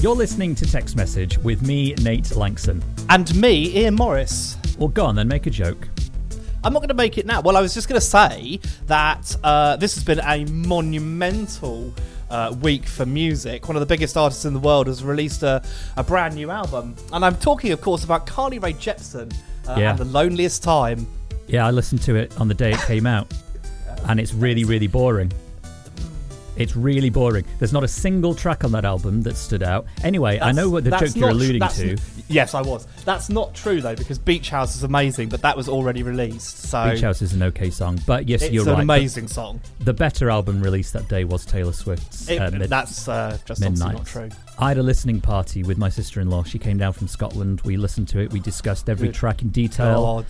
You're 0.00 0.14
listening 0.14 0.54
to 0.54 0.64
Tech's 0.70 0.96
Message 0.96 1.36
with 1.38 1.60
me, 1.60 1.94
Nate 2.00 2.24
Lanxon. 2.34 2.82
And 3.10 3.34
me, 3.38 3.76
Ian 3.76 3.96
Morris. 3.96 4.56
Well, 4.78 4.88
go 4.88 5.04
on 5.04 5.14
then, 5.14 5.28
make 5.28 5.46
a 5.46 5.50
joke. 5.50 5.88
I'm 6.64 6.72
not 6.72 6.78
going 6.78 6.88
to 6.88 6.94
make 6.94 7.18
it 7.18 7.26
now. 7.26 7.42
Well, 7.42 7.54
I 7.56 7.60
was 7.60 7.74
just 7.74 7.86
going 7.86 8.00
to 8.00 8.06
say 8.06 8.60
that 8.86 9.36
uh, 9.44 9.76
this 9.76 9.94
has 9.96 10.04
been 10.04 10.20
a 10.20 10.46
monumental 10.50 11.92
uh, 12.30 12.56
week 12.62 12.86
for 12.86 13.04
music. 13.04 13.68
One 13.68 13.76
of 13.76 13.80
the 13.80 13.86
biggest 13.86 14.16
artists 14.16 14.46
in 14.46 14.54
the 14.54 14.58
world 14.58 14.86
has 14.86 15.04
released 15.04 15.42
a, 15.42 15.62
a 15.98 16.02
brand 16.02 16.34
new 16.34 16.50
album. 16.50 16.96
And 17.12 17.22
I'm 17.22 17.36
talking, 17.36 17.72
of 17.72 17.82
course, 17.82 18.02
about 18.02 18.26
Carly 18.26 18.58
Rae 18.58 18.72
Jepsen 18.72 19.30
uh, 19.68 19.76
Yeah. 19.78 19.90
and 19.90 19.98
The 19.98 20.06
Loneliest 20.06 20.62
Time. 20.62 21.06
Yeah, 21.46 21.66
I 21.66 21.72
listened 21.72 22.00
to 22.02 22.14
it 22.14 22.38
on 22.40 22.48
the 22.48 22.54
day 22.54 22.70
it 22.72 22.80
came 22.80 23.06
out, 23.06 23.30
and 24.08 24.18
it's 24.18 24.32
really, 24.32 24.64
really 24.64 24.86
boring. 24.86 25.30
It's 26.60 26.76
really 26.76 27.08
boring. 27.08 27.44
There's 27.58 27.72
not 27.72 27.84
a 27.84 27.88
single 27.88 28.34
track 28.34 28.64
on 28.64 28.72
that 28.72 28.84
album 28.84 29.22
that 29.22 29.36
stood 29.36 29.62
out. 29.62 29.86
Anyway, 30.04 30.38
I 30.40 30.52
know 30.52 30.68
what 30.68 30.84
the 30.84 30.90
That's 30.90 31.14
joke 31.14 31.16
you're 31.16 31.30
alluding 31.30 31.66
to. 31.66 31.96
Yes, 32.28 32.54
I 32.54 32.60
was. 32.60 32.86
That's 33.06 33.30
not 33.30 33.54
true, 33.54 33.80
though, 33.80 33.96
because 33.96 34.18
Beach 34.18 34.50
House 34.50 34.76
is 34.76 34.82
amazing, 34.82 35.30
but 35.30 35.40
that 35.40 35.56
was 35.56 35.70
already 35.70 36.02
released. 36.02 36.58
So 36.64 36.90
Beach 36.90 37.00
House 37.00 37.22
is 37.22 37.32
an 37.32 37.42
okay 37.44 37.70
song, 37.70 37.98
but 38.06 38.28
yes, 38.28 38.42
it's 38.42 38.52
you're 38.52 38.64
right. 38.64 38.72
It's 38.72 38.76
an 38.76 38.82
amazing 38.82 39.28
song. 39.28 39.60
The, 39.78 39.86
the 39.86 39.94
better 39.94 40.28
album 40.28 40.60
released 40.62 40.92
that 40.92 41.08
day 41.08 41.24
was 41.24 41.46
Taylor 41.46 41.72
Swift's 41.72 42.28
It- 42.28 42.38
uh, 42.38 42.50
Mid- 42.50 42.68
that's 42.68 43.08
uh, 43.08 43.38
just 43.46 43.62
Midnight. 43.62 43.94
not 43.94 44.06
true. 44.06 44.28
I 44.58 44.68
had 44.68 44.76
a 44.76 44.82
listening 44.82 45.22
party 45.22 45.62
with 45.62 45.78
my 45.78 45.88
sister-in-law. 45.88 46.44
She 46.44 46.58
came 46.58 46.76
down 46.76 46.92
from 46.92 47.08
Scotland. 47.08 47.62
We 47.62 47.78
listened 47.78 48.08
to 48.08 48.18
it. 48.20 48.30
We 48.32 48.40
discussed 48.40 48.90
every 48.90 49.08
Good 49.08 49.14
track 49.14 49.40
in 49.40 49.48
detail. 49.48 49.94
God. 50.04 50.26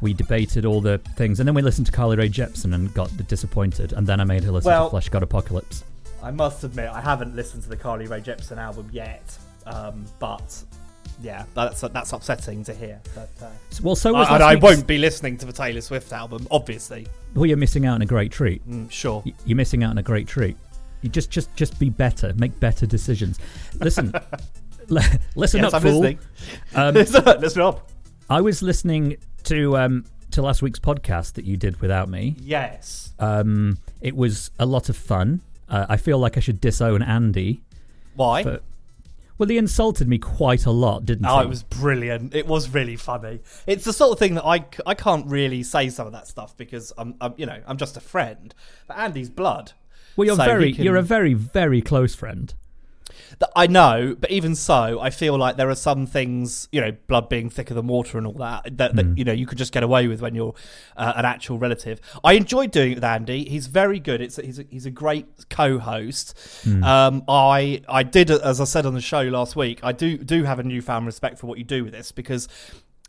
We 0.00 0.14
debated 0.14 0.64
all 0.64 0.80
the 0.80 0.98
things, 1.16 1.40
and 1.40 1.46
then 1.46 1.54
we 1.54 1.62
listened 1.62 1.86
to 1.86 1.92
Carly 1.92 2.16
Rae 2.16 2.28
Jepsen 2.28 2.74
and 2.74 2.92
got 2.94 3.10
disappointed. 3.28 3.92
And 3.92 4.06
then 4.06 4.20
I 4.20 4.24
made 4.24 4.44
her 4.44 4.52
listen 4.52 4.70
Well- 4.70 4.90
to 4.90 4.96
Fleshgod 4.96 5.22
Apocalypse. 5.22 5.84
I 6.22 6.30
must 6.32 6.64
admit, 6.64 6.90
I 6.90 7.00
haven't 7.00 7.36
listened 7.36 7.62
to 7.62 7.68
the 7.68 7.76
Carly 7.76 8.06
Rae 8.08 8.20
Jepsen 8.20 8.56
album 8.58 8.88
yet, 8.92 9.22
um, 9.66 10.04
but 10.18 10.64
yeah, 11.22 11.44
that's 11.54 11.80
that's 11.80 12.12
upsetting 12.12 12.64
to 12.64 12.74
hear. 12.74 13.00
But, 13.14 13.30
uh, 13.40 13.46
Well, 13.82 13.94
so 13.96 14.12
was 14.12 14.28
I, 14.28 14.34
and 14.34 14.42
I 14.42 14.54
won't 14.56 14.86
be 14.86 14.98
listening 14.98 15.36
to 15.38 15.46
the 15.46 15.52
Taylor 15.52 15.80
Swift 15.80 16.12
album, 16.12 16.46
obviously. 16.50 17.06
Well, 17.34 17.46
you're 17.46 17.56
missing 17.56 17.86
out 17.86 17.94
on 17.94 18.02
a 18.02 18.06
great 18.06 18.32
treat. 18.32 18.68
Mm, 18.68 18.90
sure. 18.90 19.22
You're 19.44 19.56
missing 19.56 19.84
out 19.84 19.90
on 19.90 19.98
a 19.98 20.02
great 20.02 20.26
treat. 20.26 20.56
You 21.02 21.08
just, 21.08 21.30
just, 21.30 21.54
just 21.54 21.78
be 21.78 21.90
better. 21.90 22.32
Make 22.36 22.58
better 22.58 22.84
decisions. 22.86 23.38
Listen, 23.74 24.12
li- 24.88 25.02
listen 25.36 25.62
yes, 25.62 25.72
up, 25.72 25.84
I'm 25.84 25.88
fool. 25.88 26.14
Um, 26.74 26.94
Listen 27.40 27.62
up. 27.62 27.90
I 28.28 28.40
was 28.40 28.62
listening 28.62 29.16
to 29.44 29.76
um, 29.76 30.04
to 30.32 30.42
last 30.42 30.62
week's 30.62 30.78
podcast 30.78 31.34
that 31.34 31.44
you 31.44 31.56
did 31.56 31.80
without 31.80 32.08
me. 32.08 32.36
Yes. 32.40 33.12
Um, 33.18 33.78
it 34.00 34.14
was 34.16 34.50
a 34.58 34.66
lot 34.66 34.88
of 34.88 34.96
fun. 34.96 35.40
Uh, 35.68 35.86
I 35.88 35.96
feel 35.96 36.18
like 36.18 36.36
I 36.36 36.40
should 36.40 36.60
disown 36.60 37.02
Andy. 37.02 37.60
Why? 38.16 38.42
For, 38.42 38.60
well, 39.38 39.48
he 39.48 39.56
insulted 39.58 40.08
me 40.08 40.18
quite 40.18 40.66
a 40.66 40.70
lot, 40.70 41.04
didn't 41.06 41.24
he? 41.24 41.30
Oh, 41.30 41.40
it 41.40 41.48
was 41.48 41.62
brilliant. 41.62 42.34
It 42.34 42.46
was 42.46 42.68
really 42.70 42.96
funny. 42.96 43.38
It's 43.68 43.84
the 43.84 43.92
sort 43.92 44.12
of 44.12 44.18
thing 44.18 44.34
that 44.34 44.44
I, 44.44 44.64
I 44.84 44.94
can't 44.94 45.26
really 45.28 45.62
say 45.62 45.90
some 45.90 46.06
of 46.08 46.12
that 46.12 46.26
stuff 46.26 46.56
because 46.56 46.92
I'm, 46.98 47.14
I'm 47.20 47.34
you 47.36 47.46
know 47.46 47.60
I'm 47.66 47.76
just 47.76 47.96
a 47.96 48.00
friend. 48.00 48.52
But 48.88 48.96
Andy's 48.98 49.30
blood. 49.30 49.72
Well, 50.16 50.26
you're 50.26 50.36
So 50.36 50.44
very, 50.44 50.72
can- 50.72 50.84
you're 50.84 50.96
a 50.96 51.02
very, 51.02 51.34
very 51.34 51.80
close 51.80 52.14
friend. 52.16 52.52
Th- 53.40 53.50
I 53.54 53.66
know, 53.66 54.16
but 54.18 54.30
even 54.30 54.54
so, 54.54 55.00
I 55.00 55.10
feel 55.10 55.36
like 55.36 55.56
there 55.56 55.70
are 55.70 55.74
some 55.74 56.06
things, 56.06 56.68
you 56.72 56.80
know, 56.80 56.92
blood 57.06 57.28
being 57.28 57.50
thicker 57.50 57.74
than 57.74 57.86
water 57.86 58.18
and 58.18 58.26
all 58.26 58.34
that, 58.34 58.76
that, 58.78 58.96
that 58.96 59.18
you 59.18 59.24
know 59.24 59.32
you 59.32 59.46
could 59.46 59.58
just 59.58 59.72
get 59.72 59.82
away 59.82 60.08
with 60.08 60.20
when 60.20 60.34
you're 60.34 60.54
uh, 60.96 61.12
an 61.16 61.24
actual 61.24 61.58
relative. 61.58 62.00
I 62.24 62.34
enjoyed 62.34 62.70
doing 62.70 62.92
it 62.92 62.94
with 62.96 63.04
Andy. 63.04 63.48
He's 63.48 63.66
very 63.66 63.98
good. 64.00 64.20
It's 64.20 64.36
he's 64.36 64.58
a, 64.58 64.64
he's 64.70 64.86
a 64.86 64.90
great 64.90 65.26
co-host. 65.50 66.36
Um, 66.84 67.24
I 67.28 67.82
I 67.88 68.02
did, 68.02 68.30
as 68.30 68.60
I 68.60 68.64
said 68.64 68.86
on 68.86 68.94
the 68.94 69.00
show 69.00 69.22
last 69.22 69.56
week, 69.56 69.80
I 69.82 69.92
do 69.92 70.18
do 70.18 70.44
have 70.44 70.58
a 70.58 70.62
newfound 70.62 71.06
respect 71.06 71.38
for 71.38 71.46
what 71.46 71.58
you 71.58 71.64
do 71.64 71.84
with 71.84 71.92
this 71.92 72.12
because. 72.12 72.48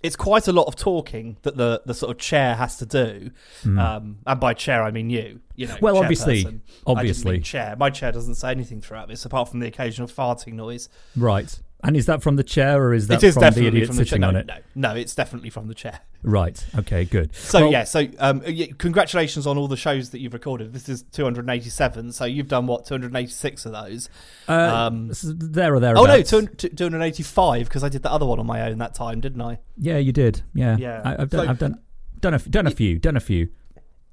It's 0.01 0.15
quite 0.15 0.47
a 0.47 0.53
lot 0.53 0.67
of 0.67 0.75
talking 0.77 1.35
that 1.41 1.57
the, 1.57 1.81
the 1.85 1.93
sort 1.93 2.11
of 2.11 2.17
chair 2.17 2.55
has 2.55 2.77
to 2.77 2.85
do, 2.85 3.31
um, 3.65 4.19
and 4.25 4.39
by 4.39 4.53
chair 4.53 4.83
I 4.83 4.91
mean 4.91 5.09
you. 5.09 5.41
You 5.55 5.67
know, 5.67 5.77
Well, 5.81 5.97
obviously- 5.97 6.43
chairperson. 6.43 6.47
I 6.47 6.51
didn't 6.51 6.63
obviously. 6.87 7.39
chair. 7.41 7.75
My 7.77 7.89
chair 7.89 8.11
doesn't 8.13 8.35
say 8.35 8.51
anything 8.51 8.79
throughout 8.79 9.09
this, 9.09 9.25
apart 9.25 9.49
from 9.49 9.59
the 9.59 9.67
occasional 9.67 10.07
farting 10.07 10.53
noise. 10.53 10.87
Right. 11.17 11.59
And 11.81 11.95
is 11.95 12.07
that 12.07 12.21
from 12.21 12.35
the 12.35 12.43
chair 12.43 12.83
or 12.83 12.93
is 12.93 13.07
that 13.07 13.23
it 13.23 13.27
is 13.27 13.35
from 13.35 13.53
the 13.53 13.65
idiot 13.65 13.87
from 13.87 13.95
the 13.95 14.03
chair. 14.03 14.09
sitting 14.09 14.21
No, 14.21 14.27
on 14.27 14.35
it? 14.35 14.47
no, 14.47 14.55
no, 14.75 14.95
it's 14.95 15.15
definitely 15.15 15.49
from 15.49 15.67
the 15.67 15.73
chair. 15.73 16.01
Right. 16.23 16.61
Okay. 16.77 17.05
Good. 17.05 17.33
So 17.33 17.61
Well, 17.61 17.71
yeah, 17.71 17.85
so 17.85 18.05
um, 18.19 18.41
congratulations 18.77 19.47
on 19.47 19.57
all 19.57 19.69
the 19.69 19.77
shows 19.77 20.09
that 20.09 20.19
you've 20.19 20.33
recorded. 20.33 20.73
This 20.73 20.89
is 20.89 21.03
287. 21.03 22.11
So 22.11 22.25
you've 22.25 22.49
done 22.49 22.67
what 22.67 22.85
286 22.85 23.65
of 23.65 23.71
those. 23.71 24.09
uh, 24.49 24.51
um, 24.51 25.11
there 25.23 25.73
or 25.73 25.79
there. 25.79 25.97
Oh 25.97 26.03
no, 26.05 26.21
200 26.21 26.75
285 26.77 27.67
because 27.67 27.83
I 27.85 27.89
did 27.89 28.03
the 28.03 28.11
other 28.11 28.25
one 28.25 28.39
on 28.39 28.45
my 28.45 28.61
own 28.69 28.77
that 28.79 28.93
time, 28.93 29.21
didn't 29.21 29.41
I? 29.41 29.59
Yeah, 29.77 29.97
you 29.99 30.11
did. 30.11 30.41
Yeah. 30.53 30.75
Yeah. 30.77 31.01
I, 31.05 31.21
I've 31.21 31.29
done. 31.29 31.45
So- 31.45 31.49
I've 31.49 31.59
done. 31.59 31.79
Done 32.19 32.33
a, 32.33 32.39
done 32.39 32.67
a 32.67 32.71
few. 32.71 32.99
Done 32.99 33.15
a 33.15 33.21
few. 33.21 33.47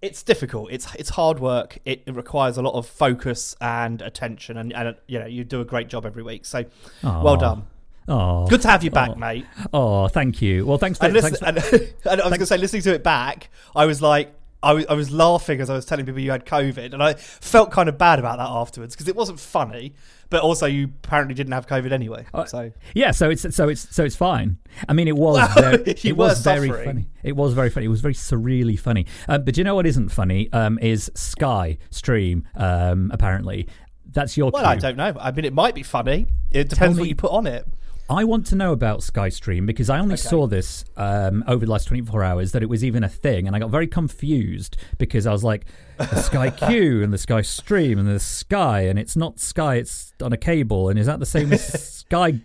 It's 0.03 0.23
difficult. 0.23 0.71
It's 0.71 0.95
it's 0.95 1.11
hard 1.11 1.41
work. 1.41 1.79
It, 1.85 2.03
it 2.07 2.15
requires 2.15 2.57
a 2.59 2.63
lot 2.63 2.75
of 2.75 2.87
focus 2.87 3.57
and 3.61 4.03
attention, 4.03 4.57
and, 4.59 4.73
and 4.73 4.95
you 5.07 5.19
know 5.19 5.27
you 5.27 5.43
do 5.43 5.61
a 5.61 5.65
great 5.65 5.89
job 5.89 6.05
every 6.05 6.23
week. 6.23 6.45
So 6.45 6.65
well 7.03 7.37
done. 7.37 7.65
Oh, 8.09 8.47
Good 8.47 8.63
to 8.63 8.69
have 8.69 8.85
you 8.85 8.91
back, 8.93 9.11
Oh. 9.11 9.15
mate. 9.17 9.47
Oh, 9.73 10.07
thank 10.07 10.41
you. 10.41 10.65
Well, 10.65 10.79
thanks 10.79 10.99
for. 10.99 11.07
And, 11.07 11.15
listen, 11.15 11.35
thanks 11.35 11.69
for 11.69 11.77
and, 11.77 11.95
and 12.05 12.21
I 12.21 12.25
was 12.27 12.31
going 12.31 12.39
to 12.39 12.47
say, 12.47 12.57
listening 12.57 12.83
to 12.83 12.95
it 12.95 13.03
back, 13.03 13.51
I 13.75 13.85
was 13.85 14.01
like, 14.01 14.33
I 14.67 14.73
was, 14.73 14.87
I 14.87 14.95
was 14.95 15.11
laughing 15.11 15.61
as 15.61 15.71
I 15.71 15.75
was 15.75 15.85
telling 15.87 16.05
people 16.07 16.21
you 16.21 16.31
had 16.31 16.45
COVID, 16.45 16.93
and 16.93 17.03
I 17.03 17.15
felt 17.15 17.71
kind 17.71 17.89
of 17.89 17.97
bad 17.99 18.19
about 18.19 18.39
that 18.39 18.49
afterwards 18.49 18.95
because 18.95 19.09
it 19.09 19.15
wasn't 19.17 19.39
funny, 19.41 19.95
but 20.29 20.43
also 20.43 20.67
you 20.67 20.85
apparently 21.05 21.35
didn't 21.35 21.53
have 21.53 21.67
COVID 21.67 21.93
anyway. 21.93 22.27
Uh, 22.35 22.45
So 22.47 22.73
yeah, 22.95 23.13
so 23.13 23.31
it's 23.31 23.55
so 23.55 23.69
it's 23.69 23.95
so 23.95 24.05
it's 24.05 24.17
fine. 24.17 24.59
I 24.89 24.93
mean, 24.93 25.09
it 25.09 25.17
was 25.17 25.39
very, 25.55 25.83
it 25.87 26.17
was 26.17 26.39
were 26.39 26.53
very 26.55 26.85
funny. 26.85 27.07
It 27.23 27.37
was 27.37 27.53
very 27.55 27.71
funny. 27.71 27.87
It 27.87 27.91
was 27.91 28.01
very 28.01 28.15
surreally 28.15 28.79
funny. 28.79 29.07
Um, 29.29 29.45
but 29.45 29.57
you 29.57 29.65
know 29.65 29.75
what 29.75 29.87
isn't 29.87 30.09
funny? 30.09 30.53
Um, 30.53 30.79
is 30.81 31.11
Sky 31.15 31.79
Stream. 31.91 32.47
Um, 32.55 33.11
apparently, 33.15 33.69
that's 34.11 34.37
your. 34.37 34.51
well, 34.51 34.63
cue. 34.63 34.71
I 34.71 34.77
don't 34.77 34.97
know. 34.97 35.15
I 35.21 35.31
mean, 35.33 35.45
it 35.45 35.53
might 35.53 35.75
be 35.75 35.83
funny. 35.83 36.27
It 36.51 36.69
depends 36.69 36.97
me- 36.97 37.03
what 37.03 37.09
you 37.09 37.15
put 37.17 37.31
on 37.33 37.47
it. 37.47 37.67
I 38.09 38.25
want 38.25 38.47
to 38.47 38.55
know 38.57 38.73
about 38.73 39.01
Skystream 39.01 39.67
because 39.67 39.91
I 39.91 39.99
only 39.99 40.17
saw 40.17 40.47
this 40.47 40.85
um, 40.97 41.43
over 41.49 41.67
the 41.67 41.73
last 41.73 41.89
24 41.89 42.23
hours 42.23 42.53
that 42.53 42.63
it 42.63 42.69
was 42.69 42.85
even 42.85 43.03
a 43.03 43.09
thing, 43.09 43.47
and 43.47 43.57
I 43.57 43.59
got 43.59 43.71
very 43.71 43.89
confused 43.89 44.77
because 44.99 45.27
I 45.27 45.33
was 45.33 45.43
like, 45.43 45.65
the 45.99 46.23
Sky 46.23 46.51
Q 46.51 47.03
and 47.05 47.13
the 47.13 47.19
Sky 47.19 47.43
Stream 47.43 47.99
and 47.99 48.07
the 48.07 48.21
Sky, 48.21 48.83
and 48.83 48.99
it's 48.99 49.17
not 49.17 49.41
Sky, 49.41 49.77
it's 49.77 50.13
on 50.23 50.33
a 50.33 50.37
cable, 50.37 50.89
and 50.89 50.99
is 50.99 51.07
that 51.07 51.19
the 51.19 51.27
same 51.27 51.53
as 51.53 51.65
Sky 51.99 52.41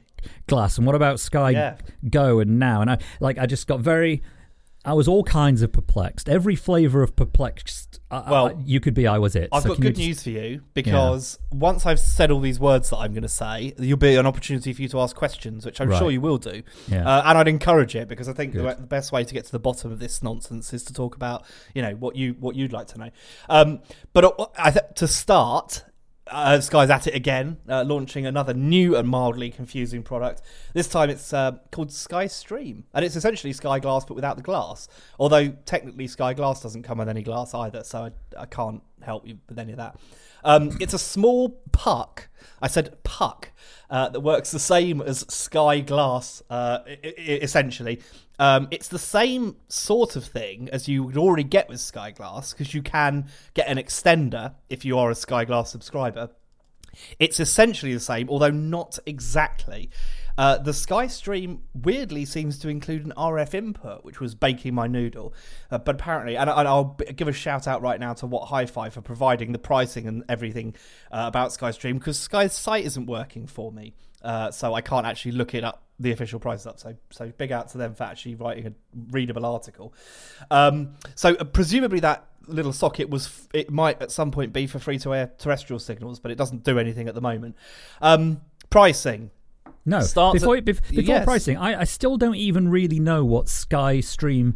Glass? 0.48 0.78
And 0.78 0.88
what 0.88 0.96
about 0.96 1.20
Sky 1.20 1.52
Yeah. 1.52 1.78
Go 2.10 2.40
and 2.40 2.58
Now? 2.58 2.82
And 2.82 2.90
I 2.90 2.98
like, 3.20 3.38
I 3.38 3.46
just 3.46 3.68
got 3.68 3.82
very. 3.82 4.24
I 4.84 4.94
was 4.94 5.08
all 5.08 5.24
kinds 5.24 5.62
of 5.62 5.72
perplexed. 5.72 6.28
Every 6.28 6.56
flavor 6.56 7.04
of 7.04 7.16
perplexed. 7.16 8.00
Uh, 8.10 8.24
Well, 8.28 8.46
uh, 8.48 8.54
you 8.66 8.80
could 8.80 8.96
be. 8.96 9.06
I 9.06 9.20
was 9.20 9.36
it. 9.36 9.50
I've 9.52 9.62
So 9.64 9.70
got 9.70 9.80
good 9.80 9.96
just- 9.96 10.08
news 10.08 10.24
for 10.24 10.30
you 10.32 10.62
because 10.74 11.38
once 11.52 11.86
I've 11.86 12.00
said 12.00 12.32
all 12.32 12.40
these 12.40 12.60
words 12.60 12.90
that 12.90 12.98
I'm 12.98 13.14
going 13.14 13.22
to 13.22 13.30
say, 13.30 13.74
there'll 13.78 13.96
be 13.96 14.16
an 14.16 14.26
opportunity 14.26 14.74
for 14.74 14.82
you 14.82 14.88
to 14.90 15.00
ask 15.00 15.16
questions, 15.16 15.66
which 15.68 15.80
I'm 15.80 15.90
Right. 15.90 16.00
sure 16.00 16.10
you 16.10 16.20
will 16.20 16.40
do. 16.40 16.64
Yeah. 16.88 17.08
Uh, 17.08 17.22
and 17.28 17.38
I'd 17.38 17.48
encourage 17.48 17.96
it 17.96 18.08
because 18.08 18.28
I 18.28 18.34
think 18.34 18.54
the, 18.54 18.64
the 18.80 18.88
best 18.88 19.12
way 19.12 19.24
to 19.24 19.34
get 19.34 19.46
to 19.46 19.52
the 19.52 19.60
bottom 19.60 19.92
of 19.92 20.00
this 20.00 20.24
nonsense 20.24 20.74
is 20.74 20.84
to 20.86 20.94
talk 20.94 21.16
about, 21.16 21.46
you 21.76 21.82
know, 21.84 21.92
what 21.92 22.16
you 22.16 22.36
what 22.40 22.56
you'd 22.56 22.74
like 22.74 22.88
to 22.88 22.98
know. 22.98 23.10
Um, 23.50 23.82
but 24.14 24.26
uh, 24.26 24.46
I 24.58 24.72
th- 24.72 24.86
to 24.96 25.08
start. 25.08 25.84
Uh, 26.32 26.62
Sky's 26.62 26.90
at 26.90 27.08
it 27.08 27.14
again, 27.14 27.58
uh, 27.68 27.84
launching 27.84 28.26
another 28.26 28.54
new 28.54 28.96
and 28.96 29.08
mildly 29.08 29.50
confusing 29.50 30.02
product. 30.02 30.42
This 30.74 30.88
time 30.88 31.10
it's 31.10 31.34
uh, 31.34 31.58
called 31.72 31.92
Sky 31.92 32.28
Stream, 32.28 32.86
and 32.94 33.04
it's 33.04 33.18
essentially 33.18 33.52
Sky 33.52 33.80
Glass 33.80 34.06
but 34.06 34.14
without 34.14 34.38
the 34.38 34.44
glass. 34.44 34.88
Although 35.20 35.50
technically 35.66 36.08
Sky 36.08 36.34
Glass 36.34 36.64
doesn't 36.64 36.84
come 36.84 37.00
with 37.00 37.10
any 37.10 37.22
glass 37.22 37.54
either, 37.54 37.84
so 37.84 38.06
I, 38.06 38.12
I 38.42 38.46
can't 38.46 38.82
help 39.02 39.28
you 39.28 39.38
with 39.50 39.60
any 39.60 39.72
of 39.72 39.78
that. 39.78 39.98
Um, 40.44 40.78
it's 40.80 40.94
a 40.94 41.00
small 41.00 41.50
puck 41.72 42.30
I 42.62 42.68
said 42.68 43.04
puck. 43.04 43.52
Uh, 43.90 44.08
that 44.08 44.22
works 44.22 44.52
the 44.52 44.60
same 44.60 45.02
as 45.02 45.26
Sky 45.34 45.82
Glass, 45.82 46.42
uh, 46.50 46.80
essentially. 47.04 48.02
Um, 48.40 48.70
it's 48.72 48.88
the 48.88 49.00
same 49.00 49.58
sort 49.68 50.16
of 50.16 50.24
thing 50.24 50.70
as 50.72 50.88
you 50.88 51.04
would 51.04 51.18
already 51.18 51.44
get 51.44 51.68
with 51.68 51.82
Sky 51.82 52.12
Glass 52.12 52.54
because 52.54 52.74
you 52.74 52.82
can 52.82 53.28
get 53.54 53.68
an 53.68 53.78
extender 53.78 54.54
if 54.70 54.86
you 54.86 54.98
are 54.98 55.10
a 55.10 55.16
Sky 55.16 55.44
Glass 55.44 55.72
subscriber. 55.72 56.30
It's 57.20 57.40
essentially 57.40 57.94
the 57.94 58.00
same, 58.00 58.30
although 58.30 58.50
not 58.52 58.98
exactly. 59.06 59.90
Uh, 60.42 60.58
the 60.58 60.72
SkyStream 60.72 61.60
weirdly 61.76 62.26
seems 62.26 62.58
to 62.58 62.68
include 62.68 63.06
an 63.06 63.14
RF 63.16 63.54
input, 63.54 64.04
which 64.04 64.20
was 64.20 64.34
baking 64.34 64.74
my 64.74 64.88
noodle. 64.88 65.36
Uh, 65.70 65.78
but 65.78 65.94
apparently, 65.94 66.36
and, 66.36 66.50
and 66.50 66.68
I'll 66.68 66.98
give 67.16 67.28
a 67.28 67.32
shout 67.32 67.68
out 67.68 67.84
right 67.84 68.00
now 68.00 68.14
to 68.14 68.26
What 68.26 68.48
Hi-Fi 68.48 68.90
for 68.90 69.02
providing 69.02 69.52
the 69.52 69.60
pricing 69.60 70.08
and 70.08 70.24
everything 70.28 70.74
uh, 71.12 71.26
about 71.28 71.52
SkyStream 71.52 72.00
because 72.00 72.18
Sky's 72.18 72.54
site 72.54 72.86
isn't 72.86 73.06
working 73.06 73.46
for 73.46 73.72
me, 73.72 73.94
uh, 74.24 74.50
so 74.50 74.74
I 74.74 74.82
can't 74.82 75.06
actually 75.06 75.34
look 75.34 75.54
it 75.54 75.64
up, 75.64 75.84
the 76.00 76.12
official 76.12 76.40
prices 76.40 76.66
up. 76.66 76.80
So, 76.80 76.96
so 77.12 77.32
big 77.38 77.52
out 77.52 77.70
to 77.74 77.78
them 77.78 77.94
for 77.94 78.06
actually 78.06 78.34
writing 78.34 78.66
a 78.66 78.74
readable 79.12 79.46
article. 79.46 79.94
Um, 80.50 80.96
so 81.14 81.36
uh, 81.36 81.44
presumably 81.44 82.00
that 82.00 82.26
little 82.48 82.74
socket 82.74 83.12
was 83.12 83.48
it 83.54 83.70
might 83.70 84.02
at 84.02 84.10
some 84.10 84.32
point 84.32 84.54
be 84.54 84.66
for 84.66 84.80
free 84.80 84.98
to 84.98 85.14
air 85.14 85.32
terrestrial 85.38 85.78
signals, 85.78 86.20
but 86.20 86.32
it 86.32 86.36
doesn't 86.40 86.64
do 86.64 86.80
anything 86.80 87.08
at 87.08 87.14
the 87.14 87.22
moment. 87.22 87.56
Um, 88.02 88.42
pricing. 88.72 89.30
No, 89.86 90.02
Starts 90.02 90.40
before 90.40 90.58
at- 90.58 90.66
before 90.66 90.80
yes. 90.92 91.26
pricing, 91.26 91.58
I, 91.58 91.82
I 91.82 91.84
still 91.86 92.18
don't 92.18 92.36
even 92.36 92.70
really 92.70 93.00
know 93.00 93.26
what 93.26 93.50
Sky 93.50 94.00
Stream 94.00 94.56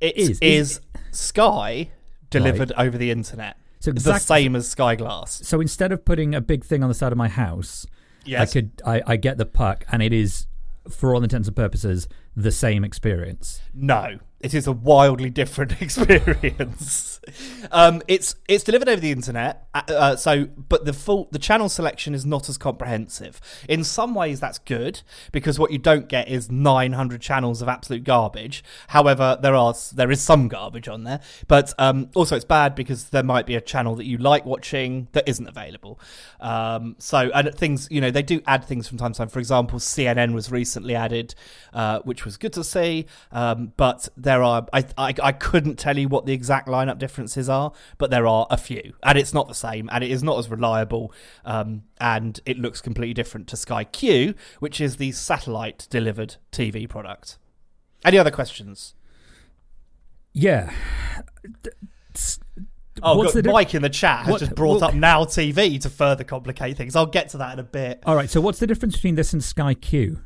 It 0.00 0.16
is. 0.16 0.28
is, 0.30 0.38
Is- 0.42 0.80
Sky 1.12 1.90
delivered 2.30 2.72
over 2.76 2.98
the 2.98 3.10
internet. 3.10 3.56
So 3.80 3.90
exactly, 3.90 4.18
the 4.18 4.24
same 4.42 4.56
as 4.56 4.68
Sky 4.68 4.94
Glass. 4.96 5.40
So 5.44 5.60
instead 5.60 5.92
of 5.92 6.04
putting 6.04 6.34
a 6.34 6.40
big 6.40 6.64
thing 6.64 6.82
on 6.82 6.88
the 6.88 6.94
side 6.94 7.12
of 7.12 7.18
my 7.18 7.28
house, 7.28 7.86
Yes. 8.24 8.50
I 8.50 8.52
could 8.52 8.70
I, 8.84 9.02
I 9.06 9.16
get 9.16 9.38
the 9.38 9.46
puck, 9.46 9.84
and 9.92 10.02
it 10.02 10.12
is, 10.12 10.46
for 10.90 11.14
all 11.14 11.22
intents 11.22 11.46
and 11.46 11.56
purposes, 11.56 12.08
the 12.34 12.50
same 12.50 12.84
experience. 12.84 13.60
No, 13.72 14.18
it 14.40 14.54
is 14.54 14.66
a 14.66 14.72
wildly 14.72 15.30
different 15.30 15.72
experience. 15.80 17.20
um, 17.72 18.02
it's 18.06 18.36
it's 18.48 18.62
delivered 18.62 18.88
over 18.88 19.00
the 19.00 19.10
internet, 19.10 19.66
uh, 19.74 19.82
uh, 19.88 20.16
so 20.16 20.46
but 20.68 20.84
the 20.84 20.92
full 20.92 21.28
the 21.32 21.38
channel 21.38 21.68
selection 21.68 22.14
is 22.14 22.26
not 22.26 22.48
as 22.48 22.58
comprehensive. 22.58 23.40
In 23.68 23.82
some 23.82 24.14
ways, 24.14 24.38
that's 24.38 24.58
good 24.58 25.02
because 25.32 25.58
what 25.58 25.72
you 25.72 25.78
don't 25.78 26.08
get 26.08 26.28
is 26.28 26.50
900 26.50 27.20
channels 27.20 27.62
of 27.62 27.68
absolute 27.68 28.04
garbage. 28.04 28.62
However, 28.88 29.38
there 29.40 29.54
are 29.54 29.74
there 29.94 30.10
is 30.10 30.20
some 30.20 30.48
garbage 30.48 30.88
on 30.88 31.04
there, 31.04 31.20
but 31.48 31.72
um, 31.78 32.10
also 32.14 32.36
it's 32.36 32.44
bad 32.44 32.74
because 32.74 33.10
there 33.10 33.24
might 33.24 33.46
be 33.46 33.54
a 33.54 33.60
channel 33.60 33.94
that 33.96 34.04
you 34.04 34.18
like 34.18 34.44
watching 34.44 35.08
that 35.12 35.28
isn't 35.28 35.48
available. 35.48 35.98
Um, 36.40 36.96
so 36.98 37.30
and 37.34 37.54
things 37.54 37.88
you 37.90 38.00
know 38.00 38.10
they 38.10 38.22
do 38.22 38.42
add 38.46 38.64
things 38.64 38.86
from 38.86 38.98
time 38.98 39.12
to 39.12 39.18
time. 39.18 39.28
For 39.28 39.38
example, 39.38 39.78
CNN 39.78 40.34
was 40.34 40.52
recently 40.52 40.94
added, 40.94 41.34
uh, 41.72 42.00
which 42.00 42.24
was 42.24 42.36
good 42.36 42.52
to 42.52 42.62
see. 42.62 43.06
Um, 43.32 43.72
but 43.76 44.08
there 44.16 44.35
are 44.42 44.66
I, 44.72 44.84
I 44.98 45.14
I 45.22 45.32
couldn't 45.32 45.76
tell 45.78 45.96
you 45.98 46.08
what 46.08 46.26
the 46.26 46.32
exact 46.32 46.68
lineup 46.68 46.98
differences 46.98 47.48
are, 47.48 47.72
but 47.98 48.10
there 48.10 48.26
are 48.26 48.46
a 48.50 48.56
few, 48.56 48.94
and 49.02 49.16
it's 49.18 49.32
not 49.34 49.48
the 49.48 49.54
same, 49.54 49.88
and 49.92 50.02
it 50.02 50.10
is 50.10 50.22
not 50.22 50.38
as 50.38 50.48
reliable, 50.48 51.12
um, 51.44 51.82
and 52.00 52.40
it 52.46 52.58
looks 52.58 52.80
completely 52.80 53.14
different 53.14 53.46
to 53.48 53.56
Sky 53.56 53.84
Q, 53.84 54.34
which 54.60 54.80
is 54.80 54.96
the 54.96 55.12
satellite 55.12 55.86
delivered 55.90 56.36
TV 56.52 56.88
product. 56.88 57.38
Any 58.04 58.18
other 58.18 58.30
questions? 58.30 58.94
Yeah. 60.32 60.72
Oh, 63.02 63.18
what's 63.18 63.34
good. 63.34 63.46
Mike 63.46 63.74
in 63.74 63.82
the 63.82 63.90
chat 63.90 64.20
has 64.20 64.28
what- 64.32 64.38
just 64.40 64.54
brought 64.54 64.80
what- 64.80 64.90
up 64.90 64.94
Now 64.94 65.24
TV 65.24 65.78
to 65.80 65.90
further 65.90 66.24
complicate 66.24 66.76
things. 66.76 66.96
I'll 66.96 67.06
get 67.06 67.28
to 67.30 67.38
that 67.38 67.52
in 67.52 67.58
a 67.58 67.62
bit. 67.62 68.02
All 68.06 68.16
right. 68.16 68.30
So 68.30 68.40
what's 68.40 68.58
the 68.58 68.66
difference 68.66 68.94
between 68.94 69.16
this 69.16 69.32
and 69.32 69.42
Sky 69.44 69.74
Q? 69.74 70.20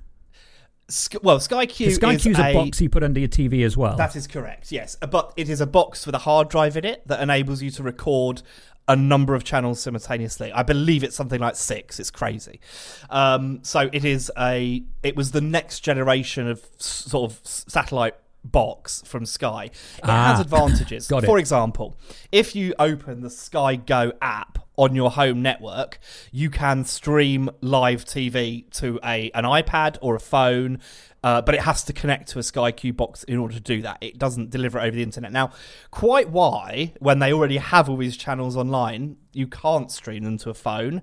Well, 1.22 1.40
Sky 1.40 1.66
Q 1.66 1.90
Sky 1.92 2.14
is 2.14 2.26
a, 2.26 2.50
a 2.50 2.54
box 2.54 2.80
you 2.80 2.88
put 2.88 3.02
under 3.02 3.20
your 3.20 3.28
TV 3.28 3.64
as 3.64 3.76
well. 3.76 3.96
That 3.96 4.16
is 4.16 4.26
correct, 4.26 4.72
yes. 4.72 4.96
But 4.96 5.32
it 5.36 5.48
is 5.48 5.60
a 5.60 5.66
box 5.66 6.06
with 6.06 6.14
a 6.14 6.18
hard 6.18 6.48
drive 6.48 6.76
in 6.76 6.84
it 6.84 7.06
that 7.06 7.20
enables 7.22 7.62
you 7.62 7.70
to 7.72 7.82
record 7.82 8.42
a 8.88 8.96
number 8.96 9.34
of 9.36 9.44
channels 9.44 9.80
simultaneously. 9.80 10.52
I 10.52 10.64
believe 10.64 11.04
it's 11.04 11.14
something 11.14 11.40
like 11.40 11.54
six. 11.54 12.00
It's 12.00 12.10
crazy. 12.10 12.60
Um, 13.08 13.60
so 13.62 13.88
it 13.92 14.04
is 14.04 14.32
a. 14.36 14.82
It 15.02 15.16
was 15.16 15.30
the 15.30 15.40
next 15.40 15.80
generation 15.80 16.48
of 16.48 16.66
sort 16.78 17.30
of 17.30 17.40
satellite 17.44 18.16
box 18.44 19.02
from 19.06 19.26
Sky. 19.26 19.64
It 19.64 19.72
Ah. 20.04 20.32
has 20.32 20.40
advantages. 20.40 21.06
Got 21.08 21.24
it. 21.24 21.26
For 21.26 21.38
example, 21.38 21.96
if 22.32 22.54
you 22.56 22.74
open 22.78 23.20
the 23.22 23.30
Sky 23.30 23.76
Go 23.76 24.12
app 24.22 24.58
on 24.76 24.94
your 24.94 25.10
home 25.10 25.42
network, 25.42 25.98
you 26.32 26.48
can 26.50 26.84
stream 26.84 27.50
live 27.60 28.04
TV 28.04 28.64
to 28.72 28.98
a 29.04 29.30
an 29.32 29.44
iPad 29.44 29.98
or 30.00 30.14
a 30.14 30.20
phone. 30.20 30.78
Uh, 31.22 31.42
but 31.42 31.54
it 31.54 31.60
has 31.60 31.84
to 31.84 31.92
connect 31.92 32.30
to 32.30 32.38
a 32.38 32.42
Sky 32.42 32.72
Q 32.72 32.94
box 32.94 33.24
in 33.24 33.36
order 33.36 33.52
to 33.52 33.60
do 33.60 33.82
that. 33.82 33.98
It 34.00 34.18
doesn't 34.18 34.48
deliver 34.48 34.78
it 34.78 34.84
over 34.84 34.96
the 34.96 35.02
internet. 35.02 35.30
Now, 35.32 35.50
quite 35.90 36.30
why, 36.30 36.94
when 36.98 37.18
they 37.18 37.30
already 37.30 37.58
have 37.58 37.90
all 37.90 37.98
these 37.98 38.16
channels 38.16 38.56
online, 38.56 39.16
you 39.34 39.46
can't 39.46 39.90
stream 39.92 40.24
them 40.24 40.38
to 40.38 40.48
a 40.48 40.54
phone, 40.54 41.02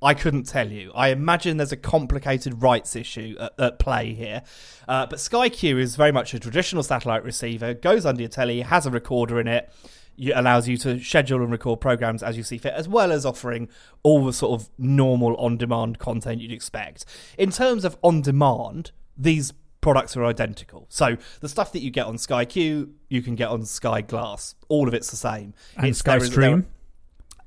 I 0.00 0.14
couldn't 0.14 0.44
tell 0.44 0.70
you. 0.70 0.92
I 0.94 1.08
imagine 1.08 1.56
there's 1.56 1.72
a 1.72 1.76
complicated 1.76 2.62
rights 2.62 2.94
issue 2.94 3.36
at, 3.40 3.52
at 3.58 3.78
play 3.78 4.14
here. 4.14 4.42
Uh, 4.86 5.06
but 5.06 5.18
Sky 5.18 5.48
Q 5.48 5.78
is 5.78 5.96
very 5.96 6.12
much 6.12 6.34
a 6.34 6.38
traditional 6.38 6.82
satellite 6.82 7.24
receiver, 7.24 7.74
goes 7.74 8.06
under 8.06 8.22
your 8.22 8.28
telly, 8.28 8.60
has 8.60 8.86
a 8.86 8.90
recorder 8.90 9.40
in 9.40 9.48
it, 9.48 9.70
it 10.16 10.32
allows 10.36 10.68
you 10.68 10.76
to 10.78 11.00
schedule 11.00 11.42
and 11.42 11.50
record 11.50 11.80
programs 11.80 12.22
as 12.22 12.36
you 12.36 12.42
see 12.42 12.58
fit, 12.58 12.74
as 12.74 12.88
well 12.88 13.10
as 13.12 13.24
offering 13.26 13.68
all 14.02 14.24
the 14.24 14.32
sort 14.32 14.60
of 14.60 14.68
normal 14.78 15.36
on 15.36 15.56
demand 15.56 15.98
content 15.98 16.40
you'd 16.40 16.52
expect. 16.52 17.04
In 17.36 17.50
terms 17.50 17.84
of 17.84 17.96
on 18.02 18.20
demand, 18.22 18.90
these 19.16 19.52
products 19.80 20.16
are 20.16 20.24
identical. 20.24 20.86
So 20.88 21.16
the 21.40 21.48
stuff 21.48 21.72
that 21.72 21.82
you 21.82 21.90
get 21.90 22.06
on 22.06 22.18
Sky 22.18 22.44
Q, 22.44 22.94
you 23.08 23.22
can 23.22 23.36
get 23.36 23.48
on 23.48 23.64
Sky 23.64 24.00
Glass. 24.00 24.54
All 24.68 24.88
of 24.88 24.94
it's 24.94 25.10
the 25.10 25.16
same. 25.16 25.54
and 25.76 25.86
It's- 25.86 25.98
Sky 25.98 26.12
there 26.18 26.24
is- 26.24 26.30
there- 26.30 26.32
Stream. 26.32 26.66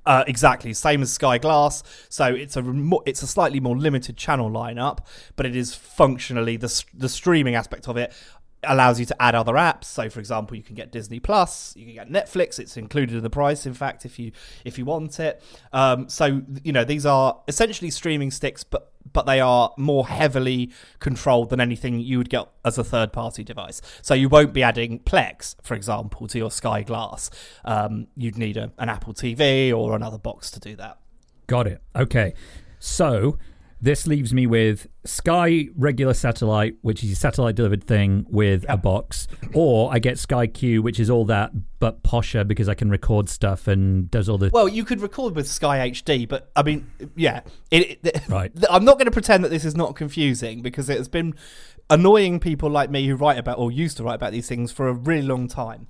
Uh, 0.06 0.24
exactly, 0.28 0.74
same 0.74 1.02
as 1.02 1.12
Sky 1.12 1.38
Glass. 1.38 1.84
So 2.10 2.26
it's 2.26 2.58
a 2.58 2.64
remo- 2.64 3.04
it's 3.06 3.22
a 3.22 3.28
slightly 3.28 3.60
more 3.60 3.78
limited 3.78 4.18
channel 4.18 4.50
lineup, 4.50 5.00
but 5.36 5.46
it 5.46 5.56
is 5.56 5.76
functionally 5.76 6.58
the 6.58 6.84
the 6.94 7.10
streaming 7.10 7.56
aspect 7.56 7.88
of 7.88 7.98
it 7.98 8.14
allows 8.64 9.00
you 9.00 9.06
to 9.08 9.22
add 9.22 9.36
other 9.36 9.54
apps. 9.54 9.86
So, 9.86 10.10
for 10.10 10.20
example, 10.20 10.56
you 10.56 10.64
can 10.64 10.76
get 10.76 10.92
Disney 10.92 11.20
Plus, 11.20 11.76
you 11.76 11.86
can 11.86 11.94
get 11.94 12.10
Netflix. 12.10 12.60
It's 12.60 12.78
included 12.78 13.16
in 13.16 13.24
the 13.24 13.30
price, 13.30 13.66
in 13.66 13.74
fact, 13.74 14.06
if 14.06 14.20
you 14.20 14.32
if 14.66 14.78
you 14.78 14.86
want 14.86 15.20
it. 15.20 15.42
Um, 15.74 16.10
so 16.10 16.42
you 16.64 16.72
know 16.72 16.84
these 16.84 17.06
are 17.06 17.42
essentially 17.48 17.90
streaming 17.90 18.32
sticks, 18.32 18.64
but 18.64 18.92
but 19.14 19.26
they 19.26 19.40
are 19.40 19.74
more 19.78 20.08
heavily 20.08 20.72
controlled 21.00 21.50
than 21.50 21.60
anything 21.60 22.00
you 22.00 22.18
would 22.18 22.30
get 22.30 22.48
as 22.64 22.78
a 22.78 22.84
third 22.84 23.12
party 23.12 23.44
device. 23.44 23.82
So 24.02 24.14
you 24.14 24.30
won't 24.30 24.54
be 24.54 24.64
adding 24.64 25.00
Plex, 25.00 25.56
for 25.64 25.74
example, 25.74 26.28
to 26.28 26.38
your 26.38 26.52
Sky 26.52 26.84
Glass. 26.84 27.30
Um, 27.66 28.08
you'd 28.16 28.38
need 28.38 28.58
a, 28.58 28.72
an 28.78 28.90
Apple 28.90 29.14
TV 29.14 29.76
or 29.76 29.96
another 29.96 30.18
box 30.18 30.52
to 30.52 30.60
do 30.60 30.76
that. 30.76 31.00
Got 31.48 31.68
it. 31.68 31.82
Okay. 31.96 32.34
So 32.80 33.38
this 33.82 34.06
leaves 34.06 34.34
me 34.34 34.46
with 34.46 34.88
Sky 35.06 35.68
regular 35.76 36.14
satellite, 36.14 36.76
which 36.82 37.04
is 37.04 37.12
a 37.12 37.16
satellite 37.16 37.56
delivered 37.56 37.84
thing 37.84 38.28
with 38.30 38.64
a 38.70 38.78
box, 38.78 39.28
or 39.54 39.92
I 39.92 39.98
get 39.98 40.20
Sky 40.20 40.46
Q, 40.46 40.84
which 40.84 41.00
is 41.00 41.10
all 41.10 41.26
that 41.26 41.52
but 41.80 42.04
posher 42.04 42.48
because 42.48 42.70
I 42.70 42.76
can 42.76 42.92
record 42.92 43.28
stuff 43.28 43.68
and 43.68 44.10
does 44.12 44.30
all 44.30 44.38
the. 44.38 44.52
Well, 44.54 44.70
you 44.70 44.86
could 44.86 45.02
record 45.02 45.36
with 45.36 45.48
Sky 45.48 45.90
HD, 45.90 46.30
but 46.30 46.52
I 46.56 46.62
mean, 46.62 46.92
yeah, 47.16 47.42
it, 47.72 48.00
it, 48.04 48.22
Right. 48.30 48.52
I'm 48.70 48.86
not 48.86 48.98
going 49.00 49.06
to 49.06 49.12
pretend 49.12 49.44
that 49.44 49.50
this 49.50 49.66
is 49.66 49.76
not 49.76 49.96
confusing 49.96 50.62
because 50.62 50.88
it 50.88 50.98
has 50.98 51.08
been 51.08 51.34
annoying 51.90 52.40
people 52.40 52.70
like 52.70 52.92
me 52.92 53.08
who 53.08 53.16
write 53.16 53.40
about 53.40 53.58
or 53.58 53.72
used 53.72 53.98
to 53.98 54.04
write 54.04 54.16
about 54.16 54.32
these 54.32 54.48
things 54.48 54.72
for 54.72 54.88
a 54.88 54.94
really 54.94 55.24
long 55.24 55.48
time. 55.48 55.88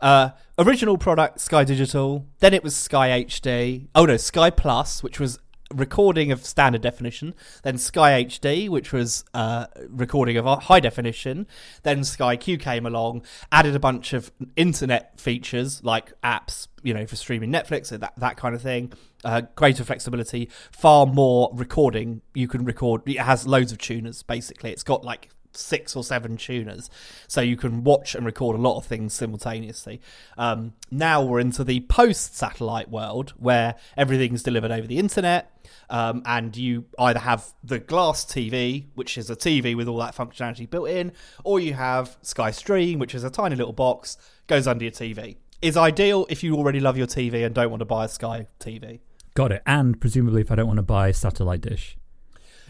Uh, 0.00 0.30
original 0.58 0.96
product 0.96 1.40
Sky 1.40 1.64
Digital, 1.64 2.26
then 2.38 2.54
it 2.54 2.62
was 2.62 2.76
Sky 2.76 3.24
HD. 3.24 3.88
Oh 3.96 4.04
no, 4.04 4.16
Sky 4.16 4.50
Plus, 4.50 5.02
which 5.02 5.18
was 5.18 5.40
recording 5.74 6.32
of 6.32 6.44
standard 6.44 6.82
definition, 6.82 7.34
then 7.62 7.78
Sky 7.78 8.24
HD, 8.24 8.68
which 8.68 8.92
was 8.92 9.24
uh, 9.34 9.66
recording 9.88 10.36
of 10.36 10.46
high 10.64 10.80
definition, 10.80 11.46
then 11.82 12.04
Sky 12.04 12.36
Q 12.36 12.58
came 12.58 12.86
along, 12.86 13.22
added 13.50 13.74
a 13.74 13.80
bunch 13.80 14.12
of 14.12 14.30
internet 14.56 15.18
features 15.20 15.82
like 15.84 16.12
apps, 16.22 16.68
you 16.82 16.94
know, 16.94 17.06
for 17.06 17.16
streaming 17.16 17.52
Netflix 17.52 17.88
that 17.88 18.12
that 18.16 18.36
kind 18.36 18.54
of 18.54 18.62
thing. 18.62 18.92
Uh, 19.24 19.42
greater 19.54 19.84
flexibility, 19.84 20.50
far 20.72 21.06
more 21.06 21.50
recording. 21.54 22.22
You 22.34 22.48
can 22.48 22.64
record. 22.64 23.02
It 23.06 23.18
has 23.18 23.46
loads 23.46 23.70
of 23.70 23.78
tuners. 23.78 24.22
Basically, 24.22 24.72
it's 24.72 24.82
got 24.82 25.04
like 25.04 25.28
six 25.56 25.96
or 25.96 26.04
seven 26.04 26.36
tuners, 26.36 26.90
so 27.28 27.40
you 27.40 27.56
can 27.56 27.84
watch 27.84 28.14
and 28.14 28.24
record 28.24 28.56
a 28.56 28.60
lot 28.60 28.78
of 28.78 28.86
things 28.86 29.12
simultaneously. 29.12 30.00
Um, 30.36 30.74
now 30.90 31.22
we're 31.22 31.40
into 31.40 31.64
the 31.64 31.80
post-satellite 31.80 32.90
world 32.90 33.32
where 33.36 33.74
everything's 33.96 34.42
delivered 34.42 34.70
over 34.70 34.86
the 34.86 34.98
internet, 34.98 35.50
um, 35.90 36.22
and 36.26 36.56
you 36.56 36.84
either 36.98 37.20
have 37.20 37.52
the 37.62 37.78
glass 37.78 38.24
TV, 38.24 38.86
which 38.94 39.18
is 39.18 39.30
a 39.30 39.36
TV 39.36 39.76
with 39.76 39.88
all 39.88 39.98
that 39.98 40.14
functionality 40.14 40.68
built 40.68 40.88
in, 40.88 41.12
or 41.44 41.60
you 41.60 41.74
have 41.74 42.16
Sky 42.22 42.50
Stream, 42.50 42.98
which 42.98 43.14
is 43.14 43.24
a 43.24 43.30
tiny 43.30 43.56
little 43.56 43.72
box 43.72 44.16
goes 44.46 44.66
under 44.66 44.84
your 44.84 44.92
TV. 44.92 45.36
Is 45.60 45.76
ideal 45.76 46.26
if 46.28 46.42
you 46.42 46.56
already 46.56 46.80
love 46.80 46.96
your 46.96 47.06
TV 47.06 47.46
and 47.46 47.54
don't 47.54 47.70
want 47.70 47.80
to 47.80 47.86
buy 47.86 48.04
a 48.04 48.08
Sky 48.08 48.48
TV. 48.58 49.00
Got 49.34 49.52
it. 49.52 49.62
And 49.64 50.00
presumably, 50.00 50.42
if 50.42 50.50
I 50.50 50.56
don't 50.56 50.66
want 50.66 50.78
to 50.78 50.82
buy 50.82 51.08
a 51.08 51.14
satellite 51.14 51.60
dish. 51.60 51.96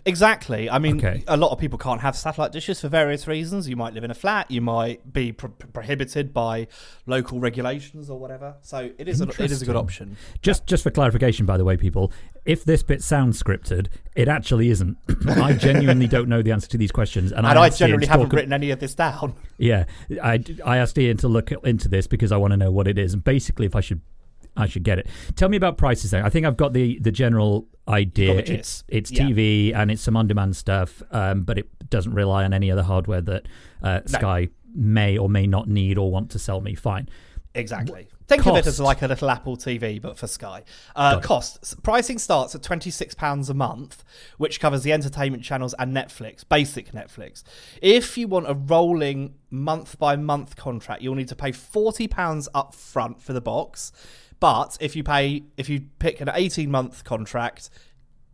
Exactly. 0.04 0.68
I 0.68 0.78
mean, 0.78 0.96
Okay. 0.96 1.22
a 1.28 1.36
lot 1.36 1.52
of 1.52 1.58
people 1.58 1.78
can't 1.78 2.00
have 2.00 2.16
satellite 2.16 2.50
dishes 2.52 2.80
for 2.80 2.88
various 2.88 3.28
reasons. 3.28 3.68
You 3.68 3.76
might 3.76 3.94
live 3.94 4.04
in 4.04 4.10
a 4.10 4.14
flat. 4.14 4.50
You 4.50 4.60
might 4.60 5.12
be 5.12 5.32
pro- 5.32 5.50
prohibited 5.50 6.32
by 6.34 6.66
local 7.06 7.38
regulations 7.40 8.10
or 8.10 8.18
whatever. 8.18 8.56
So 8.62 8.90
it 8.98 9.06
is 9.08 9.20
a, 9.20 9.28
it 9.28 9.50
is 9.52 9.62
a 9.62 9.66
good 9.66 9.76
option. 9.76 10.16
Just, 10.42 10.66
just 10.66 10.82
for 10.82 10.90
clarification, 10.90 11.46
by 11.46 11.56
the 11.56 11.64
way, 11.64 11.76
people, 11.76 12.12
if 12.44 12.64
this 12.64 12.82
bit 12.82 13.02
sounds 13.02 13.40
scripted, 13.40 13.88
it 14.16 14.28
actually 14.28 14.70
isn't. 14.70 14.96
I 15.28 15.52
genuinely 15.52 16.08
don't 16.08 16.28
know 16.28 16.42
the 16.42 16.50
answer 16.52 16.68
to 16.70 16.78
these 16.78 16.90
questions, 16.92 17.30
and, 17.30 17.46
And 17.46 17.58
I 17.58 17.66
Ian 17.66 17.74
generally 17.76 18.06
haven't 18.06 18.26
talk- 18.26 18.32
written 18.34 18.52
any 18.52 18.70
of 18.70 18.80
this 18.80 18.94
down. 18.94 19.34
Yeah, 19.58 19.84
I, 20.22 20.42
I 20.64 20.78
asked 20.78 20.98
Ian 20.98 21.16
to 21.18 21.28
look 21.28 21.52
into 21.52 21.88
this 21.88 22.06
because 22.08 22.32
I 22.32 22.36
want 22.38 22.50
to 22.52 22.56
know 22.56 22.72
what 22.72 22.88
it 22.88 22.98
is, 22.98 23.14
and 23.14 23.22
basically, 23.22 23.66
if 23.66 23.76
I 23.76 23.80
should, 23.80 24.00
I 24.56 24.66
should 24.66 24.82
get 24.82 24.98
it. 24.98 25.06
Tell 25.36 25.48
me 25.48 25.56
about 25.56 25.78
prices. 25.78 26.10
Then 26.10 26.24
I 26.24 26.28
think 26.28 26.46
I've 26.46 26.56
got 26.56 26.72
the 26.72 26.98
the 27.00 27.12
general 27.12 27.66
idea. 27.88 28.34
The 28.34 28.52
It's 28.54 28.84
it's 28.88 29.10
Yeah. 29.10 29.24
TV 29.24 29.74
and 29.74 29.90
it's 29.90 30.02
some 30.02 30.16
on 30.16 30.26
demand 30.26 30.56
stuff, 30.56 31.02
um, 31.10 31.42
but 31.42 31.58
it 31.58 31.68
doesn't 31.90 32.14
rely 32.14 32.44
on 32.44 32.52
any 32.52 32.70
other 32.70 32.82
hardware 32.82 33.20
that 33.22 33.46
uh, 33.82 34.00
No. 34.08 34.18
Sky 34.18 34.48
may 34.74 35.16
or 35.18 35.28
may 35.28 35.46
not 35.46 35.68
need 35.68 35.98
or 35.98 36.10
want 36.10 36.30
to 36.30 36.38
sell 36.38 36.60
me. 36.60 36.74
Fine. 36.74 37.08
Exactly. 37.54 38.08
Think 38.28 38.46
of 38.46 38.56
it 38.56 38.66
as 38.66 38.80
like 38.80 39.02
a 39.02 39.06
little 39.06 39.28
Apple 39.28 39.58
TV, 39.58 40.00
but 40.00 40.16
for 40.16 40.26
Sky. 40.26 40.62
Uh, 40.96 41.20
cost 41.20 41.82
pricing 41.82 42.18
starts 42.18 42.54
at 42.54 42.62
twenty 42.62 42.90
six 42.90 43.14
pounds 43.14 43.50
a 43.50 43.54
month, 43.54 44.04
which 44.38 44.58
covers 44.58 44.82
the 44.82 44.92
entertainment 44.92 45.42
channels 45.42 45.74
and 45.78 45.94
Netflix, 45.94 46.48
basic 46.48 46.92
Netflix. 46.92 47.42
If 47.82 48.16
you 48.16 48.28
want 48.28 48.48
a 48.48 48.54
rolling 48.54 49.34
month 49.50 49.98
by 49.98 50.16
month 50.16 50.56
contract, 50.56 51.02
you'll 51.02 51.14
need 51.14 51.28
to 51.28 51.36
pay 51.36 51.52
forty 51.52 52.08
pounds 52.08 52.48
up 52.54 52.74
front 52.74 53.20
for 53.20 53.32
the 53.34 53.40
box. 53.42 53.92
But 54.42 54.76
if 54.80 54.96
you 54.96 55.04
pay, 55.04 55.44
if 55.56 55.68
you 55.68 55.82
pick 56.00 56.20
an 56.20 56.28
eighteen 56.34 56.70
month 56.70 57.04
contract, 57.04 57.70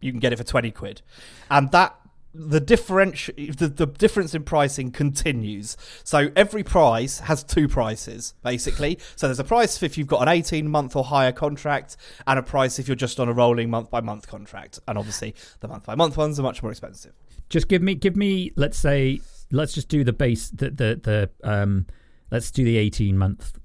you 0.00 0.10
can 0.10 0.20
get 0.20 0.32
it 0.32 0.36
for 0.36 0.44
20 0.44 0.70
quid 0.70 1.02
and 1.50 1.72
that 1.72 1.96
the 2.32 2.60
differential 2.60 3.34
the, 3.36 3.66
the 3.66 3.84
difference 3.84 4.32
in 4.32 4.44
pricing 4.44 4.92
continues 4.92 5.76
so 6.04 6.30
every 6.36 6.62
price 6.62 7.18
has 7.18 7.42
two 7.42 7.66
prices 7.66 8.34
basically 8.44 8.96
so 9.16 9.26
there's 9.26 9.40
a 9.40 9.44
price 9.44 9.82
if 9.82 9.98
you've 9.98 10.06
got 10.06 10.22
an 10.22 10.28
18 10.28 10.68
month 10.68 10.94
or 10.94 11.02
higher 11.02 11.32
contract 11.32 11.96
and 12.28 12.38
a 12.38 12.42
price 12.42 12.78
if 12.78 12.86
you're 12.86 12.94
just 12.94 13.18
on 13.18 13.28
a 13.28 13.32
rolling 13.32 13.68
month 13.70 13.90
by 13.90 14.00
month 14.00 14.28
contract 14.28 14.78
and 14.86 14.96
obviously 14.96 15.34
the 15.60 15.66
month 15.66 15.84
by 15.84 15.96
month 15.96 16.16
ones 16.16 16.38
are 16.38 16.44
much 16.44 16.62
more 16.62 16.70
expensive 16.70 17.12
Just 17.48 17.68
give 17.68 17.82
me 17.82 17.94
give 17.94 18.16
me. 18.16 18.52
Let's 18.56 18.78
say 18.78 19.20
let's 19.50 19.72
just 19.72 19.88
do 19.88 20.04
the 20.04 20.12
base 20.12 20.50
the 20.50 20.70
the 20.70 21.00
the 21.02 21.48
um. 21.48 21.86
Let's 22.30 22.50
do 22.50 22.64
the 22.64 22.76
eighteen 22.76 23.16
month. 23.16 23.58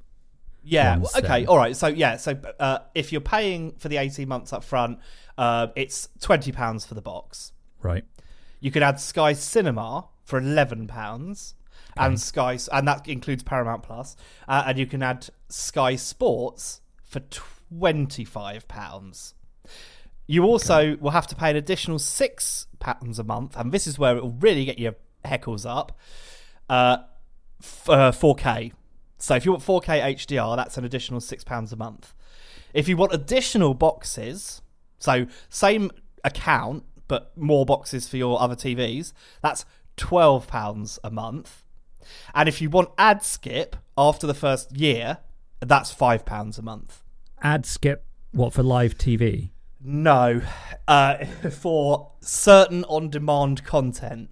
Yeah. 0.63 0.97
well, 0.97 1.11
okay. 1.17 1.45
All 1.45 1.57
right. 1.57 1.75
So 1.75 1.87
yeah. 1.87 2.17
So 2.17 2.39
uh, 2.59 2.79
if 2.95 3.11
you're 3.11 3.21
paying 3.21 3.73
for 3.77 3.89
the 3.89 3.97
18 3.97 4.27
months 4.27 4.53
up 4.53 4.63
front, 4.63 4.99
uh, 5.37 5.67
it's 5.75 6.09
20 6.21 6.51
pounds 6.51 6.85
for 6.85 6.93
the 6.93 7.01
box. 7.01 7.51
Right. 7.81 8.05
You 8.59 8.71
could 8.71 8.83
add 8.83 8.99
Sky 8.99 9.33
Cinema 9.33 10.07
for 10.23 10.39
11 10.39 10.87
pounds, 10.87 11.55
and 11.97 12.19
Sky, 12.19 12.57
and 12.71 12.87
that 12.87 13.07
includes 13.07 13.43
Paramount 13.43 13.83
Plus, 13.83 14.15
uh, 14.47 14.63
and 14.67 14.77
you 14.79 14.85
can 14.85 15.03
add 15.03 15.27
Sky 15.49 15.95
Sports 15.97 16.79
for 17.03 17.19
25 17.19 18.67
pounds. 18.67 19.33
You 20.25 20.43
also 20.43 20.95
will 20.97 21.11
have 21.11 21.27
to 21.27 21.35
pay 21.35 21.49
an 21.49 21.57
additional 21.57 21.99
six 21.99 22.67
pounds 22.79 23.19
a 23.19 23.23
month, 23.23 23.57
and 23.57 23.71
this 23.71 23.85
is 23.85 23.99
where 23.99 24.15
it 24.15 24.23
will 24.23 24.37
really 24.39 24.63
get 24.65 24.79
your 24.79 24.95
heckles 25.25 25.69
up. 25.69 25.97
Uh, 26.69 26.97
f- 27.61 27.89
uh, 27.89 28.11
4K. 28.11 28.71
So 29.23 29.35
if 29.35 29.45
you 29.45 29.51
want 29.53 29.63
4K 29.63 30.03
HDR, 30.15 30.57
that's 30.57 30.77
an 30.77 30.83
additional 30.83 31.21
six 31.21 31.45
pounds 31.45 31.71
a 31.71 31.77
month. 31.77 32.13
If 32.73 32.89
you 32.89 32.97
want 32.97 33.13
additional 33.13 33.73
boxes, 33.73 34.61
so 34.99 35.27
same 35.47 35.91
account 36.25 36.83
but 37.07 37.31
more 37.37 37.65
boxes 37.65 38.05
for 38.09 38.17
your 38.17 38.41
other 38.41 38.55
TVs, 38.57 39.13
that's 39.41 39.63
twelve 39.95 40.47
pounds 40.47 40.99
a 41.05 41.09
month. 41.09 41.63
And 42.35 42.49
if 42.49 42.61
you 42.61 42.69
want 42.69 42.89
ad 42.97 43.23
skip 43.23 43.77
after 43.97 44.27
the 44.27 44.33
first 44.33 44.75
year, 44.75 45.19
that's 45.61 45.89
five 45.89 46.25
pounds 46.25 46.57
a 46.57 46.61
month. 46.61 47.01
Ad 47.41 47.65
skip. 47.65 48.05
What 48.33 48.51
for 48.51 48.61
live 48.61 48.97
TV? 48.97 49.51
No, 49.81 50.41
uh, 50.85 51.23
for 51.49 52.11
certain 52.19 52.83
on-demand 52.89 53.63
content. 53.63 54.31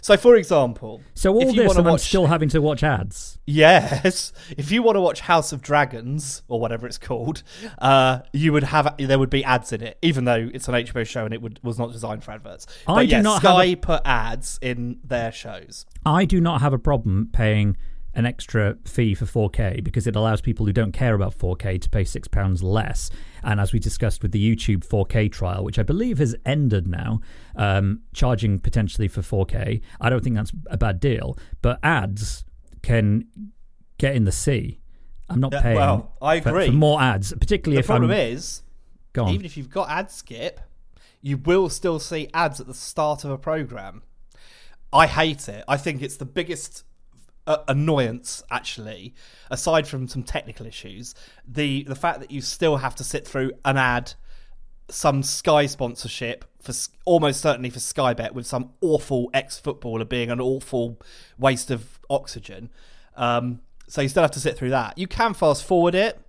So, 0.00 0.16
for 0.16 0.36
example, 0.36 1.00
So 1.14 1.32
all 1.34 1.42
if 1.42 1.54
you 1.54 1.62
this, 1.62 1.76
and 1.76 1.88
I'm 1.88 1.98
still 1.98 2.26
having 2.26 2.48
to 2.50 2.60
watch 2.60 2.82
ads. 2.82 3.38
Yes, 3.46 4.32
if 4.56 4.70
you 4.70 4.82
want 4.82 4.96
to 4.96 5.00
watch 5.00 5.20
House 5.20 5.52
of 5.52 5.62
Dragons 5.62 6.42
or 6.48 6.60
whatever 6.60 6.86
it's 6.86 6.98
called, 6.98 7.42
uh, 7.78 8.20
you 8.32 8.52
would 8.52 8.64
have 8.64 8.94
there 8.98 9.18
would 9.18 9.30
be 9.30 9.42
ads 9.44 9.72
in 9.72 9.82
it, 9.82 9.98
even 10.02 10.24
though 10.24 10.50
it's 10.52 10.68
an 10.68 10.74
HBO 10.74 11.06
show 11.06 11.24
and 11.24 11.32
it 11.32 11.40
would, 11.42 11.58
was 11.62 11.78
not 11.78 11.92
designed 11.92 12.22
for 12.24 12.32
adverts. 12.32 12.66
I 12.86 12.94
but 12.94 13.00
do 13.02 13.06
yeah, 13.06 13.20
not 13.22 13.42
have 13.42 13.50
Sky 13.52 13.64
a- 13.64 13.76
put 13.76 14.02
ads 14.04 14.58
in 14.60 15.00
their 15.04 15.32
shows. 15.32 15.86
I 16.04 16.24
do 16.24 16.40
not 16.40 16.60
have 16.60 16.72
a 16.72 16.78
problem 16.78 17.28
paying 17.32 17.76
an 18.18 18.26
extra 18.26 18.76
fee 18.84 19.14
for 19.14 19.24
4K 19.26 19.82
because 19.84 20.06
it 20.08 20.16
allows 20.16 20.40
people 20.40 20.66
who 20.66 20.72
don't 20.72 20.90
care 20.92 21.14
about 21.14 21.38
4K 21.38 21.80
to 21.80 21.88
pay 21.88 22.02
six 22.02 22.26
pounds 22.26 22.62
less. 22.64 23.10
And 23.44 23.60
as 23.60 23.72
we 23.72 23.78
discussed 23.78 24.22
with 24.22 24.32
the 24.32 24.56
YouTube 24.56 24.84
4K 24.86 25.30
trial, 25.30 25.62
which 25.62 25.78
I 25.78 25.84
believe 25.84 26.18
has 26.18 26.34
ended 26.44 26.88
now, 26.88 27.20
um, 27.54 28.00
charging 28.12 28.58
potentially 28.58 29.06
for 29.06 29.22
4K, 29.22 29.80
I 30.00 30.10
don't 30.10 30.22
think 30.24 30.34
that's 30.34 30.52
a 30.66 30.76
bad 30.76 30.98
deal. 30.98 31.38
But 31.62 31.78
ads 31.84 32.44
can 32.82 33.24
get 33.98 34.16
in 34.16 34.24
the 34.24 34.32
sea. 34.32 34.80
I'm 35.28 35.38
not 35.38 35.52
Yeah, 35.52 35.62
paying 35.62 35.76
well, 35.76 36.16
I 36.20 36.40
for- 36.40 36.48
agree. 36.48 36.66
For, 36.66 36.72
more 36.72 37.00
ads, 37.00 37.32
particularly 37.34 37.78
if 37.78 37.86
The 37.86 37.92
if 37.92 37.98
problem 37.98 38.10
I'm 38.10 38.16
is, 38.32 38.62
even 39.16 39.44
if 39.46 39.56
you've 39.56 39.70
got 39.70 39.88
ad 39.90 40.10
skip, 40.10 40.58
you 41.22 41.36
will 41.36 41.68
still 41.68 42.00
see 42.00 42.28
ads 42.34 42.60
at 42.60 42.66
the 42.66 42.74
start 42.74 43.24
of 43.24 43.30
a 43.30 43.38
program. 43.38 44.02
I 44.92 45.06
hate 45.06 45.48
it. 45.48 45.62
I 45.68 45.76
think 45.76 46.02
it's 46.02 46.16
the 46.16 46.24
biggest 46.24 46.82
uh, 47.48 47.64
annoyance, 47.66 48.44
actually, 48.50 49.14
aside 49.50 49.88
from 49.88 50.06
some 50.06 50.22
technical 50.22 50.66
issues. 50.66 51.14
The 51.46 51.82
the 51.84 51.96
fact 51.96 52.20
that 52.20 52.30
you 52.30 52.40
still 52.40 52.76
have 52.76 52.94
to 52.96 53.04
sit 53.04 53.26
through 53.26 53.52
an 53.64 53.76
ad, 53.76 54.14
some 54.88 55.22
Sky 55.22 55.66
sponsorship 55.66 56.44
for 56.60 56.72
almost 57.04 57.40
certainly 57.40 57.70
for 57.70 57.80
Sky 57.80 58.14
Bet 58.14 58.34
with 58.34 58.46
some 58.46 58.70
awful 58.80 59.30
ex 59.32 59.58
footballer 59.58 60.04
being 60.04 60.30
an 60.30 60.40
awful 60.40 61.00
waste 61.38 61.70
of 61.70 61.98
oxygen. 62.10 62.70
Um, 63.16 63.60
so 63.88 64.02
you 64.02 64.08
still 64.08 64.22
have 64.22 64.32
to 64.32 64.40
sit 64.40 64.56
through 64.56 64.70
that. 64.70 64.98
You 64.98 65.06
can 65.06 65.34
fast 65.34 65.64
forward 65.64 65.94
it, 65.94 66.20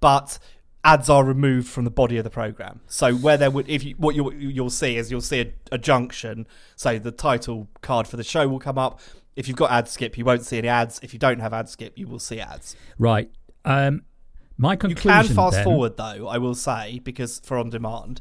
but 0.00 0.38
ads 0.84 1.08
are 1.08 1.24
removed 1.24 1.68
from 1.68 1.84
the 1.84 1.90
body 1.90 2.16
of 2.16 2.24
the 2.24 2.30
program. 2.30 2.80
So 2.86 3.14
where 3.14 3.36
there 3.36 3.50
would, 3.50 3.68
if 3.68 3.84
you, 3.84 3.94
what 3.96 4.14
you'll, 4.14 4.32
you'll 4.34 4.70
see 4.70 4.96
is 4.96 5.10
you'll 5.10 5.20
see 5.20 5.40
a, 5.40 5.52
a 5.72 5.78
junction. 5.78 6.46
So 6.76 6.98
the 6.98 7.10
title 7.10 7.68
card 7.82 8.06
for 8.06 8.16
the 8.16 8.24
show 8.24 8.48
will 8.48 8.58
come 8.58 8.78
up. 8.78 9.00
If 9.36 9.48
you've 9.48 9.56
got 9.56 9.70
ad 9.70 9.88
skip, 9.88 10.16
you 10.16 10.24
won't 10.24 10.44
see 10.44 10.58
any 10.58 10.68
ads. 10.68 11.00
If 11.02 11.12
you 11.12 11.18
don't 11.18 11.40
have 11.40 11.52
ad 11.52 11.68
skip, 11.68 11.98
you 11.98 12.06
will 12.06 12.18
see 12.18 12.40
ads. 12.40 12.76
right. 12.98 13.30
Um, 13.64 14.02
my 14.58 14.72
You 14.74 14.78
conclusion 14.78 15.26
can 15.26 15.34
fast 15.34 15.54
then- 15.56 15.64
forward 15.64 15.96
though, 15.96 16.28
I 16.28 16.38
will 16.38 16.54
say, 16.54 17.00
because 17.02 17.40
for 17.40 17.56
on 17.58 17.70
demand, 17.70 18.20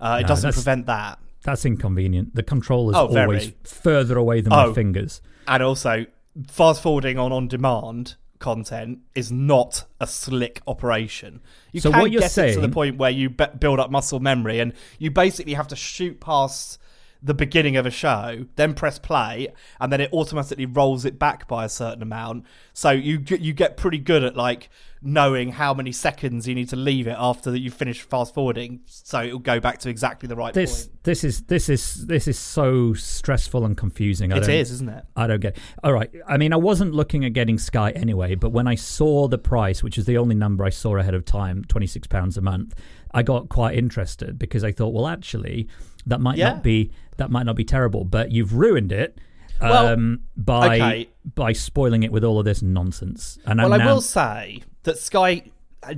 uh, 0.00 0.18
it 0.20 0.22
No, 0.22 0.28
doesn't 0.28 0.52
prevent 0.52 0.86
that. 0.86 1.18
That's 1.44 1.64
inconvenient. 1.64 2.34
The 2.36 2.42
controller's 2.44 2.94
Oh, 2.96 3.08
very. 3.08 3.24
always 3.24 3.52
further 3.64 4.16
away 4.18 4.42
than 4.42 4.50
my 4.50 4.66
Oh. 4.66 4.74
fingers. 4.74 5.20
And 5.48 5.62
also, 5.62 6.06
fast 6.48 6.82
forwarding 6.82 7.18
on 7.18 7.32
on 7.32 7.48
demand 7.48 8.14
content 8.38 8.98
is 9.14 9.32
not 9.32 9.84
a 10.00 10.06
slick 10.06 10.60
operation. 10.66 11.40
You 11.72 11.80
So 11.80 11.90
can 11.90 12.00
what 12.00 12.10
you're 12.12 12.20
get 12.20 12.36
it 12.38 12.54
to 12.54 12.60
the 12.60 12.68
point 12.68 12.98
where 12.98 13.10
you 13.10 13.30
be- 13.30 13.46
build 13.58 13.80
up 13.80 13.90
muscle 13.90 14.20
memory, 14.20 14.60
and 14.60 14.72
you 14.98 15.10
basically 15.10 15.54
have 15.54 15.68
to 15.68 15.76
shoot 15.76 16.20
past 16.20 16.78
the 17.22 17.34
beginning 17.34 17.76
of 17.76 17.86
a 17.86 17.90
show, 17.90 18.46
then 18.56 18.74
press 18.74 18.98
play, 18.98 19.48
and 19.80 19.92
then 19.92 20.00
it 20.00 20.12
automatically 20.12 20.66
rolls 20.66 21.04
it 21.04 21.18
back 21.18 21.46
by 21.46 21.64
a 21.64 21.68
certain 21.68 22.02
amount. 22.02 22.44
So 22.72 22.90
you 22.90 23.18
get- 23.18 23.40
you 23.40 23.52
get 23.52 23.76
pretty 23.76 23.98
good 23.98 24.24
at 24.24 24.36
like 24.36 24.68
knowing 25.04 25.50
how 25.52 25.74
many 25.74 25.90
seconds 25.90 26.46
you 26.46 26.54
need 26.54 26.68
to 26.68 26.76
leave 26.76 27.08
it 27.08 27.16
after 27.18 27.50
that 27.50 27.58
you 27.58 27.70
finish 27.70 28.02
fast 28.02 28.32
forwarding, 28.34 28.80
so 28.86 29.20
it'll 29.22 29.38
go 29.40 29.58
back 29.58 29.78
to 29.78 29.88
exactly 29.88 30.28
the 30.28 30.36
right 30.36 30.54
This 30.54 30.86
point. 30.86 31.02
this 31.04 31.24
is 31.24 31.42
this 31.42 31.68
is 31.68 32.06
this 32.06 32.28
is 32.28 32.38
so 32.38 32.94
stressful 32.94 33.64
and 33.64 33.76
confusing. 33.76 34.32
I 34.32 34.36
It 34.38 34.48
is, 34.48 34.70
isn't 34.70 34.88
it? 34.88 35.04
I 35.16 35.26
don't 35.26 35.40
get. 35.40 35.56
All 35.82 35.92
right. 35.92 36.10
I 36.28 36.36
mean, 36.36 36.52
I 36.52 36.56
wasn't 36.56 36.94
looking 36.94 37.24
at 37.24 37.32
getting 37.32 37.58
Sky 37.58 37.90
anyway, 37.92 38.34
but 38.36 38.50
when 38.50 38.66
I 38.68 38.74
saw 38.76 39.26
the 39.28 39.38
price, 39.38 39.82
which 39.82 39.98
is 39.98 40.06
the 40.06 40.18
only 40.18 40.34
number 40.36 40.64
I 40.64 40.70
saw 40.70 40.96
ahead 40.96 41.14
of 41.14 41.24
time, 41.24 41.64
twenty 41.64 41.86
six 41.88 42.06
pounds 42.06 42.36
a 42.36 42.40
month, 42.40 42.74
I 43.14 43.22
got 43.22 43.48
quite 43.48 43.76
interested 43.76 44.38
because 44.38 44.64
I 44.64 44.72
thought, 44.72 44.92
well, 44.92 45.06
actually, 45.06 45.68
that 46.06 46.20
might 46.20 46.36
Yeah. 46.38 46.50
not 46.54 46.62
be 46.62 46.90
that 47.18 47.30
might 47.30 47.44
not 47.44 47.56
be 47.56 47.64
terrible. 47.64 48.04
But 48.04 48.32
you've 48.32 48.54
ruined 48.54 48.90
it 48.92 49.18
Well, 49.60 49.88
um, 49.88 50.20
by 50.36 50.76
okay. 50.76 51.08
by 51.34 51.52
spoiling 51.52 52.02
it 52.02 52.10
with 52.12 52.24
all 52.24 52.38
of 52.38 52.44
this 52.44 52.62
nonsense. 52.62 53.38
And 53.46 53.58
Well, 53.60 53.72
I'm 53.72 53.80
I 53.82 53.86
will 53.86 54.00
say 54.00 54.62
that 54.84 54.98
Sky 54.98 55.44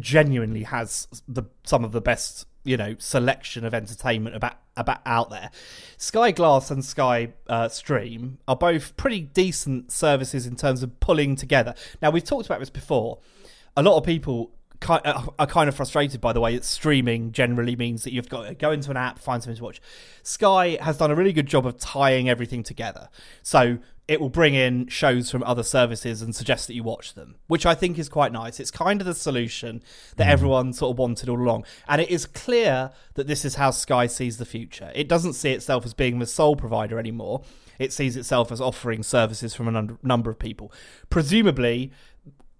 genuinely 0.01 0.63
has 0.65 1.09
the 1.29 1.45
some 1.65 1.85
of 1.85 1.93
the 1.93 2.01
best, 2.01 2.47
you 2.65 2.77
know, 2.77 2.97
selection 2.99 3.65
of 3.65 3.75
entertainment 3.75 4.35
about 4.35 4.55
about 4.77 5.01
out 5.07 5.31
there. 5.31 5.51
Sky 5.99 6.33
Glass 6.33 6.71
and 6.71 6.85
Sky 6.85 7.33
uh, 7.49 7.69
Stream 7.69 8.39
are 8.49 8.57
both 8.57 8.97
pretty 8.97 9.21
decent 9.21 9.93
services 9.93 10.47
in 10.47 10.57
terms 10.57 10.83
of 10.83 10.99
pulling 11.01 11.37
together. 11.37 11.75
Now 12.03 12.11
we've 12.11 12.25
talked 12.25 12.47
about 12.47 12.59
this 12.61 12.71
before. 12.71 13.19
A 13.77 13.83
lot 13.83 13.97
of 13.97 14.05
people 14.05 14.51
uh, 14.51 14.64
are 14.89 15.47
kind 15.47 15.69
of 15.69 15.75
frustrated 15.75 16.21
by 16.21 16.33
the 16.33 16.41
way 16.41 16.55
that 16.55 16.65
streaming 16.65 17.33
generally 17.33 17.77
means 17.77 18.05
that 18.05 18.13
you've 18.13 18.29
got 18.29 18.47
to 18.47 18.55
go 18.55 18.71
into 18.71 18.91
an 18.91 18.97
app, 18.97 19.19
find 19.19 19.43
something 19.43 19.57
to 19.57 19.65
watch. 19.65 19.81
Sky 20.23 20.79
has 20.81 20.99
done 20.99 21.11
a 21.11 21.15
really 21.15 21.33
good 21.33 21.47
job 21.47 21.67
of 21.67 21.79
tying 21.79 22.29
everything 22.29 22.63
together. 22.63 23.09
So 23.43 23.79
it 24.07 24.21
will 24.21 24.29
bring 24.29 24.55
in 24.55 24.87
shows 24.89 25.31
from 25.31 25.43
other 25.45 25.63
services 25.63 26.21
and 26.21 26.37
suggest 26.37 26.67
that 26.67 26.75
you 26.75 26.83
watch 26.83 27.15
them, 27.15 27.37
which 27.47 27.65
I 27.65 27.75
think 27.75 27.99
is 27.99 28.11
quite 28.11 28.33
nice. 28.33 28.61
It's 28.61 28.71
kind 28.71 29.01
of 29.01 29.07
the 29.07 29.15
solution 29.15 29.83
that 30.17 30.27
mm. 30.27 30.31
everyone 30.31 30.73
sort 30.75 30.95
of 30.95 30.99
wanted 30.99 31.29
all 31.31 31.41
along. 31.41 31.65
And 31.89 32.03
it 32.03 32.11
is 32.11 32.27
clear 32.27 32.91
that 33.15 33.27
this 33.27 33.45
is 33.45 33.55
how 33.55 33.71
Sky 33.71 34.07
sees 34.07 34.37
the 34.37 34.45
future. 34.45 34.93
It 34.95 35.09
doesn't 35.09 35.33
see 35.33 35.53
itself 35.53 35.87
as 35.87 35.95
being 35.95 36.19
the 36.19 36.27
sole 36.27 36.57
provider 36.57 36.99
anymore. 36.99 37.43
It 37.79 37.93
sees 37.93 38.17
itself 38.17 38.53
as 38.53 38.61
offering 38.61 39.03
services 39.03 39.55
from 39.55 39.75
a 39.75 39.97
number 40.03 40.31
of 40.31 40.39
people. 40.39 40.71
Presumably, 41.09 41.91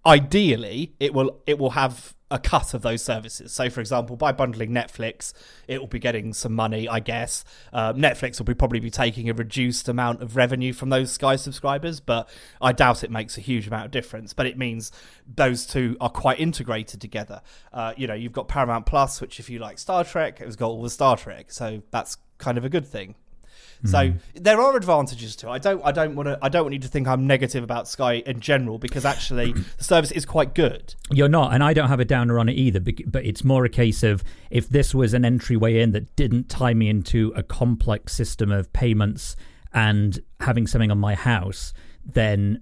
ideally 0.05 0.93
it 0.99 1.13
will 1.13 1.41
it 1.45 1.57
will 1.57 1.71
have 1.71 2.15
a 2.31 2.39
cut 2.39 2.73
of 2.73 2.81
those 2.81 3.03
services. 3.03 3.53
So, 3.53 3.69
for 3.69 3.81
example, 3.81 4.15
by 4.15 4.31
bundling 4.31 4.71
Netflix, 4.71 5.31
it 5.67 5.79
will 5.79 5.87
be 5.87 5.99
getting 5.99 6.33
some 6.33 6.53
money, 6.53 6.89
I 6.89 6.99
guess. 6.99 7.45
Uh, 7.71 7.93
Netflix 7.93 8.39
will 8.39 8.45
be 8.45 8.55
probably 8.55 8.79
be 8.79 8.89
taking 8.89 9.29
a 9.29 9.33
reduced 9.33 9.87
amount 9.87 10.23
of 10.23 10.35
revenue 10.35 10.73
from 10.73 10.89
those 10.89 11.11
Sky 11.11 11.35
subscribers, 11.35 11.99
but 11.99 12.27
I 12.59 12.71
doubt 12.71 13.03
it 13.03 13.11
makes 13.11 13.37
a 13.37 13.41
huge 13.41 13.67
amount 13.67 13.85
of 13.85 13.91
difference. 13.91 14.33
But 14.33 14.47
it 14.47 14.57
means 14.57 14.91
those 15.33 15.67
two 15.67 15.97
are 16.01 16.09
quite 16.09 16.39
integrated 16.39 16.99
together. 16.99 17.41
Uh, 17.71 17.93
you 17.95 18.07
know, 18.07 18.15
you've 18.15 18.33
got 18.33 18.47
Paramount 18.47 18.87
Plus, 18.87 19.21
which, 19.21 19.39
if 19.39 19.49
you 19.49 19.59
like 19.59 19.77
Star 19.77 20.03
Trek, 20.03 20.41
it 20.41 20.45
has 20.45 20.55
got 20.55 20.67
all 20.67 20.81
the 20.81 20.89
Star 20.89 21.15
Trek, 21.15 21.51
so 21.51 21.83
that's 21.91 22.17
kind 22.39 22.57
of 22.57 22.65
a 22.65 22.69
good 22.69 22.87
thing. 22.87 23.15
So 23.85 23.97
mm. 23.97 24.19
there 24.33 24.59
are 24.59 24.75
advantages 24.75 25.35
to 25.37 25.47
it. 25.47 25.51
I 25.51 25.57
don't 25.57 25.81
I 25.83 25.91
don't 25.91 26.15
want 26.15 26.27
to 26.27 26.39
I 26.41 26.49
don't 26.49 26.63
want 26.63 26.73
you 26.73 26.79
to 26.79 26.87
think 26.87 27.07
I'm 27.07 27.27
negative 27.27 27.63
about 27.63 27.87
Sky 27.87 28.23
in 28.25 28.39
general 28.39 28.77
because 28.77 29.05
actually 29.05 29.53
the 29.53 29.83
service 29.83 30.11
is 30.11 30.25
quite 30.25 30.55
good. 30.55 30.95
You're 31.11 31.29
not, 31.29 31.53
and 31.53 31.63
I 31.63 31.73
don't 31.73 31.89
have 31.89 31.99
a 31.99 32.05
downer 32.05 32.39
on 32.39 32.49
it 32.49 32.53
either. 32.53 32.79
But 32.79 33.25
it's 33.25 33.43
more 33.43 33.65
a 33.65 33.69
case 33.69 34.03
of 34.03 34.23
if 34.49 34.69
this 34.69 34.95
was 34.95 35.13
an 35.13 35.25
entryway 35.25 35.81
in 35.81 35.91
that 35.91 36.15
didn't 36.15 36.49
tie 36.49 36.73
me 36.73 36.89
into 36.89 37.31
a 37.35 37.43
complex 37.43 38.13
system 38.13 38.51
of 38.51 38.71
payments 38.73 39.35
and 39.73 40.19
having 40.39 40.67
something 40.67 40.91
on 40.91 40.97
my 40.97 41.15
house, 41.15 41.73
then 42.05 42.61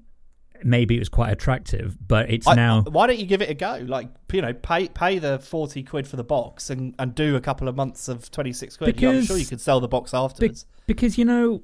maybe 0.63 0.95
it 0.95 0.99
was 0.99 1.09
quite 1.09 1.31
attractive, 1.31 1.97
but 2.07 2.29
it's 2.29 2.47
I, 2.47 2.55
now. 2.55 2.81
Why 2.81 3.07
don't 3.07 3.19
you 3.19 3.25
give 3.25 3.41
it 3.41 3.49
a 3.49 3.53
go? 3.53 3.83
Like 3.85 4.09
you 4.31 4.41
know, 4.41 4.53
pay 4.53 4.87
pay 4.87 5.19
the 5.19 5.39
forty 5.39 5.83
quid 5.83 6.07
for 6.07 6.15
the 6.15 6.23
box 6.23 6.69
and, 6.69 6.95
and 6.99 7.13
do 7.13 7.35
a 7.35 7.41
couple 7.41 7.67
of 7.67 7.75
months 7.75 8.07
of 8.07 8.29
twenty 8.31 8.53
six 8.53 8.77
quid. 8.77 8.95
Because, 8.95 9.17
I'm 9.17 9.25
sure 9.25 9.37
you 9.37 9.45
could 9.45 9.61
sell 9.61 9.79
the 9.79 9.87
box 9.87 10.13
afterwards. 10.13 10.63
Be, 10.63 10.93
because 10.93 11.17
you 11.17 11.25
know, 11.25 11.61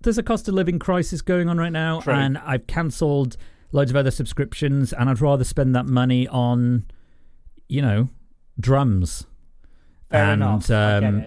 there's 0.00 0.18
a 0.18 0.22
cost 0.22 0.48
of 0.48 0.54
living 0.54 0.78
crisis 0.78 1.22
going 1.22 1.48
on 1.48 1.58
right 1.58 1.72
now, 1.72 2.00
True. 2.00 2.14
and 2.14 2.38
I've 2.38 2.66
cancelled 2.66 3.36
loads 3.72 3.90
of 3.90 3.96
other 3.96 4.10
subscriptions, 4.10 4.92
and 4.92 5.10
I'd 5.10 5.20
rather 5.20 5.44
spend 5.44 5.74
that 5.74 5.86
money 5.86 6.26
on, 6.28 6.86
you 7.68 7.82
know, 7.82 8.08
drums. 8.58 9.26
Fair 10.10 10.32
and. 10.32 10.70
Um, 10.70 11.24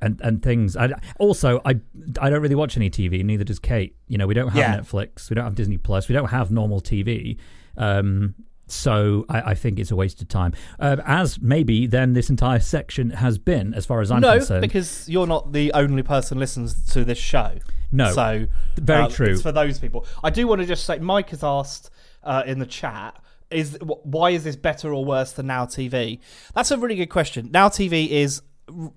and 0.00 0.20
and 0.22 0.42
things. 0.42 0.76
I, 0.76 0.90
also, 1.18 1.60
I 1.64 1.76
I 2.20 2.30
don't 2.30 2.42
really 2.42 2.54
watch 2.54 2.76
any 2.76 2.90
TV. 2.90 3.24
Neither 3.24 3.44
does 3.44 3.58
Kate. 3.58 3.96
You 4.08 4.18
know, 4.18 4.26
we 4.26 4.34
don't 4.34 4.48
have 4.48 4.56
yeah. 4.56 4.78
Netflix. 4.78 5.30
We 5.30 5.34
don't 5.34 5.44
have 5.44 5.54
Disney 5.54 5.78
Plus. 5.78 6.08
We 6.08 6.14
don't 6.14 6.28
have 6.28 6.50
normal 6.50 6.80
TV. 6.80 7.38
Um, 7.76 8.34
so 8.66 9.24
I, 9.28 9.40
I, 9.40 9.54
think 9.54 9.78
it's 9.78 9.90
a 9.90 9.96
waste 9.96 10.22
of 10.22 10.28
time. 10.28 10.52
Uh, 10.78 10.96
as 11.04 11.40
maybe 11.40 11.86
then 11.86 12.12
this 12.12 12.30
entire 12.30 12.60
section 12.60 13.10
has 13.10 13.36
been, 13.36 13.74
as 13.74 13.84
far 13.84 14.00
as 14.00 14.12
I'm 14.12 14.20
no, 14.20 14.38
concerned. 14.38 14.62
because 14.62 15.08
you're 15.08 15.26
not 15.26 15.52
the 15.52 15.72
only 15.72 16.04
person 16.04 16.38
listens 16.38 16.92
to 16.92 17.04
this 17.04 17.18
show. 17.18 17.54
No, 17.90 18.12
so 18.12 18.46
very 18.76 19.04
um, 19.04 19.10
true. 19.10 19.32
It's 19.32 19.42
for 19.42 19.50
those 19.50 19.80
people. 19.80 20.06
I 20.22 20.30
do 20.30 20.46
want 20.46 20.60
to 20.60 20.66
just 20.66 20.84
say, 20.84 20.98
Mike 20.98 21.30
has 21.30 21.42
asked 21.42 21.90
uh, 22.22 22.44
in 22.46 22.58
the 22.58 22.66
chat 22.66 23.20
is 23.50 23.76
why 23.82 24.30
is 24.30 24.44
this 24.44 24.56
better 24.56 24.94
or 24.94 25.04
worse 25.04 25.32
than 25.32 25.48
Now 25.48 25.66
TV? 25.66 26.20
That's 26.54 26.70
a 26.70 26.78
really 26.78 26.94
good 26.94 27.10
question. 27.10 27.50
Now 27.50 27.68
TV 27.68 28.08
is 28.08 28.42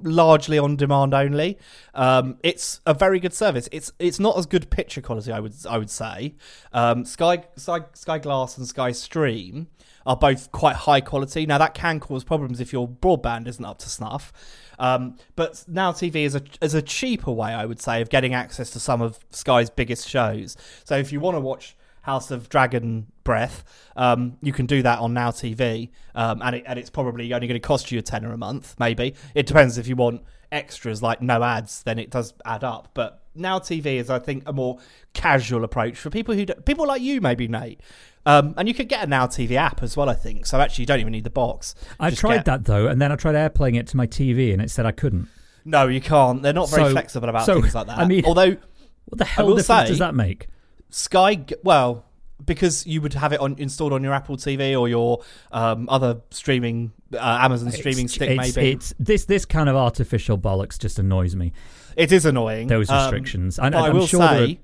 largely 0.01 0.57
on 0.57 0.75
demand 0.75 1.13
only. 1.13 1.57
Um, 1.93 2.37
it's 2.43 2.81
a 2.85 2.93
very 2.93 3.19
good 3.19 3.33
service. 3.33 3.69
It's 3.71 3.91
it's 3.99 4.19
not 4.19 4.37
as 4.37 4.45
good 4.45 4.69
picture 4.69 5.01
quality, 5.01 5.31
I 5.31 5.39
would 5.39 5.53
I 5.69 5.77
would 5.77 5.89
say. 5.89 6.35
Um, 6.71 7.05
Sky, 7.05 7.43
Sky 7.55 7.81
Sky 7.93 8.19
Glass 8.19 8.57
and 8.57 8.67
Sky 8.67 8.91
Stream 8.91 9.67
are 10.05 10.17
both 10.17 10.51
quite 10.51 10.75
high 10.75 11.01
quality. 11.01 11.45
Now 11.45 11.57
that 11.57 11.73
can 11.73 11.99
cause 11.99 12.23
problems 12.23 12.59
if 12.59 12.73
your 12.73 12.87
broadband 12.87 13.47
isn't 13.47 13.63
up 13.63 13.79
to 13.79 13.89
snuff. 13.89 14.33
Um, 14.79 15.17
but 15.35 15.63
now 15.67 15.91
TV 15.91 16.17
is 16.17 16.35
a 16.35 16.43
is 16.61 16.73
a 16.73 16.81
cheaper 16.81 17.31
way, 17.31 17.53
I 17.53 17.65
would 17.65 17.81
say, 17.81 18.01
of 18.01 18.09
getting 18.09 18.33
access 18.33 18.69
to 18.71 18.79
some 18.79 19.01
of 19.01 19.19
Sky's 19.31 19.69
biggest 19.69 20.07
shows. 20.07 20.57
So 20.83 20.97
if 20.97 21.11
you 21.11 21.19
want 21.19 21.35
to 21.35 21.41
watch 21.41 21.75
House 22.03 22.31
of 22.31 22.47
Dragon 22.47 23.07
Breath, 23.23 23.63
um, 23.97 24.37
you 24.41 24.53
can 24.53 24.65
do 24.65 24.81
that 24.83 24.99
on 24.99 25.13
Now 25.13 25.31
TV, 25.31 25.89
um, 26.15 26.41
and, 26.41 26.57
it, 26.57 26.63
and 26.67 26.77
it's 26.77 26.89
probably 26.89 27.33
only 27.33 27.47
going 27.47 27.59
to 27.59 27.65
cost 27.65 27.91
you 27.91 27.99
a 27.99 28.01
tenner 28.01 28.31
a 28.31 28.37
month, 28.37 28.75
maybe. 28.79 29.15
It 29.33 29.45
depends 29.45 29.77
if 29.77 29.87
you 29.87 29.95
want 29.95 30.21
extras 30.51 31.01
like 31.01 31.21
no 31.21 31.43
ads, 31.43 31.83
then 31.83 31.99
it 31.99 32.09
does 32.09 32.33
add 32.45 32.63
up. 32.63 32.89
But 32.93 33.23
Now 33.35 33.59
TV 33.59 33.97
is, 33.97 34.09
I 34.09 34.19
think, 34.19 34.43
a 34.45 34.53
more 34.53 34.79
casual 35.13 35.63
approach 35.63 35.97
for 35.97 36.09
people 36.09 36.35
who 36.35 36.45
people 36.45 36.87
like 36.87 37.01
you, 37.01 37.19
maybe 37.19 37.47
Nate. 37.47 37.81
Um, 38.25 38.53
and 38.57 38.67
you 38.67 38.73
could 38.73 38.87
get 38.87 39.03
a 39.03 39.07
Now 39.07 39.27
TV 39.27 39.55
app 39.55 39.83
as 39.83 39.97
well, 39.97 40.09
I 40.09 40.13
think. 40.13 40.45
So 40.45 40.59
actually, 40.61 40.83
you 40.83 40.87
don't 40.87 40.99
even 40.99 41.11
need 41.11 41.23
the 41.25 41.29
box. 41.29 41.75
I 41.99 42.11
tried 42.11 42.37
get... 42.37 42.45
that 42.45 42.65
though, 42.65 42.87
and 42.87 43.01
then 43.01 43.11
I 43.11 43.15
tried 43.15 43.35
airplaying 43.35 43.77
it 43.77 43.87
to 43.87 43.97
my 43.97 44.07
TV, 44.07 44.53
and 44.53 44.61
it 44.61 44.69
said 44.69 44.85
I 44.85 44.91
couldn't. 44.91 45.27
No, 45.65 45.87
you 45.87 46.01
can't. 46.01 46.41
They're 46.41 46.53
not 46.53 46.69
very 46.69 46.85
so, 46.85 46.91
flexible 46.91 47.29
about 47.29 47.45
so, 47.45 47.61
things 47.61 47.75
like 47.75 47.87
that. 47.87 47.97
I 47.97 48.05
mean, 48.05 48.25
although, 48.25 48.57
what 49.05 49.17
the 49.17 49.25
hell 49.25 49.55
difference 49.55 49.67
say, 49.67 49.87
does 49.87 49.99
that 49.99 50.15
make? 50.15 50.47
Sky, 50.93 51.43
well, 51.63 52.05
because 52.45 52.85
you 52.85 53.01
would 53.01 53.15
have 53.15 53.33
it 53.33 53.39
on 53.39 53.55
installed 53.57 53.93
on 53.93 54.03
your 54.03 54.13
Apple 54.13 54.37
TV 54.37 54.79
or 54.79 54.87
your 54.87 55.23
um, 55.51 55.89
other 55.89 56.21
streaming 56.29 56.91
uh, 57.13 57.39
Amazon 57.41 57.71
streaming 57.71 58.05
it's, 58.05 58.13
stick. 58.13 58.29
It's, 58.29 58.55
maybe 58.55 58.71
it's 58.71 58.93
this 58.99 59.25
this 59.25 59.45
kind 59.45 59.69
of 59.69 59.75
artificial 59.75 60.37
bollocks 60.37 60.77
just 60.77 60.99
annoys 60.99 61.35
me. 61.35 61.51
It 61.95 62.11
is 62.11 62.25
annoying 62.25 62.67
those 62.67 62.91
um, 62.91 62.97
restrictions. 62.97 63.57
Um, 63.57 63.73
I, 63.73 63.87
I 63.87 63.89
will 63.89 64.05
sure 64.05 64.19
say, 64.19 64.59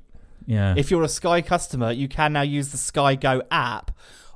yeah, 0.46 0.76
if 0.78 0.92
you're 0.92 1.04
a 1.04 1.10
Sky 1.10 1.42
customer, 1.42 1.92
you 1.92 2.08
can 2.08 2.34
now 2.34 2.42
use 2.44 2.70
the 2.70 2.78
Sky 2.78 3.16
Go 3.16 3.42
app 3.50 3.92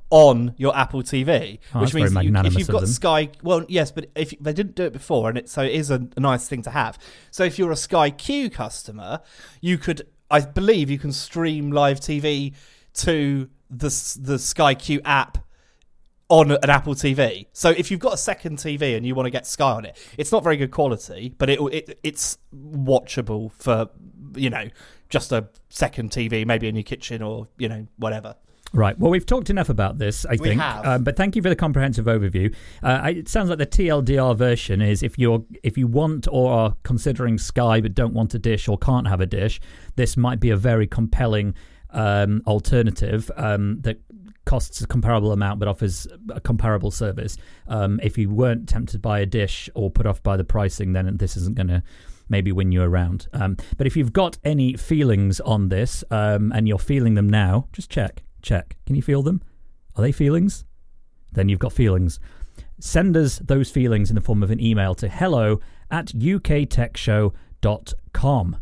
on 0.09 0.53
your 0.57 0.77
Apple 0.77 1.01
TV, 1.01 1.57
oh, 1.73 1.81
which 1.81 1.95
means 1.95 2.13
you, 2.13 2.31
if 2.35 2.55
you've 2.55 2.67
got 2.67 2.87
Sky, 2.87 3.29
well, 3.41 3.65
yes, 3.67 3.91
but 3.91 4.11
if 4.15 4.31
they 4.39 4.53
didn't 4.53 4.75
do 4.75 4.83
it 4.83 4.93
before, 4.93 5.27
and 5.29 5.39
it 5.39 5.49
so 5.49 5.63
it 5.63 5.71
is 5.71 5.89
a, 5.89 6.07
a 6.15 6.19
nice 6.19 6.47
thing 6.47 6.61
to 6.61 6.69
have. 6.69 6.99
So 7.31 7.43
if 7.43 7.57
you're 7.57 7.71
a 7.71 7.75
Sky 7.75 8.11
Q 8.11 8.51
customer, 8.51 9.21
you 9.59 9.79
could, 9.79 10.07
I 10.33 10.41
believe, 10.41 10.89
you 10.89 10.97
can 10.97 11.11
stream 11.11 11.71
live 11.71 11.99
TV 11.99 12.55
to 12.95 13.49
the 13.69 14.17
the 14.19 14.39
Sky 14.39 14.73
Q 14.73 14.99
app 15.05 15.37
on 16.27 16.49
an 16.51 16.69
Apple 16.71 16.95
TV. 16.95 17.45
So 17.53 17.69
if 17.69 17.91
you've 17.91 17.99
got 17.99 18.15
a 18.15 18.17
second 18.17 18.57
TV 18.57 18.97
and 18.97 19.05
you 19.05 19.13
want 19.13 19.27
to 19.27 19.29
get 19.29 19.45
Sky 19.45 19.71
on 19.71 19.85
it, 19.85 19.95
it's 20.17 20.31
not 20.31 20.43
very 20.43 20.57
good 20.57 20.71
quality, 20.71 21.35
but 21.37 21.51
it, 21.51 21.59
it 21.71 21.99
it's 22.01 22.39
watchable 22.51 23.51
for 23.51 23.89
you 24.35 24.49
know 24.49 24.69
just 25.09 25.31
a 25.31 25.49
second 25.69 26.09
TV, 26.09 26.47
maybe 26.47 26.67
in 26.67 26.75
your 26.75 26.83
kitchen 26.83 27.21
or 27.21 27.47
you 27.59 27.69
know 27.69 27.85
whatever. 27.97 28.35
Right. 28.73 28.97
Well, 28.97 29.11
we've 29.11 29.25
talked 29.25 29.51
enough 29.51 29.69
about 29.69 29.99
this, 29.99 30.25
I 30.25 30.35
think. 30.35 30.59
Um, 30.83 31.03
but 31.03 31.15
thank 31.15 31.35
you 31.35 31.43
for 31.43 31.49
the 31.49 31.55
comprehensive 31.55 32.05
overview. 32.05 32.53
Uh, 32.81 32.99
I, 33.03 33.09
it 33.11 33.29
sounds 33.29 33.49
like 33.49 33.59
the 33.59 33.67
TLDR 33.67 34.35
version 34.35 34.81
is 34.81 35.03
if 35.03 35.19
you're 35.19 35.43
if 35.61 35.77
you 35.77 35.85
want 35.85 36.27
or 36.31 36.51
are 36.51 36.75
considering 36.81 37.37
Sky 37.37 37.81
but 37.81 37.93
don't 37.93 38.13
want 38.13 38.33
a 38.33 38.39
dish 38.39 38.67
or 38.67 38.79
can't 38.79 39.07
have 39.07 39.21
a 39.21 39.27
dish, 39.27 39.61
this 39.95 40.17
might 40.17 40.39
be 40.39 40.49
a 40.49 40.57
very 40.57 40.87
compelling 40.87 41.53
um, 41.91 42.41
alternative 42.47 43.29
um, 43.37 43.79
that 43.81 44.01
costs 44.45 44.81
a 44.81 44.87
comparable 44.87 45.31
amount 45.31 45.59
but 45.59 45.67
offers 45.67 46.07
a 46.29 46.41
comparable 46.41 46.89
service. 46.89 47.37
Um, 47.67 47.99
if 48.01 48.17
you 48.17 48.31
weren't 48.31 48.67
tempted 48.67 49.03
by 49.03 49.19
a 49.19 49.25
dish 49.27 49.69
or 49.75 49.91
put 49.91 50.07
off 50.07 50.23
by 50.23 50.35
the 50.35 50.43
pricing, 50.43 50.93
then 50.93 51.17
this 51.17 51.37
isn't 51.37 51.55
going 51.55 51.67
to 51.67 51.83
maybe 52.27 52.51
win 52.51 52.71
you 52.71 52.81
around. 52.81 53.27
Um, 53.33 53.57
but 53.77 53.85
if 53.85 53.95
you've 53.95 54.13
got 54.13 54.39
any 54.43 54.73
feelings 54.73 55.39
on 55.41 55.69
this 55.69 56.03
um, 56.09 56.51
and 56.53 56.67
you're 56.67 56.79
feeling 56.79 57.13
them 57.13 57.29
now, 57.29 57.67
just 57.71 57.91
check. 57.91 58.23
Check. 58.43 58.77
Can 58.85 58.95
you 58.95 59.01
feel 59.01 59.23
them? 59.23 59.41
Are 59.95 60.03
they 60.03 60.11
feelings? 60.11 60.65
Then 61.31 61.49
you've 61.49 61.57
got 61.59 61.73
feelings. 61.73 62.19
Send 62.79 63.17
us 63.17 63.39
those 63.39 63.71
feelings 63.71 64.11
in 64.11 64.15
the 64.15 64.21
form 64.21 64.43
of 64.43 64.51
an 64.51 64.59
email 64.59 64.93
to 64.95 65.07
hello 65.07 65.61
at 65.89 66.07
uktechshow.com. 66.07 68.57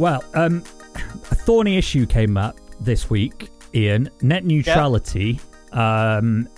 Well, 0.00 0.24
um, 0.32 0.62
a 0.94 1.34
thorny 1.34 1.76
issue 1.76 2.06
came 2.06 2.38
up 2.38 2.56
this 2.80 3.10
week, 3.10 3.50
Ian. 3.74 4.08
Net 4.22 4.46
neutrality. 4.46 5.38
Um, 5.72 6.48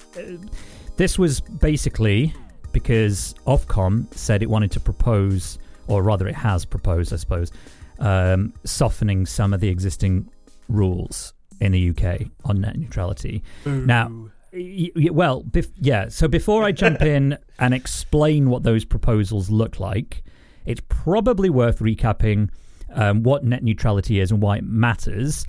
this 0.96 1.18
was 1.18 1.40
basically 1.40 2.32
because 2.70 3.34
Ofcom 3.48 4.14
said 4.14 4.44
it 4.44 4.48
wanted 4.48 4.70
to 4.70 4.78
propose, 4.80 5.58
or 5.88 6.04
rather, 6.04 6.28
it 6.28 6.36
has 6.36 6.64
proposed, 6.64 7.12
I 7.12 7.16
suppose, 7.16 7.50
um, 7.98 8.52
softening 8.62 9.26
some 9.26 9.52
of 9.52 9.58
the 9.60 9.68
existing 9.70 10.30
rules 10.68 11.34
in 11.60 11.72
the 11.72 11.90
UK 11.90 12.28
on 12.44 12.60
net 12.60 12.78
neutrality. 12.78 13.42
Now, 13.66 14.08
y- 14.52 14.92
y- 14.94 15.08
well, 15.10 15.42
bef- 15.42 15.72
yeah. 15.80 16.08
So 16.10 16.28
before 16.28 16.62
I 16.62 16.70
jump 16.70 17.02
in 17.16 17.36
and 17.58 17.74
explain 17.74 18.50
what 18.50 18.62
those 18.62 18.84
proposals 18.84 19.50
look 19.50 19.80
like, 19.80 20.22
it's 20.64 20.80
probably 20.88 21.50
worth 21.50 21.80
recapping 21.80 22.50
um, 22.94 23.22
what 23.22 23.44
net 23.44 23.62
neutrality 23.62 24.20
is 24.20 24.30
and 24.30 24.42
why 24.42 24.58
it 24.58 24.64
matters. 24.64 25.46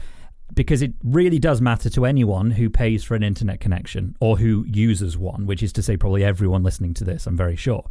Because 0.53 0.83
it 0.83 0.93
really 1.03 1.39
does 1.39 1.61
matter 1.61 1.89
to 1.91 2.05
anyone 2.05 2.51
who 2.51 2.69
pays 2.69 3.03
for 3.03 3.15
an 3.15 3.23
internet 3.23 3.59
connection 3.59 4.15
or 4.19 4.37
who 4.37 4.65
uses 4.67 5.17
one, 5.17 5.47
which 5.47 5.63
is 5.63 5.73
to 5.73 5.81
say, 5.81 5.97
probably 5.97 6.23
everyone 6.23 6.61
listening 6.61 6.93
to 6.95 7.03
this. 7.03 7.25
I'm 7.25 7.37
very 7.37 7.55
sure. 7.55 7.83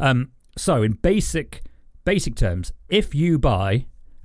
Um, 0.00 0.30
so, 0.56 0.82
in 0.82 0.92
basic 0.92 1.62
basic 2.04 2.34
terms, 2.36 2.72
if 2.88 3.14
you 3.14 3.38
buy 3.38 3.84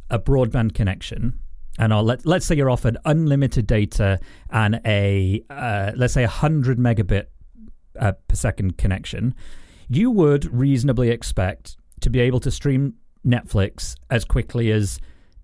a 0.10 0.20
broadband 0.20 0.74
connection, 0.74 1.40
and 1.78 1.94
I'll 1.94 2.04
let 2.04 2.26
let's 2.26 2.46
say 2.46 2.56
you're 2.56 2.70
offered 2.70 2.98
unlimited 3.06 3.68
data 3.68 4.20
and 4.50 4.80
a 4.86 5.44
uh, 5.50 5.92
let's 5.96 6.14
say 6.14 6.24
hundred 6.24 6.78
megabit 6.78 7.26
uh, 8.00 8.14
per 8.28 8.36
second 8.36 8.78
connection, 8.78 9.36
you 9.90 10.12
would 10.12 10.54
reasonably 10.54 11.10
expect 11.10 11.76
to 12.02 12.10
be 12.10 12.20
able 12.20 12.40
to 12.42 12.52
stream 12.52 12.96
Netflix 13.26 13.96
as 14.10 14.26
quickly 14.26 14.72
as 14.72 15.00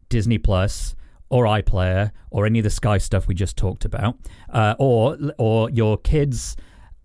Disney 0.10 0.38
Plus 0.38 0.96
or 1.30 1.46
iPlayer 1.46 2.12
or 2.32 2.46
any 2.46 2.60
of 2.60 2.64
the 2.64 2.70
Sky 2.70 2.98
stuff 2.98 3.28
we 3.28 3.36
just 3.36 3.58
talked 3.58 3.86
about, 3.86 4.18
uh, 4.50 4.76
or 4.80 5.18
or 5.38 5.70
your 5.70 5.98
kids 5.98 6.56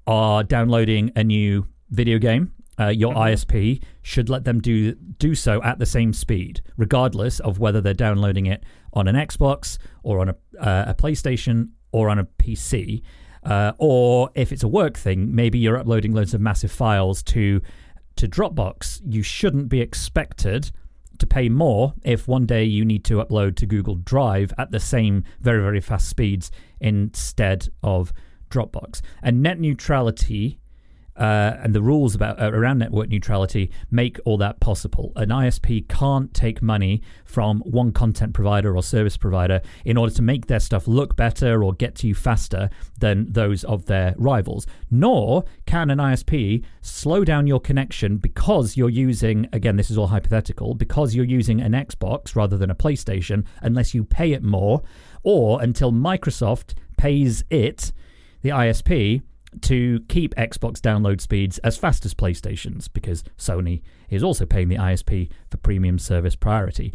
are 0.07 0.43
downloading 0.45 1.11
a 1.17 1.25
new 1.25 1.67
video 1.91 2.19
game 2.19 2.53
uh, 2.79 2.89
your 2.89 3.15
ISP 3.15 3.83
should 4.03 4.29
let 4.29 4.45
them 4.45 4.61
do 4.61 4.95
do 4.95 5.35
so 5.35 5.63
at 5.63 5.79
the 5.79 5.87
same 5.87 6.13
speed, 6.13 6.63
regardless 6.77 7.39
of 7.41 7.59
whether 7.59 7.81
they're 7.81 7.95
downloading 7.95 8.47
it 8.47 8.65
on 8.93 9.09
an 9.09 9.15
Xbox 9.15 9.79
or 10.03 10.21
on 10.21 10.31
a, 10.31 10.37
uh, 10.59 10.85
a 10.89 10.95
PlayStation 10.95 11.71
or 11.93 12.09
on 12.09 12.19
a 12.19 12.25
PC. 12.25 13.03
Uh, 13.45 13.73
or 13.79 14.31
if 14.35 14.53
it's 14.53 14.63
a 14.63 14.69
work 14.69 14.97
thing, 14.97 15.35
maybe 15.35 15.59
you're 15.59 15.77
uploading 15.77 16.13
loads 16.13 16.33
of 16.33 16.41
massive 16.41 16.71
files 16.71 17.23
to 17.25 17.61
to 18.17 18.29
Dropbox. 18.29 19.01
You 19.05 19.23
shouldn't 19.23 19.69
be 19.69 19.81
expected 19.81 20.71
to 21.19 21.27
pay 21.27 21.49
more 21.49 21.95
if 22.03 22.27
one 22.27 22.47
day 22.47 22.65
you 22.65 22.85
need 22.85 23.05
to 23.05 23.23
upload 23.25 23.57
to 23.57 23.67
Google 23.67 23.95
Drive 23.95 24.53
at 24.59 24.73
the 24.73 24.81
same 24.81 25.25
very 25.41 25.63
very 25.63 25.81
fast 25.81 26.09
speeds 26.09 26.51
instead 26.81 27.69
of 27.83 28.13
Dropbox. 28.51 29.01
And 29.23 29.43
net 29.43 29.61
neutrality 29.61 30.59
uh, 31.17 31.57
and 31.63 31.75
the 31.75 31.83
rules 31.83 32.15
about 32.15 32.41
uh, 32.41 32.51
around 32.53 32.79
network 32.79 33.09
neutrality 33.09 33.71
make 33.91 34.19
all 34.25 34.39
that 34.39 34.61
possible. 34.61 35.13
An 35.17 35.29
ISP 35.29 35.89
can't 35.89 36.33
take 36.33 36.63
money 36.63 37.03
from 37.25 37.61
one 37.61 37.93
content 37.93 38.33
provider 38.33 38.75
or 38.77 38.83
service 38.83 39.17
provider 39.17 39.61
in 39.85 39.97
order 39.97 40.15
to 40.15 40.23
make 40.23 40.47
their 40.47 40.61
stuff 40.61 40.89
look 40.89 41.17
better 41.17 41.63
or 41.63 41.75
get 41.75 41.95
to 41.97 42.07
you 42.07 42.15
faster 42.15 42.71
than 42.99 43.31
those 43.31 43.65
of 43.65 43.87
their 43.87 44.15
rivals. 44.17 44.67
Nor 44.91 45.45
can 45.67 45.91
an 45.91 45.99
ISP 45.99 46.65
slow 46.81 47.25
down 47.25 47.47
your 47.47 47.61
connection 47.61 48.17
because 48.17 48.77
you're 48.77 48.89
using 48.89 49.49
again 49.53 49.77
this 49.77 49.91
is 49.91 49.99
all 49.99 50.07
hypothetical 50.07 50.75
because 50.75 51.15
you're 51.15 51.25
using 51.25 51.61
an 51.61 51.73
Xbox 51.73 52.35
rather 52.35 52.57
than 52.57 52.71
a 52.71 52.75
PlayStation 52.75 53.45
unless 53.61 53.95
you 53.95 54.05
pay 54.05 54.33
it 54.33 54.43
more 54.43 54.83
or 55.23 55.63
until 55.63 55.93
Microsoft 55.93 56.75
pays 56.97 57.45
it 57.51 57.93
the 58.43 58.51
ISP 58.51 59.23
to 59.61 60.01
keep 60.09 60.35
Xbox 60.35 60.79
download 60.81 61.21
speeds 61.21 61.59
as 61.59 61.77
fast 61.77 62.05
as 62.05 62.15
PlayStation's 62.15 62.89
because 62.89 63.23
Sony 63.39 63.83
is 64.09 64.23
also 64.23 64.47
paying 64.47 64.69
the 64.69 64.77
ISP 64.77 65.31
for 65.51 65.59
premium 65.59 65.99
service 65.99 66.35
priority. 66.35 66.95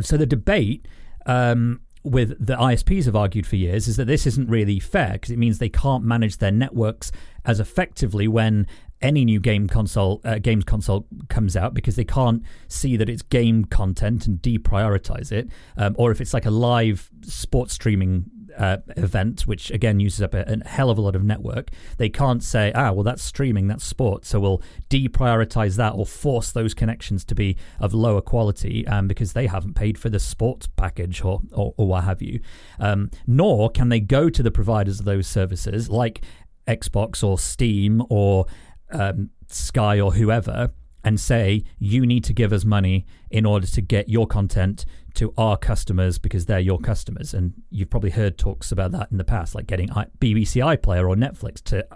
So 0.00 0.16
the 0.16 0.26
debate 0.26 0.86
um, 1.26 1.80
with 2.04 2.34
the 2.44 2.54
ISPs 2.54 3.06
have 3.06 3.16
argued 3.16 3.46
for 3.46 3.56
years 3.56 3.88
is 3.88 3.96
that 3.96 4.06
this 4.06 4.26
isn't 4.26 4.48
really 4.48 4.78
fair 4.78 5.14
because 5.14 5.30
it 5.30 5.38
means 5.38 5.58
they 5.58 5.70
can't 5.70 6.04
manage 6.04 6.36
their 6.36 6.52
networks 6.52 7.10
as 7.44 7.60
effectively 7.60 8.28
when 8.28 8.66
any 9.00 9.24
new 9.24 9.40
game 9.40 9.66
console 9.68 10.20
uh, 10.24 10.38
games 10.38 10.64
console 10.64 11.06
comes 11.28 11.56
out 11.56 11.74
because 11.74 11.96
they 11.96 12.04
can't 12.04 12.42
see 12.68 12.96
that 12.96 13.08
it's 13.08 13.22
game 13.22 13.64
content 13.64 14.26
and 14.26 14.40
deprioritize 14.40 15.32
it 15.32 15.48
um, 15.76 15.94
or 15.98 16.10
if 16.10 16.20
it's 16.20 16.32
like 16.32 16.46
a 16.46 16.50
live 16.50 17.10
sports 17.22 17.74
streaming 17.74 18.24
uh, 18.56 18.78
event, 18.96 19.42
which 19.42 19.70
again 19.70 20.00
uses 20.00 20.22
up 20.22 20.34
a, 20.34 20.44
a, 20.46 20.68
hell 20.68 20.90
of 20.90 20.98
a 20.98 21.00
lot 21.00 21.16
of 21.16 21.24
network, 21.24 21.70
they 21.98 22.08
can't 22.08 22.42
say, 22.42 22.72
ah, 22.74 22.92
well, 22.92 23.02
that's 23.02 23.22
streaming, 23.22 23.66
that's 23.68 23.84
sport, 23.84 24.24
so 24.24 24.40
we'll 24.40 24.62
deprioritize 24.90 25.76
that 25.76 25.94
or 25.94 26.06
force 26.06 26.52
those 26.52 26.74
connections 26.74 27.24
to 27.24 27.34
be 27.34 27.56
of 27.80 27.94
lower 27.94 28.20
quality 28.20 28.86
um, 28.86 29.08
because 29.08 29.32
they 29.32 29.46
haven't 29.46 29.74
paid 29.74 29.98
for 29.98 30.08
the 30.08 30.20
sports 30.20 30.66
package 30.76 31.22
or, 31.22 31.40
or, 31.52 31.74
or 31.76 31.86
what 31.88 32.04
have 32.04 32.22
you. 32.22 32.40
Um, 32.78 33.10
nor 33.26 33.70
can 33.70 33.88
they 33.88 34.00
go 34.00 34.28
to 34.28 34.42
the 34.42 34.50
providers 34.50 35.00
of 35.00 35.06
those 35.06 35.26
services 35.26 35.88
like 35.88 36.22
Xbox 36.66 37.22
or 37.22 37.38
Steam 37.38 38.02
or 38.08 38.46
um, 38.90 39.30
Sky 39.48 40.00
or 40.00 40.12
whoever 40.12 40.70
and 41.04 41.20
say 41.20 41.62
you 41.78 42.06
need 42.06 42.24
to 42.24 42.32
give 42.32 42.52
us 42.52 42.64
money 42.64 43.06
in 43.30 43.44
order 43.44 43.66
to 43.66 43.80
get 43.80 44.08
your 44.08 44.26
content 44.26 44.84
to 45.14 45.32
our 45.36 45.56
customers 45.56 46.18
because 46.18 46.46
they're 46.46 46.58
your 46.58 46.78
customers. 46.78 47.34
And 47.34 47.52
you've 47.70 47.90
probably 47.90 48.10
heard 48.10 48.38
talks 48.38 48.72
about 48.72 48.92
that 48.92 49.12
in 49.12 49.18
the 49.18 49.24
past 49.24 49.54
like 49.54 49.66
getting 49.66 49.88
BBC 49.88 50.64
iPlayer 50.64 51.08
or 51.08 51.14
Netflix 51.14 51.62
to 51.64 51.86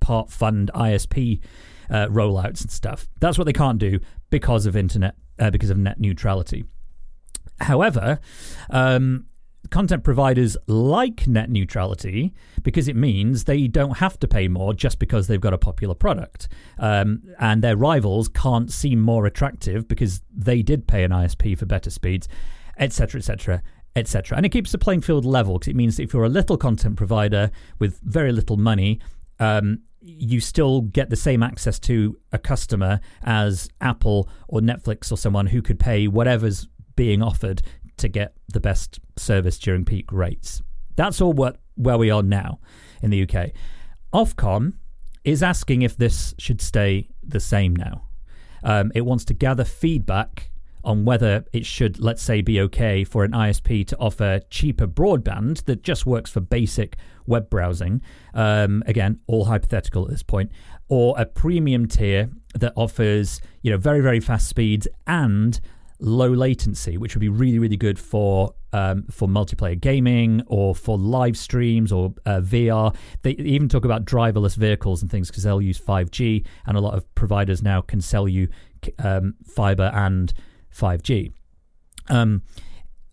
part 0.00 0.30
fund 0.30 0.70
ISP 0.74 1.40
uh, 1.90 2.06
rollouts 2.06 2.62
and 2.62 2.70
stuff. 2.70 3.08
That's 3.20 3.36
what 3.36 3.44
they 3.44 3.52
can't 3.52 3.78
do 3.78 4.00
because 4.30 4.66
of 4.66 4.76
internet 4.76 5.16
uh, 5.38 5.50
because 5.50 5.70
of 5.70 5.76
net 5.76 6.00
neutrality. 6.00 6.64
However 7.60 8.18
um, 8.70 9.26
content 9.72 10.04
providers 10.04 10.56
like 10.66 11.26
net 11.26 11.50
neutrality 11.50 12.32
because 12.62 12.86
it 12.86 12.94
means 12.94 13.44
they 13.44 13.66
don't 13.66 13.98
have 13.98 14.18
to 14.20 14.28
pay 14.28 14.46
more 14.46 14.72
just 14.74 14.98
because 14.98 15.26
they've 15.26 15.40
got 15.40 15.52
a 15.52 15.58
popular 15.58 15.94
product. 15.94 16.48
Um, 16.78 17.22
and 17.40 17.62
their 17.62 17.76
rivals 17.76 18.28
can't 18.28 18.70
seem 18.70 19.00
more 19.00 19.26
attractive 19.26 19.88
because 19.88 20.22
they 20.32 20.62
did 20.62 20.86
pay 20.86 21.02
an 21.02 21.10
ISP 21.10 21.58
for 21.58 21.66
better 21.66 21.90
speeds, 21.90 22.28
etc., 22.78 23.18
etc., 23.18 23.62
etc. 23.96 24.36
And 24.36 24.46
it 24.46 24.50
keeps 24.50 24.72
the 24.72 24.78
playing 24.78 25.00
field 25.00 25.24
level 25.24 25.58
because 25.58 25.68
it 25.68 25.76
means 25.76 25.98
if 25.98 26.12
you're 26.12 26.24
a 26.24 26.28
little 26.28 26.56
content 26.56 26.96
provider 26.96 27.50
with 27.78 27.98
very 28.02 28.32
little 28.32 28.56
money, 28.56 29.00
um, 29.40 29.80
you 30.00 30.40
still 30.40 30.82
get 30.82 31.10
the 31.10 31.16
same 31.16 31.42
access 31.42 31.78
to 31.78 32.18
a 32.32 32.38
customer 32.38 33.00
as 33.22 33.68
Apple 33.80 34.28
or 34.48 34.60
Netflix 34.60 35.12
or 35.12 35.16
someone 35.16 35.46
who 35.46 35.62
could 35.62 35.78
pay 35.78 36.08
whatever's 36.08 36.68
being 36.96 37.22
offered 37.22 37.62
to 38.02 38.08
get 38.08 38.34
the 38.52 38.60
best 38.60 39.00
service 39.16 39.58
during 39.58 39.84
peak 39.84 40.12
rates. 40.12 40.62
That's 40.96 41.20
all 41.20 41.32
what, 41.32 41.56
where 41.74 41.98
we 41.98 42.10
are 42.10 42.22
now 42.22 42.60
in 43.00 43.10
the 43.10 43.22
UK. 43.22 43.50
Ofcom 44.12 44.74
is 45.24 45.42
asking 45.42 45.82
if 45.82 45.96
this 45.96 46.34
should 46.38 46.60
stay 46.60 47.08
the 47.22 47.40
same 47.40 47.74
now. 47.74 48.04
Um, 48.62 48.92
it 48.94 49.02
wants 49.02 49.24
to 49.26 49.34
gather 49.34 49.64
feedback 49.64 50.50
on 50.84 51.04
whether 51.04 51.44
it 51.52 51.64
should, 51.64 52.00
let's 52.00 52.22
say, 52.22 52.40
be 52.40 52.60
okay 52.60 53.04
for 53.04 53.24
an 53.24 53.32
ISP 53.32 53.86
to 53.86 53.96
offer 53.98 54.40
cheaper 54.50 54.86
broadband 54.86 55.64
that 55.64 55.82
just 55.82 56.06
works 56.06 56.30
for 56.30 56.40
basic 56.40 56.96
web 57.26 57.48
browsing. 57.48 58.02
Um, 58.34 58.82
again, 58.86 59.20
all 59.26 59.44
hypothetical 59.44 60.04
at 60.04 60.10
this 60.10 60.24
point, 60.24 60.50
or 60.88 61.14
a 61.18 61.24
premium 61.24 61.86
tier 61.86 62.30
that 62.54 62.72
offers, 62.76 63.40
you 63.62 63.70
know, 63.70 63.78
very 63.78 64.00
very 64.00 64.20
fast 64.20 64.48
speeds 64.48 64.88
and 65.06 65.60
low 66.02 66.28
latency, 66.28 66.98
which 66.98 67.14
would 67.14 67.20
be 67.20 67.28
really, 67.28 67.58
really 67.58 67.76
good 67.76 67.98
for 67.98 68.54
um, 68.72 69.04
for 69.10 69.28
multiplayer 69.28 69.78
gaming 69.80 70.42
or 70.46 70.74
for 70.74 70.98
live 70.98 71.36
streams 71.36 71.92
or 71.92 72.14
uh, 72.26 72.40
VR. 72.40 72.94
They 73.22 73.32
even 73.32 73.68
talk 73.68 73.84
about 73.84 74.04
driverless 74.04 74.56
vehicles 74.56 75.02
and 75.02 75.10
things 75.10 75.28
because 75.28 75.44
they'll 75.44 75.62
use 75.62 75.78
5G, 75.80 76.44
and 76.66 76.76
a 76.76 76.80
lot 76.80 76.94
of 76.94 77.14
providers 77.14 77.62
now 77.62 77.80
can 77.80 78.00
sell 78.00 78.28
you 78.28 78.48
um, 78.98 79.34
fiber 79.46 79.90
and 79.94 80.32
5G. 80.74 81.32
Um, 82.08 82.42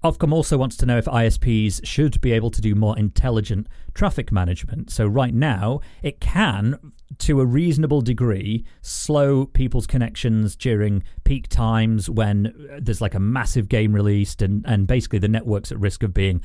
Ofcom 0.03 0.31
also 0.31 0.57
wants 0.57 0.77
to 0.77 0.85
know 0.85 0.97
if 0.97 1.05
ISPs 1.05 1.85
should 1.85 2.21
be 2.21 2.31
able 2.31 2.49
to 2.51 2.61
do 2.61 2.73
more 2.73 2.97
intelligent 2.97 3.67
traffic 3.93 4.31
management. 4.31 4.89
So, 4.89 5.05
right 5.05 5.33
now, 5.33 5.81
it 6.01 6.21
can, 6.21 6.93
to 7.17 7.41
a 7.41 7.45
reasonable 7.45 7.99
degree, 7.99 8.63
slow 8.81 9.45
people's 9.45 9.87
connections 9.87 10.55
during 10.55 11.03
peak 11.25 11.49
times 11.49 12.09
when 12.09 12.53
there's 12.79 13.01
like 13.01 13.13
a 13.13 13.19
massive 13.19 13.67
game 13.67 13.91
released 13.91 14.41
and, 14.41 14.63
and 14.65 14.87
basically 14.87 15.19
the 15.19 15.27
network's 15.27 15.71
at 15.71 15.79
risk 15.79 16.01
of 16.03 16.13
being 16.13 16.41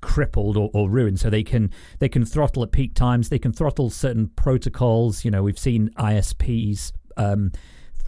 crippled 0.00 0.56
or, 0.56 0.70
or 0.72 0.88
ruined. 0.88 1.20
So 1.20 1.28
they 1.28 1.42
can 1.42 1.70
they 1.98 2.08
can 2.08 2.24
throttle 2.24 2.62
at 2.62 2.72
peak 2.72 2.94
times. 2.94 3.28
They 3.28 3.38
can 3.38 3.52
throttle 3.52 3.90
certain 3.90 4.28
protocols. 4.28 5.22
You 5.24 5.30
know 5.30 5.42
we've 5.42 5.58
seen 5.58 5.90
isps 5.98 6.92
um, 7.18 7.52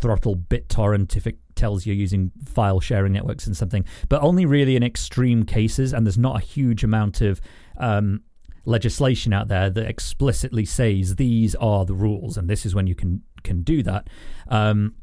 throttle 0.01 0.37
BitTorrent 0.37 1.17
if 1.17 1.27
it 1.27 1.39
tells 1.63 1.87
you're 1.87 1.95
using 1.95 2.33
file 2.45 2.81
sharing 2.81 3.13
networks 3.13 3.47
and 3.47 3.57
something, 3.57 3.85
but 4.09 4.21
only 4.21 4.45
really 4.45 4.75
in 4.75 4.83
extreme 4.83 5.45
cases. 5.45 5.93
And 5.93 6.05
there's 6.05 6.19
not 6.19 6.37
a 6.43 6.45
huge 6.45 6.83
amount 6.83 7.21
of 7.21 7.41
um, 7.77 8.23
legislation 8.65 9.33
out 9.33 9.47
there 9.47 9.71
that 9.71 9.87
explicitly 9.87 10.65
says 10.65 11.15
these 11.17 11.55
are 11.55 11.85
the 11.85 11.95
rules 11.95 12.37
and 12.37 12.51
this 12.51 12.67
is 12.67 12.75
when 12.75 12.89
you 12.89 12.97
can 12.97 13.23
can 13.45 13.63
do 13.63 13.81
that. 13.85 14.09
Um, 14.49 14.97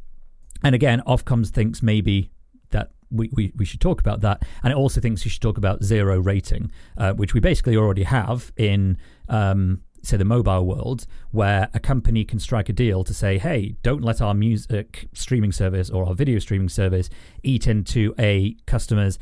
and 0.62 0.76
again, 0.76 1.02
Ofcom 1.08 1.48
thinks 1.50 1.82
maybe 1.82 2.30
that 2.72 2.92
we, 3.10 3.30
we, 3.34 3.54
we 3.56 3.66
should 3.66 3.82
talk 3.82 4.02
about 4.02 4.20
that. 4.22 4.44
And 4.62 4.72
it 4.72 4.78
also 4.78 5.00
thinks 5.00 5.24
you 5.26 5.32
should 5.32 5.42
talk 5.42 5.58
about 5.58 5.84
zero 5.84 6.20
rating, 6.20 6.72
uh, 6.98 7.14
which 7.14 7.34
we 7.34 7.40
basically 7.40 7.78
already 7.78 8.04
have 8.04 8.52
in, 8.58 8.98
um, 9.30 9.82
say, 10.04 10.18
the 10.18 10.26
mobile 10.26 10.66
world, 10.66 11.06
where 11.32 11.70
a 11.74 11.80
company 11.80 12.24
can 12.26 12.40
strike 12.40 12.70
a 12.70 12.74
deal 12.74 13.04
to 13.04 13.14
say, 13.14 13.38
hey, 13.38 13.76
don't 13.84 14.04
let 14.04 14.22
our 14.22 14.34
music 14.34 15.08
streaming 15.14 15.52
service 15.52 15.90
or 15.90 16.06
our 16.06 16.14
video 16.14 16.40
streaming 16.40 16.70
service 16.70 17.10
eat 17.44 17.68
into 17.68 18.14
a 18.18 18.56
customer's 18.66 19.20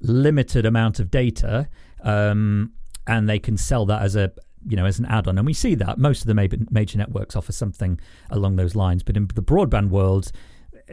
limited 0.00 0.66
amount 0.66 1.00
of 1.00 1.10
data. 1.10 1.68
Um, 2.02 2.72
and 3.06 3.28
they 3.28 3.38
can 3.38 3.56
sell 3.56 3.86
that 3.86 4.02
as 4.02 4.16
a 4.16 4.32
you 4.68 4.76
know 4.76 4.84
as 4.84 4.98
an 4.98 5.06
add-on 5.06 5.38
and 5.38 5.46
we 5.46 5.52
see 5.52 5.76
that 5.76 5.96
most 5.96 6.22
of 6.22 6.26
the 6.26 6.66
major 6.72 6.98
networks 6.98 7.36
offer 7.36 7.52
something 7.52 8.00
along 8.30 8.56
those 8.56 8.74
lines 8.74 9.04
but 9.04 9.16
in 9.16 9.28
the 9.28 9.42
broadband 9.42 9.90
world 9.90 10.32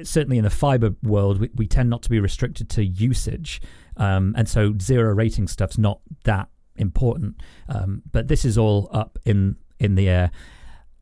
certainly 0.01 0.37
in 0.37 0.43
the 0.43 0.49
fiber 0.49 0.95
world, 1.03 1.39
we, 1.39 1.49
we 1.55 1.67
tend 1.67 1.89
not 1.89 2.01
to 2.03 2.09
be 2.09 2.19
restricted 2.19 2.69
to 2.69 2.83
usage, 2.83 3.61
um, 3.97 4.33
and 4.37 4.49
so 4.49 4.73
zero 4.81 5.13
rating 5.13 5.47
stuff's 5.47 5.77
not 5.77 5.99
that 6.23 6.49
important. 6.75 7.41
Um, 7.69 8.01
but 8.11 8.27
this 8.27 8.45
is 8.45 8.57
all 8.57 8.89
up 8.91 9.19
in 9.25 9.57
in 9.79 9.95
the 9.95 10.09
air. 10.09 10.31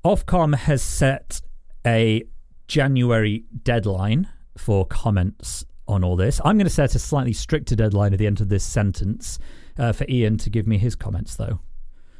Ofcom 0.04 0.56
has 0.56 0.82
set 0.82 1.42
a 1.86 2.24
January 2.68 3.46
deadline 3.64 4.28
for 4.58 4.86
comments 4.86 5.66
on 5.88 6.04
all 6.04 6.16
this. 6.16 6.40
I'm 6.44 6.58
going 6.58 6.66
to 6.66 6.74
set 6.74 6.96
a 6.96 7.00
slightly 7.00 7.34
stricter 7.34 7.76
deadline 7.76 8.14
at 8.14 8.20
the 8.20 8.28
end 8.28 8.42
of 8.42 8.50
this 8.50 8.64
sentence 8.64 9.38
uh, 9.78 9.92
for 9.92 10.06
Ian 10.10 10.38
to 10.40 10.50
give 10.50 10.68
me 10.68 10.78
his 10.78 10.96
comments, 10.96 11.36
though. 11.36 11.60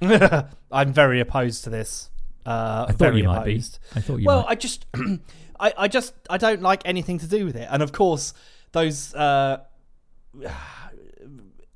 I'm 0.72 0.94
very 0.94 1.20
opposed 1.20 1.64
to 1.66 1.70
this. 1.70 2.10
Uh, 2.46 2.88
I 2.90 2.92
thought 2.92 3.16
you 3.16 3.24
might 3.24 3.46
be. 3.46 3.64
I 3.96 4.02
thought 4.02 4.18
you. 4.18 4.26
Well, 4.26 4.42
might. 4.42 4.50
I 4.50 4.56
just 4.56 4.86
I, 5.60 5.74
I 5.78 5.88
just 5.88 6.14
I 6.30 6.38
don't 6.38 6.62
like 6.62 6.82
anything 6.86 7.20
to 7.20 7.28
do 7.28 7.46
with 7.46 7.56
it. 7.56 7.68
And 7.70 7.84
of 7.84 7.92
course, 7.92 8.34
those 8.72 9.14
uh, 9.14 9.60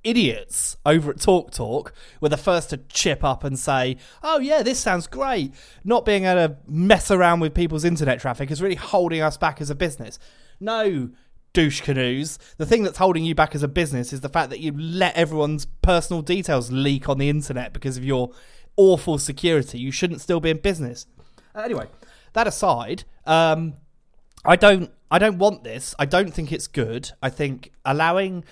idiots 0.06 0.78
over 0.86 1.12
at 1.12 1.20
Talk 1.20 1.52
Talk 1.52 1.94
were 2.22 2.30
the 2.30 2.38
first 2.38 2.70
to 2.70 2.78
chip 2.78 3.24
up 3.24 3.44
and 3.44 3.60
say, 3.60 3.98
"Oh 4.24 4.40
yeah, 4.40 4.64
this 4.64 4.80
sounds 4.80 5.08
great." 5.08 5.54
Not 5.84 6.06
being 6.06 6.26
able 6.26 6.48
to 6.48 6.58
mess 6.68 7.12
around 7.12 7.42
with 7.42 7.54
people's 7.54 7.84
internet 7.84 8.22
traffic 8.22 8.52
is 8.52 8.62
really 8.62 8.76
holding 8.76 9.22
us 9.22 9.38
back 9.38 9.60
as 9.60 9.70
a 9.70 9.76
business. 9.76 10.20
No, 10.60 11.10
douche 11.54 11.82
canoes. 11.82 12.38
The 12.58 12.66
thing 12.66 12.84
that's 12.84 12.98
holding 12.98 13.26
you 13.26 13.34
back 13.36 13.56
as 13.56 13.64
a 13.64 13.68
business 13.68 14.14
is 14.14 14.22
the 14.22 14.30
fact 14.30 14.52
that 14.52 14.60
you 14.60 14.72
let 14.78 15.16
everyone's 15.16 15.66
personal 15.82 16.22
details 16.22 16.72
leak 16.72 17.10
on 17.10 17.18
the 17.18 17.30
internet 17.30 17.74
because 17.74 17.98
of 17.98 18.06
your 18.06 18.32
awful 18.78 19.18
security. 19.18 19.80
You 19.80 19.92
shouldn't 19.92 20.22
still 20.22 20.40
be 20.40 20.50
in 20.50 20.58
business. 20.58 21.08
Anyway, 21.56 21.88
that 22.34 22.48
aside, 22.48 23.06
um, 23.26 23.76
I 24.44 24.56
don't 24.56 24.92
I 25.10 25.18
don't 25.18 25.38
want 25.38 25.64
this. 25.64 25.96
I 25.98 26.06
don't 26.06 26.34
think 26.34 26.52
it's 26.52 26.68
good. 26.68 27.12
I 27.24 27.30
think 27.30 27.72
allowing 27.86 28.44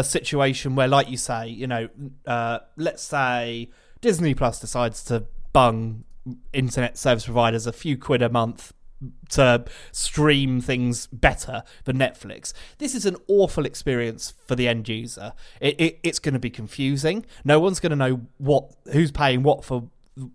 a 0.00 0.04
situation 0.04 0.74
where, 0.74 0.88
like 0.88 1.08
you 1.08 1.16
say, 1.16 1.48
you 1.48 1.66
know, 1.66 1.88
uh, 2.26 2.58
let's 2.76 3.02
say 3.02 3.70
Disney 4.00 4.34
Plus 4.34 4.58
decides 4.60 5.04
to 5.04 5.26
bung 5.52 6.04
internet 6.52 6.98
service 6.98 7.24
providers 7.24 7.66
a 7.66 7.72
few 7.72 7.96
quid 7.96 8.22
a 8.22 8.28
month 8.28 8.72
to 9.30 9.64
stream 9.92 10.60
things 10.60 11.06
better 11.06 11.62
than 11.84 11.98
Netflix. 11.98 12.52
This 12.78 12.94
is 12.94 13.06
an 13.06 13.16
awful 13.28 13.64
experience 13.64 14.34
for 14.46 14.54
the 14.54 14.68
end 14.68 14.88
user. 14.88 15.32
It, 15.60 15.80
it, 15.80 16.00
it's 16.02 16.18
going 16.18 16.34
to 16.34 16.40
be 16.40 16.50
confusing. 16.50 17.24
No 17.44 17.60
one's 17.60 17.80
going 17.80 17.90
to 17.90 17.96
know 17.96 18.20
what 18.38 18.72
who's 18.92 19.10
paying 19.10 19.42
what 19.42 19.64
for 19.64 19.88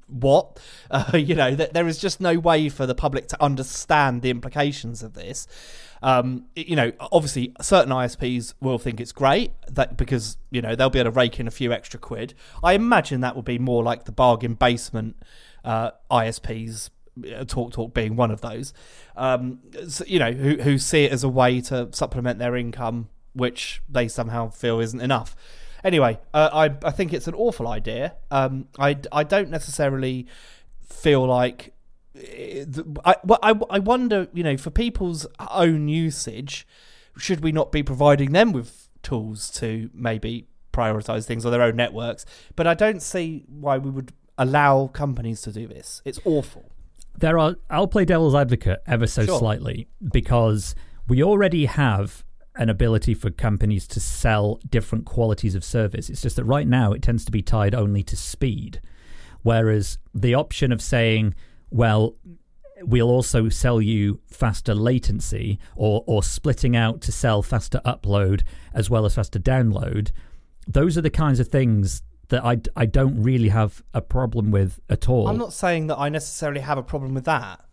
what? 0.08 0.60
Uh, 0.91 1.17
you 1.17 1.34
know, 1.34 1.56
there 1.56 1.88
is 1.88 1.97
just 1.97 2.21
no 2.21 2.38
way 2.38 2.69
for 2.69 2.86
the 2.86 2.93
public 2.93 3.28
to 3.28 3.43
understand 3.43 4.21
the 4.21 4.30
implications 4.30 5.01
of 5.01 5.13
this. 5.13 5.47
Um, 6.06 6.46
you 6.56 6.76
know, 6.76 6.91
obviously, 7.00 7.52
certain 7.62 7.91
ISPs 7.91 8.54
will 8.62 8.78
think 8.78 9.02
it's 9.02 9.12
great 9.12 9.54
that 9.68 9.98
because 9.98 10.38
you 10.52 10.62
know 10.62 10.76
they'll 10.76 10.91
be 10.91 11.00
able 11.00 11.12
to 11.12 11.15
rake 11.15 11.39
in 11.39 11.48
a 11.48 11.52
few 11.52 11.74
extra 11.74 12.00
quid. 12.00 12.36
I 12.63 12.74
imagine 12.74 13.22
that 13.22 13.34
will 13.34 13.41
be 13.41 13.58
more 13.58 13.82
like 13.84 14.06
the 14.06 14.12
bargain 14.12 14.54
basement 14.54 15.15
uh, 15.65 15.91
ISPs. 16.12 16.91
Uh, 17.18 17.44
talk 17.46 17.72
Talk 17.72 17.94
being 17.94 18.18
one 18.18 18.30
of 18.30 18.41
those, 18.41 18.74
um, 19.15 19.60
so, 19.88 20.04
you 20.06 20.20
know, 20.20 20.32
who 20.34 20.58
who 20.58 20.78
see 20.78 21.06
it 21.06 21.12
as 21.12 21.24
a 21.24 21.30
way 21.30 21.62
to 21.62 21.89
supplement 21.91 22.38
their 22.38 22.56
income, 22.56 23.08
which 23.34 23.82
they 23.89 24.08
somehow 24.08 24.50
feel 24.50 24.80
isn't 24.82 25.00
enough. 25.02 25.36
Anyway, 25.84 26.20
uh, 26.34 26.50
I 26.54 26.65
I 26.88 26.91
think 26.91 27.13
it's 27.13 27.28
an 27.28 27.34
awful 27.34 27.68
idea. 27.68 28.15
Um, 28.30 28.68
I 28.78 28.98
I 29.12 29.24
don't 29.24 29.50
necessarily 29.50 30.28
feel 30.88 31.26
like. 31.26 31.75
I, 33.04 33.15
I, 33.43 33.60
I 33.69 33.80
wonder, 33.80 34.28
you 34.34 34.43
know, 34.43 34.58
for 34.58 34.69
people's 34.69 35.28
own 35.51 35.88
usage, 35.88 36.67
should 37.17 37.41
we 37.41 37.51
not 37.51 37.71
be 37.71 37.84
providing 37.84 38.32
them 38.32 38.51
with 38.51 38.89
tools 39.04 39.49
to 39.51 39.89
maybe 39.93 40.47
prioritize 40.73 41.25
things 41.25 41.45
on 41.45 41.51
their 41.51 41.62
own 41.62 41.75
networks? 41.75 42.25
But 42.56 42.67
I 42.67 42.73
don't 42.73 43.01
see 43.01 43.43
why 43.47 43.78
we 43.78 43.89
would 43.89 44.13
allow 44.38 44.88
companies 44.88 45.41
to 45.41 45.51
do 45.51 45.67
this. 45.67 46.01
It's 46.06 46.19
awful. 46.25 46.71
There 47.17 47.39
are. 47.39 47.56
I'll 47.69 47.88
play 47.88 48.06
devil's 48.06 48.36
advocate 48.36 48.82
ever 48.86 49.08
so 49.08 49.25
sure. 49.25 49.39
slightly 49.39 49.88
because 50.12 50.75
we 51.08 51.23
already 51.23 51.65
have 51.65 52.25
an 52.56 52.69
ability 52.69 53.13
for 53.13 53.30
companies 53.30 53.88
to 53.88 53.99
sell 53.99 54.60
different 54.69 55.06
qualities 55.06 55.56
of 55.56 55.63
service. 55.63 56.10
It's 56.10 56.21
just 56.21 56.38
that 56.38 56.45
right 56.45 56.67
now 56.67 56.93
it 56.93 57.01
tends 57.01 57.25
to 57.25 57.32
be 57.32 57.41
tied 57.41 57.75
only 57.75 58.04
to 58.04 58.15
speed. 58.15 58.82
Whereas 59.43 59.97
the 60.13 60.34
option 60.34 60.71
of 60.71 60.82
saying, 60.82 61.36
well, 61.69 62.15
we'll 62.82 63.10
also 63.10 63.49
sell 63.49 63.82
you 63.82 64.19
faster 64.28 64.75
latency 64.75 65.60
or, 65.75 66.04
or 66.06 66.23
splitting 66.23 66.75
out 66.75 67.01
to 67.01 67.12
sell 67.12 67.41
faster 67.41 67.82
upload 67.86 68.43
as 68.73 68.89
well 68.89 69.06
as 69.06 69.15
faster 69.15 69.39
download, 69.39 70.12
those 70.67 70.97
are 70.97 71.01
the 71.01 71.10
kinds 71.10 71.39
of 71.39 71.47
things 71.47 72.01
that 72.30 72.43
I, 72.43 72.60
I 72.75 72.86
don't 72.86 73.21
really 73.21 73.49
have 73.49 73.84
a 73.93 74.01
problem 74.01 74.51
with 74.51 74.80
at 74.89 75.08
all. 75.08 75.28
I'm 75.28 75.38
not 75.38 75.54
saying 75.54 75.88
that 75.88 75.97
I 75.97 76.10
necessarily 76.10 76.62
have 76.62 76.78
a 76.78 76.84
problem 76.84 77.13
with 77.13 77.25
that. 77.25 77.64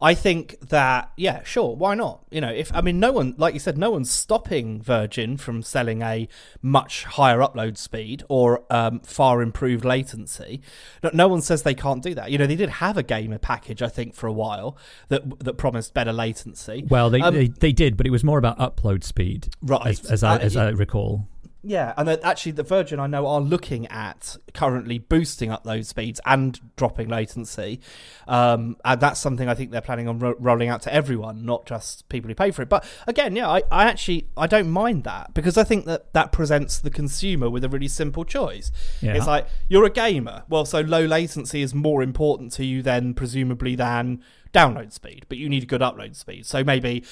I 0.00 0.14
think 0.14 0.60
that 0.68 1.10
yeah, 1.16 1.42
sure, 1.42 1.74
why 1.74 1.94
not? 1.94 2.24
You 2.30 2.40
know, 2.40 2.50
if 2.50 2.74
I 2.74 2.80
mean, 2.80 3.00
no 3.00 3.12
one, 3.12 3.34
like 3.36 3.54
you 3.54 3.60
said, 3.60 3.76
no 3.76 3.90
one's 3.90 4.10
stopping 4.10 4.80
Virgin 4.80 5.36
from 5.36 5.62
selling 5.62 6.02
a 6.02 6.28
much 6.62 7.04
higher 7.04 7.38
upload 7.38 7.76
speed 7.76 8.22
or 8.28 8.64
um, 8.70 9.00
far 9.00 9.42
improved 9.42 9.84
latency. 9.84 10.60
No, 11.02 11.10
no, 11.12 11.28
one 11.28 11.42
says 11.42 11.64
they 11.64 11.74
can't 11.74 12.02
do 12.02 12.14
that. 12.14 12.30
You 12.30 12.38
know, 12.38 12.46
they 12.46 12.56
did 12.56 12.68
have 12.68 12.96
a 12.96 13.02
gamer 13.02 13.38
package, 13.38 13.82
I 13.82 13.88
think, 13.88 14.14
for 14.14 14.28
a 14.28 14.32
while 14.32 14.76
that 15.08 15.40
that 15.40 15.54
promised 15.54 15.94
better 15.94 16.12
latency. 16.12 16.84
Well, 16.88 17.10
they 17.10 17.20
um, 17.20 17.34
they, 17.34 17.48
they, 17.48 17.72
did, 17.72 17.96
but 17.96 18.06
it 18.06 18.10
was 18.10 18.22
more 18.22 18.38
about 18.38 18.58
upload 18.58 19.02
speed, 19.02 19.48
right? 19.62 19.86
As, 19.86 20.04
as 20.06 20.22
I, 20.22 20.36
uh, 20.36 20.38
as 20.38 20.56
I 20.56 20.68
recall. 20.70 21.26
Yeah, 21.62 21.92
and 21.96 22.08
actually, 22.08 22.52
the 22.52 22.62
Virgin 22.62 23.00
I 23.00 23.08
know 23.08 23.26
are 23.26 23.40
looking 23.40 23.86
at 23.88 24.36
currently 24.54 24.98
boosting 24.98 25.50
up 25.50 25.64
those 25.64 25.88
speeds 25.88 26.20
and 26.24 26.58
dropping 26.76 27.08
latency, 27.08 27.80
um, 28.28 28.76
and 28.84 29.00
that's 29.00 29.18
something 29.18 29.48
I 29.48 29.54
think 29.54 29.72
they're 29.72 29.80
planning 29.80 30.06
on 30.06 30.20
ro- 30.20 30.36
rolling 30.38 30.68
out 30.68 30.82
to 30.82 30.94
everyone, 30.94 31.44
not 31.44 31.66
just 31.66 32.08
people 32.08 32.28
who 32.28 32.36
pay 32.36 32.52
for 32.52 32.62
it. 32.62 32.68
But 32.68 32.86
again, 33.08 33.34
yeah, 33.34 33.48
I, 33.48 33.62
I 33.72 33.84
actually 33.86 34.28
I 34.36 34.46
don't 34.46 34.70
mind 34.70 35.02
that 35.04 35.34
because 35.34 35.58
I 35.58 35.64
think 35.64 35.84
that 35.86 36.12
that 36.12 36.30
presents 36.30 36.78
the 36.78 36.90
consumer 36.90 37.50
with 37.50 37.64
a 37.64 37.68
really 37.68 37.88
simple 37.88 38.24
choice. 38.24 38.70
Yeah. 39.00 39.16
It's 39.16 39.26
like 39.26 39.48
you're 39.68 39.84
a 39.84 39.90
gamer, 39.90 40.44
well, 40.48 40.64
so 40.64 40.80
low 40.80 41.04
latency 41.04 41.62
is 41.62 41.74
more 41.74 42.04
important 42.04 42.52
to 42.52 42.64
you 42.64 42.82
then 42.82 43.14
presumably 43.14 43.74
than 43.74 44.22
download 44.52 44.92
speed, 44.92 45.26
but 45.28 45.38
you 45.38 45.48
need 45.48 45.64
a 45.64 45.66
good 45.66 45.80
upload 45.80 46.14
speed. 46.14 46.46
So 46.46 46.62
maybe 46.62 47.04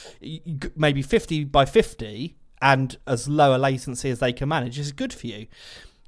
maybe 0.77 1.03
fifty 1.03 1.43
by 1.43 1.65
fifty 1.65 2.37
and 2.61 2.97
as 3.07 3.29
low 3.29 3.57
a 3.57 3.59
latency 3.59 4.11
as 4.11 4.19
they 4.19 4.33
can 4.33 4.49
manage 4.49 4.79
is 4.79 4.93
good 4.93 5.13
for 5.13 5.27
you. 5.27 5.47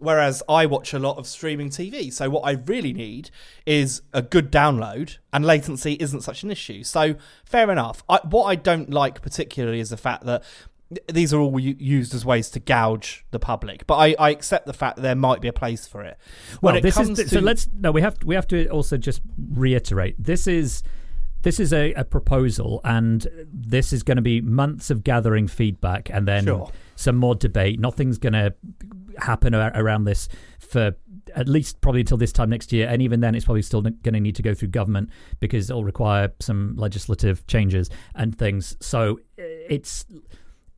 Whereas 0.00 0.44
I 0.48 0.66
watch 0.66 0.94
a 0.94 0.98
lot 0.98 1.18
of 1.18 1.26
streaming 1.26 1.70
TV, 1.70 2.12
so 2.12 2.30
what 2.30 2.42
I 2.42 2.52
really 2.52 2.92
need 2.92 3.30
is 3.66 4.02
a 4.12 4.22
good 4.22 4.52
download, 4.52 5.18
and 5.32 5.44
latency 5.44 5.94
isn't 5.94 6.20
such 6.20 6.44
an 6.44 6.52
issue. 6.52 6.84
So 6.84 7.16
fair 7.44 7.68
enough. 7.70 8.04
I, 8.08 8.20
what 8.22 8.44
I 8.44 8.54
don't 8.54 8.90
like 8.90 9.20
particularly 9.22 9.80
is 9.80 9.90
the 9.90 9.96
fact 9.96 10.24
that 10.24 10.44
these 11.12 11.34
are 11.34 11.40
all 11.40 11.58
used 11.58 12.14
as 12.14 12.24
ways 12.24 12.48
to 12.50 12.60
gouge 12.60 13.24
the 13.30 13.38
public. 13.38 13.86
But 13.86 13.96
I, 13.96 14.14
I 14.18 14.30
accept 14.30 14.66
the 14.66 14.72
fact 14.72 14.96
that 14.96 15.02
there 15.02 15.16
might 15.16 15.40
be 15.40 15.48
a 15.48 15.52
place 15.52 15.86
for 15.86 16.02
it. 16.02 16.16
When 16.60 16.74
well, 16.74 16.78
it 16.78 16.82
this 16.82 16.98
is 16.98 17.18
to... 17.18 17.28
so. 17.28 17.40
Let's 17.40 17.68
no. 17.74 17.92
We 17.92 18.00
have 18.00 18.16
we 18.24 18.34
have 18.34 18.46
to 18.48 18.68
also 18.68 18.96
just 18.96 19.20
reiterate. 19.52 20.14
This 20.18 20.46
is 20.46 20.82
this 21.42 21.60
is 21.60 21.72
a, 21.72 21.92
a 21.94 22.04
proposal, 22.04 22.80
and 22.84 23.26
this 23.52 23.92
is 23.92 24.02
going 24.02 24.16
to 24.16 24.22
be 24.22 24.40
months 24.40 24.90
of 24.90 25.04
gathering 25.04 25.46
feedback 25.46 26.10
and 26.10 26.26
then 26.26 26.44
sure. 26.44 26.70
some 26.96 27.16
more 27.16 27.34
debate. 27.34 27.78
Nothing's 27.78 28.18
going 28.18 28.32
to 28.32 28.54
happen 29.18 29.54
around 29.54 30.04
this 30.04 30.28
for 30.58 30.94
at 31.34 31.48
least 31.48 31.80
probably 31.80 32.00
until 32.00 32.16
this 32.16 32.32
time 32.32 32.50
next 32.50 32.72
year, 32.72 32.88
and 32.88 33.02
even 33.02 33.20
then, 33.20 33.34
it's 33.34 33.44
probably 33.44 33.62
still 33.62 33.82
going 33.82 34.14
to 34.14 34.20
need 34.20 34.36
to 34.36 34.42
go 34.42 34.54
through 34.54 34.68
government 34.68 35.10
because 35.40 35.70
it'll 35.70 35.84
require 35.84 36.32
some 36.40 36.74
legislative 36.76 37.46
changes 37.46 37.90
and 38.14 38.36
things. 38.36 38.76
So 38.80 39.20
it's 39.36 40.06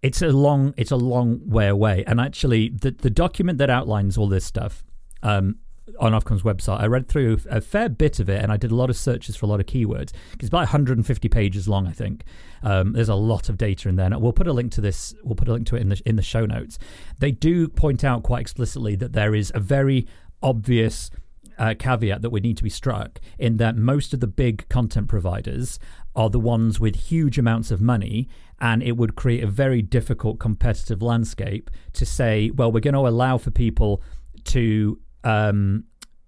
it's 0.02 0.22
a 0.22 0.28
long 0.28 0.74
it's 0.76 0.90
a 0.90 0.96
long 0.96 1.40
way 1.48 1.68
away. 1.68 2.04
And 2.06 2.20
actually, 2.20 2.70
the 2.70 2.90
the 2.90 3.10
document 3.10 3.58
that 3.58 3.70
outlines 3.70 4.18
all 4.18 4.28
this 4.28 4.44
stuff 4.44 4.84
um, 5.22 5.56
on 5.98 6.12
Ofcom's 6.12 6.42
website. 6.42 6.80
I 6.80 6.86
read 6.86 7.08
through 7.08 7.40
a 7.50 7.60
fair 7.60 7.88
bit 7.88 8.20
of 8.20 8.28
it, 8.28 8.42
and 8.42 8.52
I 8.52 8.56
did 8.56 8.70
a 8.70 8.74
lot 8.74 8.90
of 8.90 8.96
searches 8.96 9.36
for 9.36 9.46
a 9.46 9.48
lot 9.48 9.60
of 9.60 9.66
keywords. 9.66 10.12
It's 10.38 10.48
about 10.48 10.58
150 10.58 11.28
pages 11.28 11.68
long, 11.68 11.86
I 11.86 11.92
think. 11.92 12.24
Um, 12.62 12.92
there's 12.92 13.08
a 13.08 13.14
lot 13.14 13.48
of 13.48 13.58
data 13.58 13.88
in 13.88 13.96
there. 13.96 14.06
And 14.06 14.20
we'll 14.20 14.32
put 14.32 14.46
a 14.46 14.52
link 14.52 14.72
to 14.72 14.80
this. 14.80 15.14
We'll 15.24 15.36
put 15.36 15.48
a 15.48 15.52
link 15.52 15.66
to 15.68 15.76
it 15.76 15.82
in 15.82 15.88
the 15.88 16.02
in 16.04 16.16
the 16.16 16.22
show 16.22 16.46
notes. 16.46 16.78
They 17.18 17.30
do 17.30 17.68
point 17.68 18.04
out 18.04 18.22
quite 18.22 18.40
explicitly 18.40 18.96
that 18.96 19.12
there 19.12 19.34
is 19.34 19.50
a 19.54 19.60
very 19.60 20.06
obvious 20.42 21.10
uh, 21.58 21.74
caveat 21.78 22.22
that 22.22 22.30
would 22.30 22.42
need 22.42 22.56
to 22.56 22.62
be 22.62 22.70
struck 22.70 23.20
in 23.38 23.58
that 23.58 23.76
most 23.76 24.14
of 24.14 24.20
the 24.20 24.26
big 24.26 24.66
content 24.68 25.08
providers 25.08 25.78
are 26.16 26.30
the 26.30 26.40
ones 26.40 26.80
with 26.80 26.96
huge 26.96 27.38
amounts 27.38 27.70
of 27.70 27.80
money 27.80 28.28
and 28.60 28.82
it 28.82 28.96
would 28.96 29.14
create 29.14 29.44
a 29.44 29.46
very 29.46 29.82
difficult 29.82 30.38
competitive 30.38 31.02
landscape 31.02 31.70
to 31.92 32.06
say 32.06 32.50
well 32.54 32.72
we're 32.72 32.80
going 32.80 32.94
to 32.94 33.06
allow 33.06 33.36
for 33.36 33.50
people 33.50 34.02
to 34.42 34.98
um, 35.24 35.84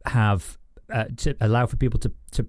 have 0.07 0.59
uh, 0.92 1.05
to 1.16 1.37
allow 1.40 1.66
for 1.66 1.76
people 1.76 1.98
to 2.00 2.12
to 2.33 2.46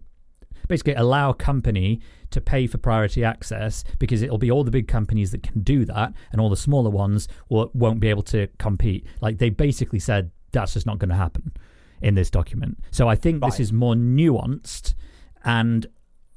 basically 0.68 0.94
allow 0.94 1.30
a 1.30 1.34
company 1.34 2.00
to 2.32 2.42
pay 2.42 2.68
for 2.68 2.78
priority 2.78 3.24
access 3.24 3.84
because 4.00 4.22
it'll 4.22 4.38
be 4.38 4.50
all 4.50 4.64
the 4.64 4.72
big 4.72 4.88
companies 4.88 5.32
that 5.32 5.44
can 5.44 5.62
do 5.62 5.86
that 5.86 6.14
and 6.32 6.40
all 6.40 6.50
the 6.50 6.58
smaller 6.58 6.90
ones 6.90 7.28
will, 7.50 7.70
won't 7.74 8.00
be 8.00 8.08
able 8.08 8.24
to 8.24 8.48
compete. 8.60 9.06
Like 9.22 9.38
they 9.38 9.50
basically 9.50 10.00
said 10.00 10.32
that's 10.52 10.74
just 10.74 10.86
not 10.86 11.00
going 11.00 11.10
to 11.10 11.16
happen 11.16 11.52
in 12.02 12.16
this 12.16 12.30
document. 12.30 12.80
So 12.92 13.08
i 13.08 13.16
think 13.16 13.42
right. 13.42 13.52
this 13.52 13.60
is 13.60 13.74
more 13.74 13.94
nuanced 13.94 14.94
and 15.44 15.86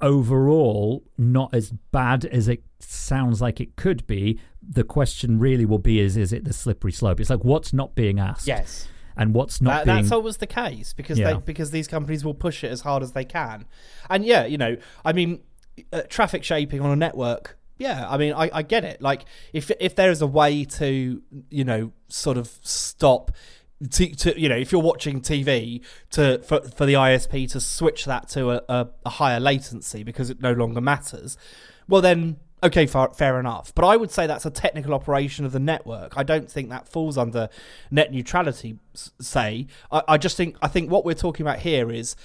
overall 0.00 1.04
not 1.16 1.54
as 1.54 1.72
bad 1.92 2.24
as 2.26 2.48
it 2.48 2.62
sounds 2.80 3.40
like 3.40 3.60
it 3.60 3.76
could 3.76 4.06
be. 4.06 4.38
The 4.68 4.84
question 4.84 5.38
really 5.38 5.64
will 5.64 5.78
be 5.78 6.00
is 6.00 6.16
is 6.16 6.32
it 6.32 6.44
the 6.44 6.52
slippery 6.52 6.92
slope? 6.92 7.20
It's 7.20 7.30
like 7.30 7.44
what's 7.44 7.72
not 7.72 7.94
being 7.94 8.18
asked? 8.18 8.46
Yes 8.46 8.88
and 9.16 9.34
what's 9.34 9.60
not 9.60 9.70
that, 9.70 9.84
being... 9.86 9.96
that's 9.96 10.12
always 10.12 10.36
the 10.38 10.46
case 10.46 10.92
because 10.92 11.18
yeah. 11.18 11.34
they 11.34 11.38
because 11.40 11.70
these 11.70 11.88
companies 11.88 12.24
will 12.24 12.34
push 12.34 12.62
it 12.62 12.70
as 12.70 12.82
hard 12.82 13.02
as 13.02 13.12
they 13.12 13.24
can 13.24 13.64
and 14.10 14.24
yeah 14.24 14.44
you 14.44 14.58
know 14.58 14.76
i 15.04 15.12
mean 15.12 15.40
uh, 15.92 16.02
traffic 16.08 16.44
shaping 16.44 16.80
on 16.80 16.90
a 16.90 16.96
network 16.96 17.58
yeah 17.78 18.06
i 18.08 18.16
mean 18.16 18.32
I, 18.32 18.50
I 18.52 18.62
get 18.62 18.84
it 18.84 19.00
like 19.00 19.24
if 19.52 19.70
if 19.80 19.94
there 19.94 20.10
is 20.10 20.22
a 20.22 20.26
way 20.26 20.64
to 20.64 21.22
you 21.50 21.64
know 21.64 21.92
sort 22.08 22.38
of 22.38 22.58
stop 22.62 23.30
to, 23.90 24.14
to, 24.16 24.40
you 24.40 24.48
know 24.48 24.56
if 24.56 24.72
you're 24.72 24.82
watching 24.82 25.20
TV 25.20 25.84
to 26.10 26.38
for, 26.38 26.60
for 26.62 26.86
the 26.86 26.94
ISP 26.94 27.50
to 27.52 27.60
switch 27.60 28.06
that 28.06 28.28
to 28.30 28.52
a, 28.52 28.62
a, 28.68 28.88
a, 29.04 29.10
higher 29.10 29.38
latency 29.38 30.02
because 30.02 30.30
it 30.30 30.40
no 30.40 30.52
longer 30.52 30.80
matters, 30.80 31.36
well 31.86 32.00
then 32.00 32.38
okay 32.66 32.86
fair, 32.86 33.08
fair 33.14 33.40
enough. 33.40 33.74
But 33.74 33.86
I 33.86 33.96
would 33.96 34.10
say 34.10 34.26
that's 34.26 34.46
a 34.46 34.50
technical 34.50 34.94
operation 34.94 35.44
of 35.44 35.52
the 35.52 35.60
network. 35.60 36.16
I 36.16 36.22
don't 36.22 36.50
think 36.50 36.70
that 36.70 36.88
falls 36.88 37.18
under 37.18 37.48
net 37.90 38.12
neutrality. 38.12 38.78
Say 38.94 39.66
I, 39.90 40.02
I 40.08 40.18
just 40.18 40.36
think 40.36 40.56
I 40.62 40.68
think 40.68 40.90
what 40.90 41.04
we're 41.04 41.14
talking 41.14 41.44
about 41.46 41.60
here 41.60 41.90
is 41.90 42.16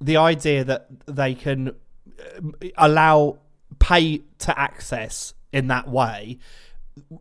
the 0.00 0.16
idea 0.16 0.64
that 0.64 0.88
they 1.06 1.34
can 1.34 1.68
uh, 1.68 2.68
allow 2.76 3.38
pay 3.78 4.22
to 4.38 4.58
access 4.58 5.34
in 5.52 5.68
that 5.68 5.88
way 5.88 6.38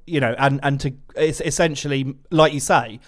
you 0.06 0.20
know 0.20 0.34
and 0.38 0.60
and 0.64 0.80
to 0.80 0.94
it's 1.16 1.42
essentially 1.42 2.16
like 2.32 2.54
you 2.54 2.60
say 2.60 3.00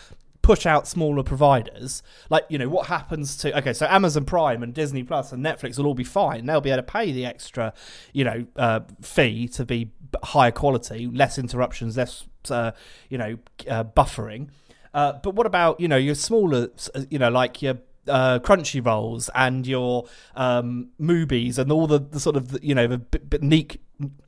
push 0.48 0.66
out 0.66 0.88
smaller 0.88 1.24
providers. 1.24 2.02
Like, 2.30 2.46
you 2.48 2.58
know, 2.58 2.70
what 2.70 2.88
happens 2.88 3.36
to 3.38 3.58
okay, 3.58 3.74
so 3.74 3.86
Amazon 3.86 4.24
Prime 4.24 4.64
and 4.64 4.74
Disney 4.74 5.04
Plus 5.04 5.34
and 5.34 5.44
Netflix 5.44 5.78
will 5.78 5.88
all 5.88 5.94
be 5.94 6.06
fine. 6.06 6.46
They'll 6.46 6.62
be 6.62 6.70
able 6.70 6.84
to 6.84 6.84
pay 6.84 7.12
the 7.12 7.26
extra, 7.26 7.74
you 8.14 8.24
know, 8.24 8.48
uh, 8.56 8.80
fee 9.02 9.50
to 9.50 9.66
be 9.66 9.92
higher 10.24 10.52
quality, 10.52 11.08
less 11.08 11.38
interruptions, 11.38 11.98
less, 11.98 12.24
uh, 12.50 12.72
you 13.10 13.18
know, 13.18 13.38
uh, 13.70 13.84
buffering. 13.84 14.48
Uh, 14.94 15.20
but 15.22 15.36
what 15.36 15.46
about 15.46 15.82
you 15.82 15.90
know 15.90 15.98
your 15.98 16.16
smaller, 16.16 16.70
you 17.10 17.20
know, 17.20 17.30
like 17.30 17.62
your 17.62 17.80
uh, 18.08 18.40
Crunchyrolls 18.40 19.30
and 19.36 19.68
your 19.68 20.06
um, 20.34 20.92
Mubies 20.98 21.58
and 21.58 21.74
all 21.74 21.88
the, 21.88 22.00
the 22.00 22.22
sort 22.22 22.38
of 22.38 22.64
you 22.64 22.74
know 22.74 22.88
the 22.88 23.00
b- 23.00 23.20
b- 23.20 23.40
niche, 23.42 23.80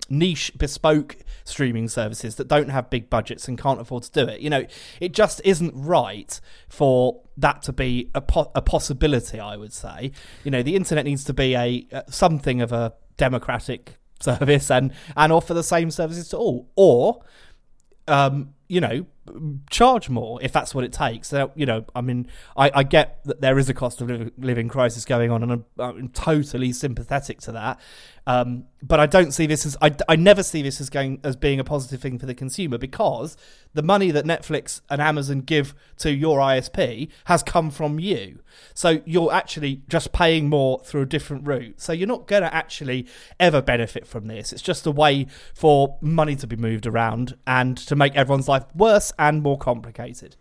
niche 0.10 0.52
bespoke 0.58 1.18
streaming 1.44 1.88
services 1.88 2.36
that 2.36 2.48
don't 2.48 2.70
have 2.70 2.90
big 2.90 3.10
budgets 3.10 3.48
and 3.48 3.58
can't 3.58 3.80
afford 3.80 4.04
to 4.04 4.12
do 4.12 4.30
it. 4.30 4.42
You 4.42 4.50
know, 4.50 4.66
it 5.00 5.14
just 5.14 5.42
isn't 5.44 5.74
right 5.76 6.40
for 6.68 7.22
that 7.38 7.62
to 7.64 7.74
be 7.74 8.10
a, 8.16 8.22
po- 8.22 8.52
a 8.56 8.62
possibility. 8.62 9.40
I 9.40 9.56
would 9.56 9.74
say, 9.74 10.12
you 10.44 10.52
know, 10.52 10.64
the 10.64 10.76
internet 10.76 11.06
needs 11.06 11.24
to 11.26 11.34
be 11.34 11.56
a 11.56 11.88
uh, 11.92 12.02
something 12.10 12.62
of 12.62 12.72
a 12.72 12.94
democratic 13.18 13.98
service 14.20 14.70
and 14.72 14.92
and 15.16 15.32
offer 15.32 15.54
the 15.54 15.64
same 15.64 15.92
services 15.92 16.30
to 16.30 16.38
all, 16.38 16.70
or 16.76 17.24
um, 18.08 18.54
you 18.68 18.82
know, 18.82 19.06
charge 19.70 20.10
more 20.10 20.42
if 20.42 20.52
that's 20.52 20.74
what 20.76 20.84
it 20.84 20.92
takes. 20.92 21.34
You 21.56 21.66
know, 21.66 21.86
I 21.96 22.02
mean, 22.02 22.28
I, 22.58 22.72
I 22.74 22.84
get 22.84 23.24
that 23.26 23.42
there 23.42 23.58
is 23.58 23.70
a 23.70 23.74
cost 23.74 24.02
of 24.02 24.32
living 24.38 24.68
crisis 24.68 25.06
going 25.06 25.32
on, 25.32 25.44
and 25.44 25.52
I'm, 25.52 25.66
I'm 25.78 26.10
totally 26.10 26.74
sympathetic 26.74 27.40
to 27.42 27.52
that. 27.54 27.80
Um, 28.30 28.66
but 28.84 29.00
I 29.00 29.08
don't 29.08 29.32
see 29.32 29.48
this 29.48 29.66
as 29.66 29.76
I, 29.82 29.92
I 30.08 30.16
never 30.16 30.44
see 30.44 30.62
this 30.62 30.80
as 30.80 30.92
going 30.92 31.20
as 31.24 31.36
being 31.36 31.60
a 31.60 31.64
positive 31.64 32.00
thing 32.00 32.20
for 32.20 32.28
the 32.28 32.36
consumer 32.36 32.78
because 32.78 33.36
the 33.74 33.82
money 33.82 34.12
that 34.12 34.24
Netflix 34.24 34.82
and 34.88 35.02
Amazon 35.02 35.42
give 35.42 35.74
to 35.98 36.14
your 36.14 36.38
ISP 36.38 37.10
has 37.26 37.42
come 37.42 37.72
from 37.72 38.00
you. 38.00 38.44
So 38.76 39.02
you're 39.04 39.34
actually 39.34 39.82
just 39.90 40.12
paying 40.12 40.48
more 40.48 40.80
through 40.82 41.02
a 41.02 41.06
different 41.08 41.48
route. 41.48 41.82
So 41.82 41.92
you're 41.92 42.08
not 42.08 42.28
going 42.28 42.44
to 42.44 42.54
actually 42.54 43.08
ever 43.40 43.64
benefit 43.64 44.06
from 44.06 44.28
this. 44.28 44.54
It's 44.54 44.62
just 44.62 44.86
a 44.86 44.92
way 44.92 45.26
for 45.56 45.98
money 46.00 46.36
to 46.36 46.46
be 46.46 46.56
moved 46.56 46.86
around 46.86 47.36
and 47.48 47.76
to 47.80 47.96
make 47.96 48.16
everyone's 48.16 48.48
life 48.48 48.66
worse 48.76 49.12
and 49.18 49.42
more 49.42 49.58
complicated. 49.58 50.36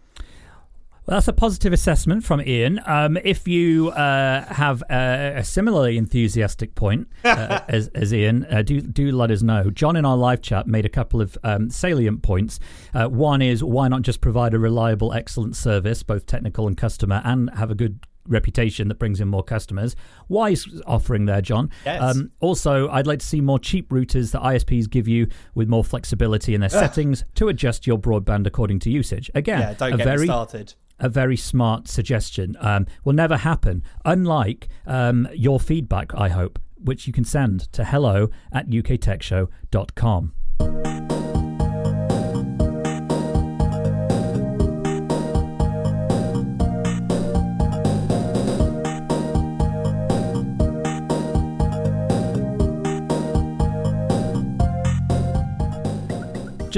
Well, 1.08 1.16
that's 1.16 1.28
a 1.28 1.32
positive 1.32 1.72
assessment 1.72 2.22
from 2.22 2.42
Ian. 2.42 2.80
Um, 2.84 3.16
if 3.24 3.48
you 3.48 3.88
uh, 3.92 4.44
have 4.44 4.82
a, 4.90 5.36
a, 5.36 5.42
similarly 5.42 5.96
enthusiastic 5.96 6.74
point 6.74 7.08
uh, 7.24 7.60
as, 7.66 7.88
as, 7.94 8.12
Ian, 8.12 8.46
uh, 8.50 8.60
do 8.60 8.82
do 8.82 9.10
let 9.12 9.30
us 9.30 9.40
know. 9.40 9.70
John 9.70 9.96
in 9.96 10.04
our 10.04 10.18
live 10.18 10.42
chat 10.42 10.66
made 10.66 10.84
a 10.84 10.90
couple 10.90 11.22
of 11.22 11.38
um, 11.42 11.70
salient 11.70 12.20
points. 12.20 12.60
Uh, 12.92 13.06
one 13.06 13.40
is 13.40 13.64
why 13.64 13.88
not 13.88 14.02
just 14.02 14.20
provide 14.20 14.52
a 14.52 14.58
reliable, 14.58 15.14
excellent 15.14 15.56
service, 15.56 16.02
both 16.02 16.26
technical 16.26 16.66
and 16.66 16.76
customer, 16.76 17.22
and 17.24 17.48
have 17.56 17.70
a 17.70 17.74
good 17.74 18.00
reputation 18.26 18.88
that 18.88 18.98
brings 18.98 19.18
in 19.18 19.28
more 19.28 19.42
customers. 19.42 19.96
Wise 20.28 20.66
offering 20.86 21.24
there, 21.24 21.40
John. 21.40 21.70
Yes. 21.86 22.02
Um, 22.02 22.32
also, 22.40 22.90
I'd 22.90 23.06
like 23.06 23.20
to 23.20 23.26
see 23.26 23.40
more 23.40 23.58
cheap 23.58 23.88
routers 23.88 24.32
that 24.32 24.42
ISPs 24.42 24.90
give 24.90 25.08
you 25.08 25.28
with 25.54 25.70
more 25.70 25.84
flexibility 25.84 26.54
in 26.54 26.60
their 26.60 26.68
Ugh. 26.70 26.78
settings 26.80 27.24
to 27.36 27.48
adjust 27.48 27.86
your 27.86 27.98
broadband 27.98 28.46
according 28.46 28.80
to 28.80 28.90
usage. 28.90 29.30
Again, 29.34 29.60
yeah, 29.60 29.72
don't 29.72 29.96
get 29.96 30.04
very, 30.04 30.26
started 30.26 30.74
a 30.98 31.08
very 31.08 31.36
smart 31.36 31.88
suggestion. 31.88 32.56
Um, 32.60 32.86
will 33.04 33.12
never 33.12 33.36
happen, 33.36 33.82
unlike 34.04 34.68
um, 34.86 35.28
your 35.34 35.60
feedback, 35.60 36.14
I 36.14 36.28
hope, 36.28 36.58
which 36.76 37.06
you 37.06 37.12
can 37.12 37.24
send 37.24 37.72
to 37.72 37.84
hello 37.84 38.30
at 38.52 38.68
uktechshow.com. 38.68 40.32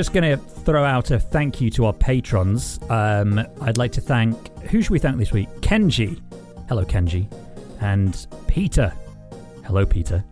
just 0.01 0.15
going 0.15 0.25
to 0.25 0.43
throw 0.65 0.83
out 0.83 1.11
a 1.11 1.19
thank 1.19 1.61
you 1.61 1.69
to 1.69 1.85
our 1.85 1.93
patrons. 1.93 2.81
Um, 2.89 3.39
I'd 3.61 3.77
like 3.77 3.93
to 3.93 4.01
thank 4.01 4.59
who 4.63 4.81
should 4.81 4.93
we 4.93 4.99
thank 4.99 5.19
this 5.19 5.31
week? 5.31 5.51
Kenji, 5.61 6.19
hello 6.69 6.87
Kenji, 6.87 7.31
and 7.83 8.27
Peter, 8.47 8.95
hello 9.67 9.85
Peter. 9.85 10.25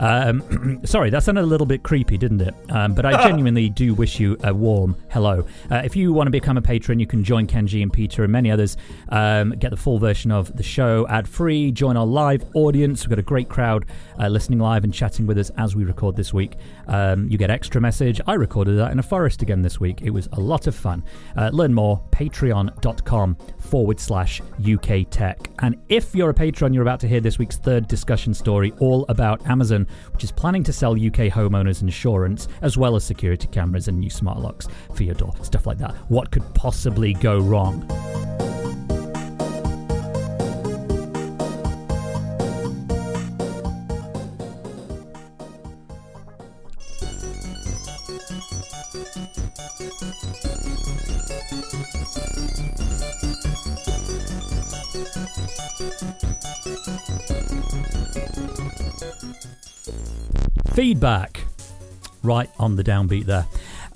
Um, 0.00 0.80
sorry, 0.84 1.10
that 1.10 1.22
sounded 1.22 1.42
a 1.42 1.46
little 1.46 1.66
bit 1.66 1.82
creepy, 1.82 2.16
didn't 2.18 2.40
it? 2.40 2.54
Um, 2.70 2.94
but 2.94 3.04
I 3.04 3.22
genuinely 3.26 3.68
do 3.68 3.94
wish 3.94 4.20
you 4.20 4.36
a 4.44 4.54
warm 4.54 4.96
hello. 5.10 5.46
Uh, 5.70 5.82
if 5.84 5.96
you 5.96 6.12
want 6.12 6.26
to 6.26 6.30
become 6.30 6.56
a 6.56 6.62
patron, 6.62 6.98
you 6.98 7.06
can 7.06 7.24
join 7.24 7.46
Kenji 7.46 7.82
and 7.82 7.92
Peter 7.92 8.22
and 8.22 8.32
many 8.32 8.50
others. 8.50 8.76
Um, 9.08 9.50
get 9.50 9.70
the 9.70 9.76
full 9.76 9.98
version 9.98 10.30
of 10.30 10.56
the 10.56 10.62
show 10.62 11.06
ad 11.08 11.28
free. 11.28 11.72
Join 11.72 11.96
our 11.96 12.06
live 12.06 12.44
audience. 12.54 13.04
We've 13.04 13.10
got 13.10 13.18
a 13.18 13.22
great 13.22 13.48
crowd 13.48 13.86
uh, 14.18 14.28
listening 14.28 14.58
live 14.58 14.84
and 14.84 14.94
chatting 14.94 15.26
with 15.26 15.38
us 15.38 15.50
as 15.56 15.74
we 15.74 15.84
record 15.84 16.16
this 16.16 16.32
week. 16.32 16.54
Um, 16.86 17.28
you 17.28 17.38
get 17.38 17.50
extra 17.50 17.80
message. 17.80 18.20
I 18.26 18.34
recorded 18.34 18.78
that 18.78 18.92
in 18.92 18.98
a 18.98 19.02
forest 19.02 19.42
again 19.42 19.62
this 19.62 19.80
week. 19.80 20.02
It 20.02 20.10
was 20.10 20.28
a 20.32 20.40
lot 20.40 20.66
of 20.66 20.74
fun. 20.74 21.04
Uh, 21.36 21.50
learn 21.52 21.74
more 21.74 22.02
patreon.com 22.10 23.36
forward 23.58 24.00
slash 24.00 24.40
UK 24.60 25.10
Tech. 25.10 25.50
And 25.60 25.76
if 25.88 26.14
you're 26.14 26.30
a 26.30 26.34
patron, 26.34 26.72
you're 26.72 26.82
about 26.82 27.00
to 27.00 27.08
hear 27.08 27.20
this 27.20 27.38
week's 27.38 27.56
third 27.56 27.88
discussion 27.88 28.34
story 28.34 28.72
all 28.80 29.04
about 29.08 29.44
Amazon 29.46 29.87
which 30.12 30.24
is 30.24 30.32
planning 30.32 30.62
to 30.64 30.72
sell 30.72 30.92
UK 30.92 31.30
homeowners 31.30 31.82
insurance 31.82 32.48
as 32.62 32.76
well 32.76 32.96
as 32.96 33.04
security 33.04 33.48
cameras 33.48 33.88
and 33.88 33.98
new 33.98 34.10
smart 34.10 34.38
locks 34.38 34.68
for 34.94 35.02
your 35.02 35.14
door, 35.14 35.34
stuff 35.42 35.66
like 35.66 35.78
that. 35.78 35.94
What 36.08 36.30
could 36.30 36.44
possibly 36.54 37.14
go 37.14 37.38
wrong? 37.38 37.86
Feedback. 60.78 61.40
Right 62.22 62.48
on 62.60 62.76
the 62.76 62.84
downbeat 62.84 63.24
there. 63.24 63.44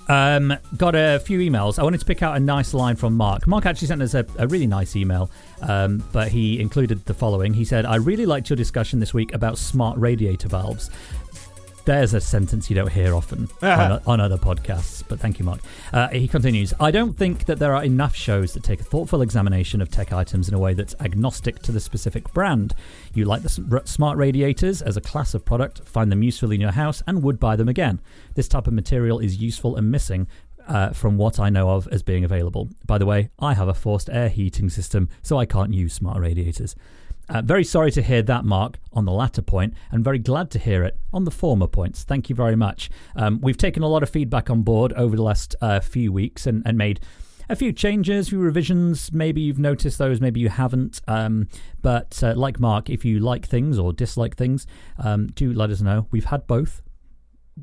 Um, 0.09 0.53
got 0.75 0.95
a 0.95 1.19
few 1.19 1.39
emails. 1.39 1.79
I 1.79 1.83
wanted 1.83 2.01
to 2.01 2.05
pick 2.05 2.21
out 2.21 2.35
a 2.35 2.41
nice 2.41 2.73
line 2.73 2.97
from 2.97 3.15
Mark. 3.15 3.47
Mark 3.47 3.65
actually 3.65 3.87
sent 3.87 4.01
us 4.01 4.15
a, 4.15 4.25
a 4.37 4.47
really 4.47 4.67
nice 4.67 4.97
email, 4.97 5.31
um, 5.61 6.03
but 6.11 6.27
he 6.27 6.59
included 6.59 7.05
the 7.05 7.13
following. 7.13 7.53
He 7.53 7.63
said, 7.63 7.85
I 7.85 7.95
really 7.95 8.25
liked 8.25 8.49
your 8.49 8.57
discussion 8.57 8.99
this 8.99 9.13
week 9.13 9.33
about 9.33 9.57
smart 9.57 9.97
radiator 9.97 10.49
valves. 10.49 10.89
There's 11.85 12.13
a 12.13 12.21
sentence 12.21 12.69
you 12.69 12.77
don't 12.77 12.91
hear 12.91 13.13
often 13.13 13.49
on, 13.61 14.01
on, 14.07 14.21
other 14.21 14.37
podcasts, 14.37 15.03
but 15.05 15.19
thank 15.19 15.37
you, 15.37 15.43
Mark. 15.43 15.59
Uh, 15.91 16.07
he 16.07 16.29
continues 16.29 16.73
I 16.79 16.91
don't 16.91 17.11
think 17.11 17.43
that 17.45 17.59
there 17.59 17.75
are 17.75 17.83
enough 17.83 18.15
shows 18.15 18.53
that 18.53 18.63
take 18.63 18.79
a 18.79 18.85
thoughtful 18.85 19.21
examination 19.21 19.81
of 19.81 19.91
tech 19.91 20.13
items 20.13 20.47
in 20.47 20.53
a 20.53 20.59
way 20.59 20.73
that's 20.73 20.95
agnostic 21.01 21.61
to 21.63 21.73
the 21.73 21.81
specific 21.81 22.33
brand. 22.33 22.73
You 23.13 23.25
like 23.25 23.43
the 23.43 23.81
smart 23.83 24.17
radiators 24.17 24.81
as 24.81 24.95
a 24.95 25.01
class 25.01 25.33
of 25.33 25.43
product, 25.43 25.85
find 25.85 26.09
them 26.09 26.23
useful 26.23 26.51
in 26.51 26.61
your 26.61 26.71
house, 26.71 27.03
and 27.05 27.21
would 27.21 27.37
buy 27.37 27.57
them 27.57 27.67
again. 27.67 27.99
This 28.35 28.47
type 28.47 28.67
of 28.67 28.73
material 28.73 29.19
is 29.19 29.41
useful 29.41 29.75
and 29.75 29.91
missing. 29.91 30.27
Uh, 30.65 30.91
from 30.91 31.17
what 31.17 31.41
I 31.41 31.49
know 31.49 31.71
of 31.71 31.89
as 31.89 32.03
being 32.03 32.23
available. 32.23 32.69
By 32.85 32.97
the 32.97 33.05
way, 33.05 33.31
I 33.37 33.53
have 33.53 33.67
a 33.67 33.73
forced 33.73 34.09
air 34.09 34.29
heating 34.29 34.69
system, 34.69 35.09
so 35.21 35.37
I 35.37 35.45
can't 35.45 35.73
use 35.73 35.93
smart 35.93 36.21
radiators. 36.21 36.73
Uh, 37.29 37.41
very 37.41 37.63
sorry 37.63 37.91
to 37.91 38.01
hear 38.01 38.21
that, 38.21 38.43
Mark, 38.43 38.77
on 38.91 39.05
the 39.05 39.11
latter 39.11 39.41
point, 39.41 39.73
and 39.91 40.03
very 40.03 40.19
glad 40.19 40.51
to 40.51 40.59
hear 40.59 40.83
it 40.83 40.99
on 41.13 41.23
the 41.23 41.31
former 41.31 41.67
points. 41.67 42.03
Thank 42.03 42.29
you 42.29 42.35
very 42.35 42.55
much. 42.55 42.89
Um, 43.15 43.39
we've 43.41 43.57
taken 43.57 43.81
a 43.81 43.87
lot 43.87 44.03
of 44.03 44.09
feedback 44.09 44.49
on 44.49 44.63
board 44.63 44.91
over 44.93 45.15
the 45.15 45.23
last 45.23 45.55
uh, 45.61 45.79
few 45.79 46.11
weeks 46.11 46.45
and, 46.45 46.61
and 46.65 46.77
made 46.77 46.99
a 47.49 47.55
few 47.55 47.71
changes, 47.71 48.29
few 48.29 48.39
revisions. 48.39 49.11
Maybe 49.13 49.41
you've 49.41 49.59
noticed 49.59 49.97
those, 49.97 50.19
maybe 50.19 50.39
you 50.39 50.49
haven't. 50.49 51.01
Um, 51.07 51.47
but 51.81 52.21
uh, 52.23 52.33
like 52.35 52.59
Mark, 52.59 52.89
if 52.89 53.05
you 53.05 53.19
like 53.19 53.45
things 53.45 53.79
or 53.79 53.93
dislike 53.93 54.35
things, 54.35 54.67
um, 54.97 55.27
do 55.27 55.53
let 55.53 55.69
us 55.69 55.81
know. 55.81 56.07
We've 56.11 56.25
had 56.25 56.45
both. 56.47 56.81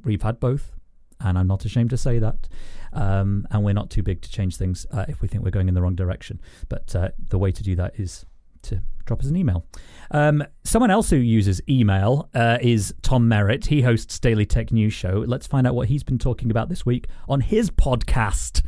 We've 0.04 0.22
had 0.22 0.40
both, 0.40 0.72
and 1.18 1.38
I'm 1.38 1.46
not 1.46 1.64
ashamed 1.64 1.90
to 1.90 1.96
say 1.96 2.18
that. 2.18 2.48
Um, 2.92 3.46
and 3.50 3.64
we're 3.64 3.74
not 3.74 3.90
too 3.90 4.02
big 4.02 4.20
to 4.22 4.30
change 4.30 4.56
things 4.56 4.86
uh, 4.90 5.04
if 5.08 5.20
we 5.20 5.28
think 5.28 5.44
we're 5.44 5.50
going 5.50 5.68
in 5.68 5.74
the 5.74 5.82
wrong 5.82 5.96
direction. 5.96 6.40
But 6.68 6.94
uh, 6.94 7.10
the 7.28 7.38
way 7.38 7.52
to 7.52 7.62
do 7.62 7.76
that 7.76 7.98
is 7.98 8.24
to 8.62 8.82
drop 9.04 9.20
us 9.20 9.26
an 9.26 9.36
email. 9.36 9.66
Um, 10.10 10.44
someone 10.64 10.90
else 10.90 11.10
who 11.10 11.16
uses 11.16 11.60
email 11.68 12.28
uh, 12.34 12.58
is 12.60 12.94
Tom 13.02 13.28
Merritt. 13.28 13.66
He 13.66 13.82
hosts 13.82 14.18
Daily 14.18 14.46
Tech 14.46 14.72
News 14.72 14.92
Show. 14.92 15.24
Let's 15.26 15.46
find 15.46 15.66
out 15.66 15.74
what 15.74 15.88
he's 15.88 16.02
been 16.02 16.18
talking 16.18 16.50
about 16.50 16.68
this 16.68 16.86
week 16.86 17.06
on 17.28 17.40
his 17.40 17.70
podcast 17.70 18.62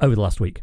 over 0.00 0.14
the 0.14 0.20
last 0.20 0.40
week. 0.40 0.62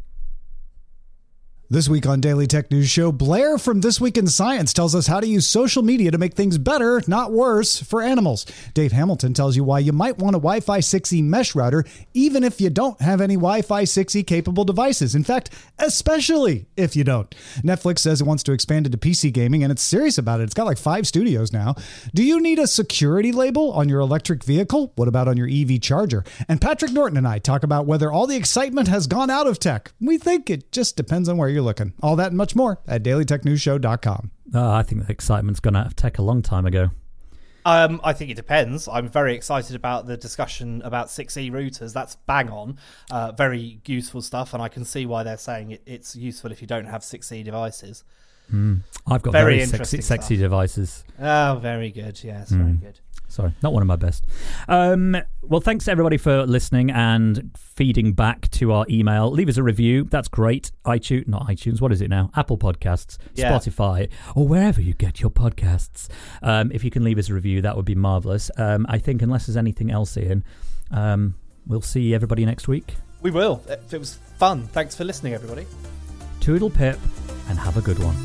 This 1.71 1.87
week 1.87 2.05
on 2.05 2.19
Daily 2.19 2.47
Tech 2.47 2.69
News 2.69 2.89
Show, 2.89 3.13
Blair 3.13 3.57
from 3.57 3.79
This 3.79 4.01
Week 4.01 4.17
in 4.17 4.27
Science 4.27 4.73
tells 4.73 4.93
us 4.93 5.07
how 5.07 5.21
to 5.21 5.25
use 5.25 5.47
social 5.47 5.81
media 5.81 6.11
to 6.11 6.17
make 6.17 6.33
things 6.33 6.57
better, 6.57 7.01
not 7.07 7.31
worse, 7.31 7.81
for 7.81 8.01
animals. 8.01 8.45
Dave 8.73 8.91
Hamilton 8.91 9.33
tells 9.33 9.55
you 9.55 9.63
why 9.63 9.79
you 9.79 9.93
might 9.93 10.17
want 10.17 10.35
a 10.35 10.39
Wi 10.39 10.59
Fi 10.59 10.79
6E 10.79 11.23
mesh 11.23 11.55
router, 11.55 11.85
even 12.13 12.43
if 12.43 12.59
you 12.59 12.69
don't 12.69 12.99
have 12.99 13.21
any 13.21 13.35
Wi 13.35 13.61
Fi 13.61 13.83
6E 13.83 14.27
capable 14.27 14.65
devices. 14.65 15.15
In 15.15 15.23
fact, 15.23 15.51
especially 15.79 16.65
if 16.75 16.93
you 16.97 17.05
don't. 17.05 17.33
Netflix 17.63 17.99
says 17.99 18.19
it 18.19 18.27
wants 18.27 18.43
to 18.43 18.51
expand 18.51 18.85
into 18.85 18.97
PC 18.97 19.31
gaming, 19.31 19.63
and 19.63 19.71
it's 19.71 19.81
serious 19.81 20.17
about 20.17 20.41
it. 20.41 20.43
It's 20.43 20.53
got 20.53 20.65
like 20.65 20.77
five 20.77 21.07
studios 21.07 21.53
now. 21.53 21.75
Do 22.13 22.21
you 22.21 22.41
need 22.41 22.59
a 22.59 22.67
security 22.67 23.31
label 23.31 23.71
on 23.71 23.87
your 23.87 24.01
electric 24.01 24.43
vehicle? 24.43 24.91
What 24.97 25.07
about 25.07 25.29
on 25.29 25.37
your 25.37 25.47
EV 25.49 25.79
charger? 25.79 26.25
And 26.49 26.59
Patrick 26.59 26.91
Norton 26.91 27.17
and 27.17 27.25
I 27.25 27.39
talk 27.39 27.63
about 27.63 27.85
whether 27.85 28.11
all 28.11 28.27
the 28.27 28.35
excitement 28.35 28.89
has 28.89 29.07
gone 29.07 29.29
out 29.29 29.47
of 29.47 29.57
tech. 29.57 29.93
We 30.01 30.17
think 30.17 30.49
it 30.49 30.69
just 30.73 30.97
depends 30.97 31.29
on 31.29 31.37
where 31.37 31.47
you're 31.47 31.60
you're 31.61 31.67
looking. 31.67 31.93
All 32.01 32.15
that 32.15 32.27
and 32.27 32.37
much 32.37 32.55
more 32.55 32.79
at 32.87 33.03
dailytechnewsshow.com. 33.03 34.31
Oh, 34.53 34.71
I 34.71 34.83
think 34.83 35.05
the 35.05 35.11
excitement's 35.11 35.59
gone 35.59 35.75
out 35.75 35.85
of 35.87 35.95
tech 35.95 36.17
a 36.17 36.21
long 36.21 36.41
time 36.41 36.65
ago. 36.65 36.89
Um, 37.63 38.01
I 38.03 38.13
think 38.13 38.31
it 38.31 38.33
depends. 38.33 38.87
I'm 38.87 39.07
very 39.07 39.35
excited 39.35 39.75
about 39.75 40.07
the 40.07 40.17
discussion 40.17 40.81
about 40.83 41.07
6E 41.07 41.51
routers. 41.51 41.93
That's 41.93 42.15
bang 42.15 42.49
on. 42.49 42.79
Uh, 43.11 43.31
very 43.33 43.79
useful 43.85 44.23
stuff, 44.23 44.55
and 44.55 44.63
I 44.63 44.67
can 44.67 44.83
see 44.83 45.05
why 45.05 45.21
they're 45.21 45.37
saying 45.37 45.71
it, 45.71 45.83
it's 45.85 46.15
useful 46.15 46.51
if 46.51 46.61
you 46.61 46.67
don't 46.67 46.85
have 46.85 47.01
6E 47.01 47.43
devices. 47.43 48.03
Mm. 48.51 48.81
I've 49.07 49.21
got 49.21 49.31
very, 49.31 49.57
very 49.57 49.67
sexy, 49.67 50.01
sexy 50.01 50.37
devices. 50.37 51.03
Oh, 51.19 51.59
very 51.61 51.91
good. 51.91 52.21
Yes, 52.23 52.51
mm. 52.51 52.57
very 52.57 52.73
good. 52.73 52.99
Sorry, 53.31 53.53
not 53.63 53.71
one 53.71 53.81
of 53.81 53.87
my 53.87 53.95
best. 53.95 54.27
Um, 54.67 55.15
well, 55.41 55.61
thanks 55.61 55.87
everybody 55.87 56.17
for 56.17 56.45
listening 56.45 56.91
and 56.91 57.51
feeding 57.57 58.11
back 58.11 58.51
to 58.51 58.73
our 58.73 58.85
email. 58.89 59.31
Leave 59.31 59.47
us 59.47 59.55
a 59.55 59.63
review. 59.63 60.03
That's 60.03 60.27
great. 60.27 60.71
iTunes, 60.85 61.29
not 61.29 61.47
iTunes. 61.47 61.79
What 61.79 61.93
is 61.93 62.01
it 62.01 62.09
now? 62.09 62.29
Apple 62.35 62.57
Podcasts, 62.57 63.17
yeah. 63.35 63.49
Spotify, 63.49 64.09
or 64.35 64.47
wherever 64.47 64.81
you 64.81 64.93
get 64.93 65.21
your 65.21 65.31
podcasts. 65.31 66.09
Um, 66.43 66.71
if 66.73 66.83
you 66.83 66.91
can 66.91 67.05
leave 67.05 67.17
us 67.17 67.29
a 67.29 67.33
review, 67.33 67.61
that 67.61 67.77
would 67.77 67.85
be 67.85 67.95
marvelous. 67.95 68.51
Um, 68.57 68.85
I 68.89 68.97
think 68.97 69.21
unless 69.21 69.45
there's 69.47 69.57
anything 69.57 69.91
else, 69.91 70.17
Ian, 70.17 70.43
um, 70.91 71.35
we'll 71.65 71.81
see 71.81 72.13
everybody 72.13 72.45
next 72.45 72.67
week. 72.67 72.95
We 73.21 73.31
will. 73.31 73.63
It 73.69 73.97
was 73.97 74.15
fun. 74.37 74.67
Thanks 74.67 74.93
for 74.95 75.05
listening, 75.05 75.33
everybody. 75.35 75.65
Toodle 76.41 76.69
pip, 76.69 76.99
and 77.47 77.57
have 77.57 77.77
a 77.77 77.81
good 77.81 77.99
one. 77.99 78.17